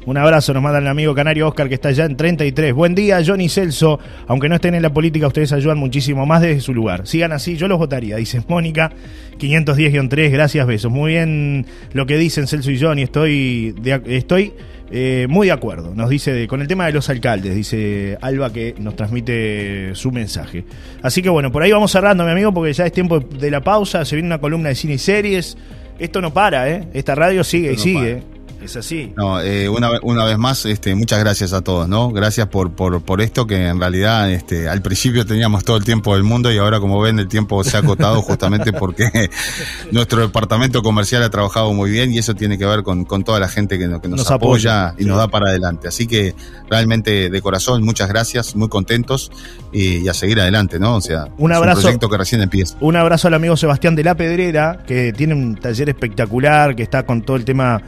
Un 0.09 0.17
abrazo, 0.17 0.55
nos 0.55 0.63
manda 0.63 0.79
el 0.79 0.87
amigo 0.87 1.15
canario 1.15 1.47
Oscar 1.49 1.69
que 1.69 1.75
está 1.75 1.91
allá 1.91 2.07
en 2.07 2.17
33. 2.17 2.73
Buen 2.73 2.95
día, 2.95 3.21
Johnny 3.25 3.51
Celso. 3.51 3.99
Aunque 4.27 4.49
no 4.49 4.55
estén 4.55 4.75
en 4.75 4.81
la 4.81 4.91
política, 4.91 5.27
ustedes 5.27 5.53
ayudan 5.53 5.77
muchísimo 5.77 6.25
más 6.25 6.41
desde 6.41 6.63
su 6.63 6.73
lugar. 6.73 7.07
Sigan 7.07 7.31
así, 7.33 7.57
yo 7.59 7.69
los 7.69 7.77
votaría, 7.77 8.17
dice 8.17 8.41
Mónica, 8.49 8.91
510-3. 9.39 10.31
Gracias, 10.31 10.67
besos. 10.67 10.91
Muy 10.91 11.13
bien 11.13 11.67
lo 11.93 12.07
que 12.07 12.17
dicen 12.17 12.47
Celso 12.47 12.71
y 12.71 12.81
Johnny, 12.81 13.03
estoy, 13.03 13.73
de- 13.83 14.01
estoy 14.07 14.55
eh, 14.91 15.27
muy 15.29 15.49
de 15.49 15.53
acuerdo. 15.53 15.95
Nos 15.95 16.09
dice 16.09 16.33
de- 16.33 16.47
con 16.49 16.63
el 16.63 16.69
tema 16.69 16.87
de 16.87 16.93
los 16.93 17.11
alcaldes, 17.11 17.55
dice 17.55 18.17
Alba 18.23 18.51
que 18.51 18.77
nos 18.79 18.97
transmite 18.97 19.95
su 19.95 20.11
mensaje. 20.11 20.65
Así 21.03 21.21
que 21.21 21.29
bueno, 21.29 21.53
por 21.53 21.63
ahí 21.63 21.71
vamos 21.71 21.93
cerrando, 21.93 22.25
mi 22.25 22.31
amigo, 22.31 22.55
porque 22.55 22.73
ya 22.73 22.87
es 22.87 22.93
tiempo 22.93 23.21
de 23.21 23.51
la 23.51 23.61
pausa. 23.61 24.07
Se 24.07 24.17
viene 24.17 24.29
una 24.29 24.39
columna 24.39 24.71
de 24.71 24.75
cine 24.75 24.95
y 24.95 24.99
series. 24.99 25.59
Esto 25.99 26.23
no 26.23 26.33
para, 26.33 26.71
¿eh? 26.71 26.89
Esta 26.95 27.15
radio 27.15 27.45
sigue 27.45 27.73
y 27.73 27.77
no 27.77 27.83
sigue. 27.83 28.15
para. 28.15 28.38
Es 28.69 28.77
así. 28.77 29.15
No, 29.17 29.41
eh, 29.41 29.67
una, 29.67 29.89
una 30.03 30.27
vez 30.27 30.37
más, 30.37 30.67
este, 30.67 30.95
muchas 30.95 31.19
gracias 31.21 31.55
a 31.55 31.63
todos, 31.63 31.89
¿no? 31.89 32.11
Gracias 32.11 32.49
por, 32.49 32.73
por, 32.73 33.01
por 33.03 33.23
esto 33.23 33.47
que 33.47 33.67
en 33.69 33.81
realidad 33.81 34.31
este, 34.31 34.69
al 34.69 34.83
principio 34.83 35.25
teníamos 35.25 35.65
todo 35.65 35.79
el 35.79 35.85
tiempo 35.85 36.13
del 36.15 36.23
mundo 36.23 36.53
y 36.53 36.59
ahora 36.59 36.79
como 36.79 37.01
ven 37.01 37.19
el 37.19 37.29
tiempo 37.29 37.65
se 37.65 37.79
ha 37.79 37.81
acotado 37.81 38.21
justamente 38.21 38.75
porque 38.75 39.31
nuestro 39.93 40.21
departamento 40.21 40.83
comercial 40.83 41.23
ha 41.23 41.31
trabajado 41.31 41.73
muy 41.73 41.91
bien 41.91 42.13
y 42.13 42.19
eso 42.19 42.35
tiene 42.35 42.59
que 42.59 42.67
ver 42.67 42.83
con, 42.83 43.07
con 43.07 43.25
toda 43.25 43.41
la 43.41 43.49
gente 43.49 43.79
que, 43.79 43.89
nos- 43.89 44.03
que 44.03 44.09
nos, 44.09 44.19
Nos 44.19 44.31
apoya, 44.31 44.89
apoya, 44.89 45.03
y 45.03 45.07
nos 45.07 45.17
da 45.17 45.29
para 45.29 45.49
adelante. 45.49 45.89
Así 45.89 46.07
que 46.07 46.35
realmente 46.69 47.31
de 47.31 47.41
corazón, 47.43 47.83
muchas 47.85 48.09
gracias, 48.09 48.55
muy 48.55 48.69
contentos 48.69 49.31
y, 49.73 49.99
y 50.05 50.09
a 50.09 50.15
seguir 50.15 50.41
adelante, 50.41 50.79
¿no? 50.79 50.97
O 50.97 51.01
sea, 51.01 51.29
Un 51.39 51.53
es 51.53 51.57
abrazo. 51.57 51.79
un 51.79 51.83
proyecto 51.85 52.09
que 52.11 52.19
recién 52.19 52.43
empieza. 52.43 52.77
Un 52.81 52.97
abrazo 52.97 53.29
al 53.29 53.35
amigo 53.35 53.57
Sebastián 53.57 53.95
de 53.97 54.05
la 54.05 54.15
Pedrera, 54.15 54.79
que 54.87 55.13
tiene 55.15 55.33
un 55.33 55.57
taller 55.57 55.89
espectacular, 55.89 56.77
que 56.77 56.83
está 56.83 57.07
con 57.07 57.23
todo 57.23 57.37
el 57.37 57.45
tema 57.47 57.81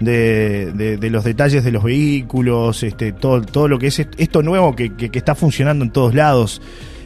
de, 0.00 0.72
de- 0.74 0.96
de 0.96 1.10
los 1.10 1.24
detalles 1.24 1.64
de 1.64 1.70
los 1.72 1.82
vehículos, 1.84 2.82
este, 2.82 3.12
todo, 3.12 3.42
todo 3.42 3.68
lo 3.68 3.78
que 3.78 3.88
es 3.88 3.98
est- 4.00 4.14
esto 4.18 4.42
nuevo 4.42 4.74
que, 4.74 4.94
que- 4.94 5.10
que 5.10 5.18
está 5.18 5.34
funcionando 5.34 5.84
en 5.84 5.90
todos 5.92 6.14
lados. 6.14 6.60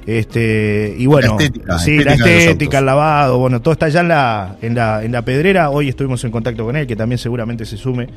Este, 0.06 0.94
y 0.96 1.04
bueno, 1.04 1.36
La 1.38 1.44
estética, 1.44 1.78
sí, 1.78 1.96
estética 1.98 2.24
la 2.26 2.32
estética, 2.38 2.78
el 2.78 2.86
lavado, 2.86 3.38
bueno, 3.38 3.60
todo 3.60 3.72
está 3.72 3.86
allá 3.86 4.00
en 4.00 4.08
la, 4.08 4.56
en 4.62 4.74
la, 4.74 5.04
en 5.04 5.12
la 5.12 5.20
pedrera. 5.22 5.68
Hoy 5.68 5.90
estuvimos 5.90 6.24
en 6.24 6.30
contacto 6.30 6.64
con 6.64 6.76
él, 6.76 6.86
que 6.86 6.96
también 6.96 7.18
seguramente 7.18 7.66
se 7.66 7.76
sume 7.76 8.08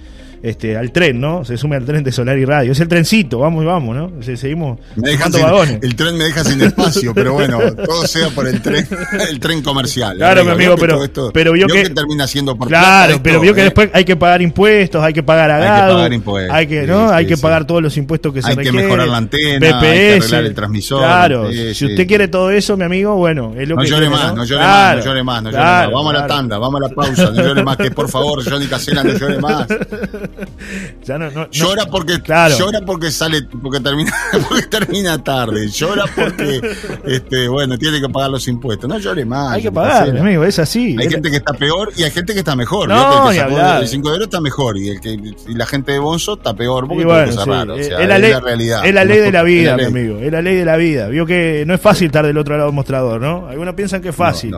este, 0.43 0.75
al 0.77 0.91
tren, 0.91 1.19
¿no? 1.19 1.45
Se 1.45 1.57
sume 1.57 1.75
al 1.75 1.85
tren 1.85 2.03
de 2.03 2.11
Solar 2.11 2.37
y 2.37 2.45
Radio. 2.45 2.71
Es 2.71 2.79
el 2.79 2.87
trencito, 2.87 3.39
vamos 3.39 3.63
y 3.63 3.65
vamos, 3.67 3.95
¿no? 3.95 4.23
Se- 4.23 4.37
seguimos 4.37 4.79
Me 4.95 5.09
deja 5.11 5.25
sumando 5.25 5.37
sin- 5.37 5.45
vagones. 5.47 5.79
el 5.83 5.95
tren 5.95 6.17
me 6.17 6.23
deja 6.25 6.43
sin 6.43 6.61
espacio, 6.61 7.13
pero 7.13 7.33
bueno, 7.33 7.59
todo 7.85 8.07
sea 8.07 8.29
por 8.29 8.47
el 8.47 8.61
tren, 8.61 8.87
el 9.29 9.39
tren 9.39 9.61
comercial. 9.61 10.17
Claro, 10.17 10.43
mi 10.45 10.51
amigo, 10.51 10.75
que 10.75 10.81
pero- 10.81 11.03
esto- 11.03 11.31
pero 11.33 11.51
vio 11.53 11.67
que- 11.67 11.89
termina 11.89 12.27
siendo 12.27 12.55
por 12.55 12.67
Claro, 12.67 13.11
esto, 13.13 13.23
pero 13.23 13.39
vio 13.39 13.53
que 13.53 13.61
¿eh? 13.61 13.65
después 13.65 13.89
hay 13.93 14.05
que 14.05 14.15
pagar 14.15 14.41
impuestos, 14.41 15.03
hay 15.03 15.13
que 15.13 15.23
pagar 15.23 15.51
a 15.51 15.55
Hay 15.57 15.61
que 15.87 15.93
pagar 15.95 16.13
impuestos, 16.13 16.55
hay 16.55 16.67
que, 16.67 16.87
¿no? 16.87 17.09
sí, 17.09 17.15
hay 17.15 17.25
que 17.27 17.35
sí. 17.35 17.41
pagar 17.41 17.65
todos 17.67 17.81
los 17.81 17.95
impuestos 17.97 18.33
que 18.33 18.41
se 18.41 18.49
Hay 18.49 18.55
que 18.55 18.63
requieren. 18.63 18.85
mejorar 18.85 19.07
la 19.07 19.17
antena, 19.17 19.65
hay 19.67 19.79
que 19.79 20.13
arreglar 20.17 20.43
el 20.45 20.53
transmisor, 20.55 20.99
Claro, 21.01 21.51
si 21.51 21.85
usted 21.85 22.07
quiere 22.07 22.27
todo 22.27 22.49
eso, 22.51 22.75
mi 22.77 22.83
amigo, 22.85 23.15
bueno, 23.15 23.53
es 23.57 23.67
lo 23.67 23.75
No 23.75 23.81
que 23.83 23.87
llore 23.89 24.07
quiere, 24.07 24.15
más, 24.23 24.35
no 24.35 24.43
llore 24.45 24.61
Claro, 24.61 24.95
más, 24.97 25.05
no 25.05 25.11
llore 25.11 25.23
más, 25.23 25.43
no 25.43 25.49
llore 25.51 25.61
claro, 25.61 25.91
más. 25.91 25.93
Vamos 26.01 26.15
a 26.15 26.17
la 26.19 26.27
tanda, 26.27 26.57
vamos 26.57 26.81
a 26.81 26.87
la 26.87 26.95
pausa, 26.95 27.29
no 27.31 27.41
llore 27.43 27.63
más, 27.63 27.77
que 27.77 27.91
por 27.91 28.09
favor, 28.09 28.43
Johnny 28.49 28.67
Casela, 28.67 29.03
no 29.03 29.13
llore 29.13 29.39
más. 29.39 29.67
Ya 31.05 31.17
no, 31.17 31.29
no, 31.31 31.41
no- 31.41 31.49
Llora 31.51 31.85
porque 31.85 32.21
Claro. 32.21 32.55
llora 32.57 32.81
porque 32.85 33.11
sale, 33.11 33.41
porque 33.61 33.79
termina, 33.79 34.11
porque 34.49 34.63
termina 34.67 35.23
tarde. 35.23 35.67
Llora 35.69 36.05
porque 36.15 36.61
este, 37.05 37.47
bueno, 37.47 37.77
tiene 37.77 37.99
que 37.99 38.07
pagar 38.09 38.29
los 38.29 38.47
impuestos. 38.47 38.87
No 38.89 38.97
llore 38.99 39.25
más. 39.25 39.53
hay 39.53 39.63
que 39.63 39.71
pagar, 39.71 40.09
amigo, 40.17 40.43
es 40.43 40.59
así. 40.59 40.95
Hay 40.99 41.07
Es- 41.07 41.13
gente 41.13 41.29
que 41.31 41.37
está 41.37 41.53
peor 41.53 41.91
y 41.97 42.03
hay 42.03 42.11
gente 42.11 42.33
que 42.33 42.39
está 42.39 42.55
mejor. 42.55 42.87
No, 42.89 43.29
el 43.31 43.35
que 43.35 43.41
sacó 43.41 43.79
el 43.81 43.87
5 43.87 44.09
de 44.09 44.15
oro 44.15 44.23
está 44.25 44.41
mejor 44.41 44.77
y, 44.77 44.89
el 44.89 45.01
que, 45.01 45.09
y 45.13 45.53
la 45.55 45.65
gente 45.65 45.91
de 45.93 45.99
Bonzo 45.99 46.33
está 46.35 46.53
peor 46.53 46.87
porque 46.87 47.05
bueno, 47.05 47.31
sí, 47.31 47.37
cerrar. 47.37 47.69
O 47.69 47.75
es- 47.75 47.87
sea, 47.87 47.99
es 48.01 48.07
la 48.07 48.19
ley, 48.19 48.33
realidad. 48.33 48.85
es 48.85 48.93
la 48.93 49.03
ley 49.05 49.17
de 49.19 49.31
la 49.31 49.43
vida, 49.43 49.75
mi 49.77 49.83
amigo, 49.85 50.17
es 50.19 50.31
la 50.31 50.41
ley 50.41 50.55
de 50.55 50.65
la 50.65 50.77
vida. 50.77 51.07
Vio 51.07 51.25
que 51.25 51.63
no 51.67 51.73
es 51.73 51.81
fácil 51.81 52.07
estar 52.07 52.25
del 52.25 52.37
otro 52.37 52.55
lado 52.55 52.67
del 52.67 52.75
mostrador, 52.75 53.19
¿no? 53.21 53.47
Algunos 53.47 53.73
piensan 53.75 54.01
que 54.01 54.09
es 54.09 54.15
fácil. 54.15 54.55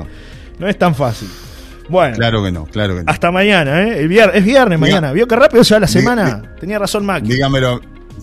No, 0.60 0.68
es 0.68 0.78
tan 0.78 0.94
fácil. 0.94 1.30
Bueno, 1.90 2.16
Claro 2.16 2.44
que 2.44 2.52
no, 2.52 2.66
claro 2.66 2.96
que 2.96 3.04
no. 3.04 3.12
hasta 3.12 3.32
mañana, 3.32 3.84
¿eh? 3.84 4.00
El 4.00 4.12
es 4.12 4.44
viernes 4.46 4.46
Diga- 4.46 4.78
mañana. 4.80 5.12
¿Vio 5.12 5.28
que 5.28 5.36
rápido 5.36 5.64
se 5.64 5.74
va 5.74 5.82
la 5.82 5.88
semana? 5.88 6.56
Tenía 6.60 6.80
razón 6.80 7.06
Mac. 7.06 7.24
Dígamelo, 7.24 7.82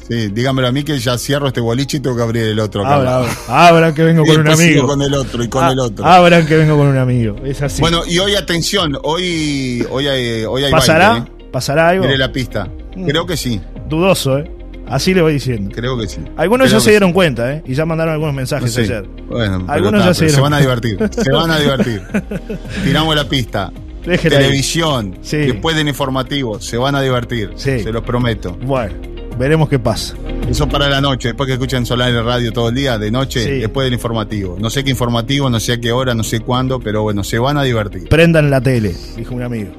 sí, 0.09 0.29
dígamelo 0.29 0.69
a 0.69 0.73
mí 0.73 0.83
que 0.83 0.99
ya 0.99 1.19
cierro 1.19 1.49
este 1.49 1.61
boliche 1.61 1.99
y 1.99 2.01
tengo 2.01 2.17
que 2.17 2.23
abrir 2.23 2.45
el 2.45 2.59
otro. 2.59 2.87
Abra. 2.87 3.23
Abran 3.49 3.95
que 3.95 4.03
vengo 4.05 4.25
con 4.25 4.41
un 4.41 4.49
amigo. 4.49 4.87
con 4.87 5.03
el 5.03 5.13
otro 5.15 5.45
y 5.45 5.49
con 5.49 5.65
Ah, 5.65 5.73
el 5.73 5.79
otro. 5.79 6.05
Abran 6.07 6.47
que 6.47 6.57
vengo 6.57 6.77
con 6.79 6.87
un 6.87 6.97
amigo. 6.99 7.37
Es 7.45 7.61
así. 7.63 7.81
Bueno, 7.83 8.03
y 8.07 8.19
hoy 8.19 8.35
atención, 8.35 8.97
hoy, 9.03 9.87
hoy 9.91 10.09
hay, 10.09 10.45
hoy 10.45 10.65
hay 10.65 10.71
¿Pasará? 10.73 11.09
baile, 11.11 11.27
¿eh? 11.27 11.49
¿Pasará 11.53 11.89
algo? 11.91 12.05
Mire 12.05 12.17
la 12.17 12.33
pista. 12.33 12.67
Mm. 12.97 13.07
Creo 13.09 13.27
que 13.27 13.37
sí, 13.37 13.61
Dudoso, 13.89 14.39
¿eh? 14.39 14.51
Así 14.91 15.15
le 15.15 15.23
voy 15.23 15.35
diciendo. 15.35 15.71
creo 15.75 15.97
que 15.99 16.07
sí. 16.09 16.19
Algunos 16.37 16.69
Creo 16.69 16.79
ya 16.81 16.85
se 16.85 16.91
dieron 16.91 17.11
sí. 17.11 17.15
cuenta, 17.15 17.53
¿eh? 17.55 17.63
Y 17.67 17.75
ya 17.75 17.87
mandaron 17.87 18.13
algunos 18.15 18.35
mensajes 18.35 18.77
ayer. 18.77 19.07
Bueno, 19.29 19.65
Algunos 19.69 20.01
está, 20.01 20.11
ya 20.11 20.15
se 20.15 20.21
pero 20.21 20.31
se 20.31 20.37
dieron 20.37 20.43
van 20.43 20.53
a 20.55 20.59
divertir. 20.61 20.99
Se 21.25 21.31
van 21.33 21.51
a 21.51 21.59
divertir. 21.59 22.03
Tiramos 22.85 23.15
la 23.17 23.29
pista. 23.29 23.73
Déjela. 24.05 24.39
Televisión, 24.39 25.19
Sí. 25.23 25.37
después 25.37 25.77
del 25.77 25.89
informativo, 25.89 26.61
se 26.61 26.77
van 26.77 26.95
a 26.95 27.03
divertir. 27.03 27.53
Sí. 27.57 27.81
Se 27.81 27.93
los 27.93 28.03
prometo. 28.03 28.57
Bueno, 28.63 28.95
veremos 29.39 29.69
qué 29.69 29.79
pasa. 29.79 30.15
Eso 30.49 30.67
para 30.69 30.89
la 30.89 31.01
noche, 31.01 31.29
después 31.29 31.47
que 31.47 31.53
escuchan 31.53 31.85
Solar 31.87 32.11
en 32.11 32.25
radio 32.25 32.51
todo 32.53 32.71
el 32.71 32.75
día, 32.75 32.99
de 32.99 33.11
noche, 33.11 33.45
Sí. 33.45 33.51
después 33.61 33.85
del 33.85 33.93
informativo. 33.93 34.57
No 34.59 34.71
sé 34.71 34.83
qué 34.83 34.91
informativo, 34.91 35.49
no 35.51 35.61
sé 35.61 35.75
a 35.75 35.81
qué 35.81 35.93
hora, 35.93 36.15
no 36.15 36.25
sé 36.25 36.41
cuándo, 36.41 36.81
pero 36.81 37.03
bueno, 37.03 37.23
se 37.23 37.39
van 37.39 37.59
a 37.59 37.63
divertir. 37.63 38.09
Prendan 38.09 38.51
la 38.51 38.61
tele, 38.61 38.95
dijo 39.17 39.35
un 39.35 39.43
amigo. 39.43 39.71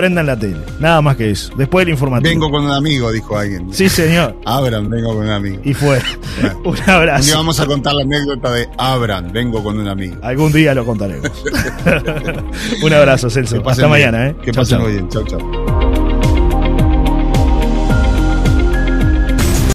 Prendan 0.00 0.24
la 0.24 0.38
tele. 0.38 0.56
Nada 0.78 1.02
más 1.02 1.14
que 1.16 1.30
eso. 1.30 1.52
Después 1.56 1.84
del 1.84 1.92
informativo. 1.92 2.30
Vengo 2.30 2.50
con 2.50 2.64
un 2.64 2.70
amigo, 2.70 3.12
dijo 3.12 3.36
alguien. 3.36 3.68
Sí, 3.70 3.90
señor. 3.90 4.34
Abran, 4.46 4.88
vengo 4.88 5.14
con 5.14 5.24
un 5.26 5.30
amigo. 5.30 5.60
Y 5.62 5.74
fue. 5.74 6.00
un 6.64 6.68
Un 6.68 6.74
día 6.74 6.96
abrazo. 6.96 7.36
vamos 7.36 7.60
a 7.60 7.66
contar 7.66 7.92
la 7.94 8.02
anécdota 8.02 8.50
de 8.50 8.66
Abran, 8.78 9.30
vengo 9.30 9.62
con 9.62 9.78
un 9.78 9.88
amigo. 9.88 10.16
Algún 10.22 10.52
día 10.52 10.74
lo 10.74 10.86
contaremos. 10.86 11.30
un 12.82 12.92
abrazo, 12.94 13.28
Celso. 13.28 13.56
Hasta 13.68 13.82
bien. 13.86 13.90
mañana, 13.90 14.28
¿eh? 14.28 14.36
Que 14.42 14.52
Chau, 14.52 14.62
pasen 14.62 14.78
chau. 14.78 14.86
muy 14.86 14.92
bien. 14.94 15.08
Chau, 15.10 15.22
chau. 15.24 15.69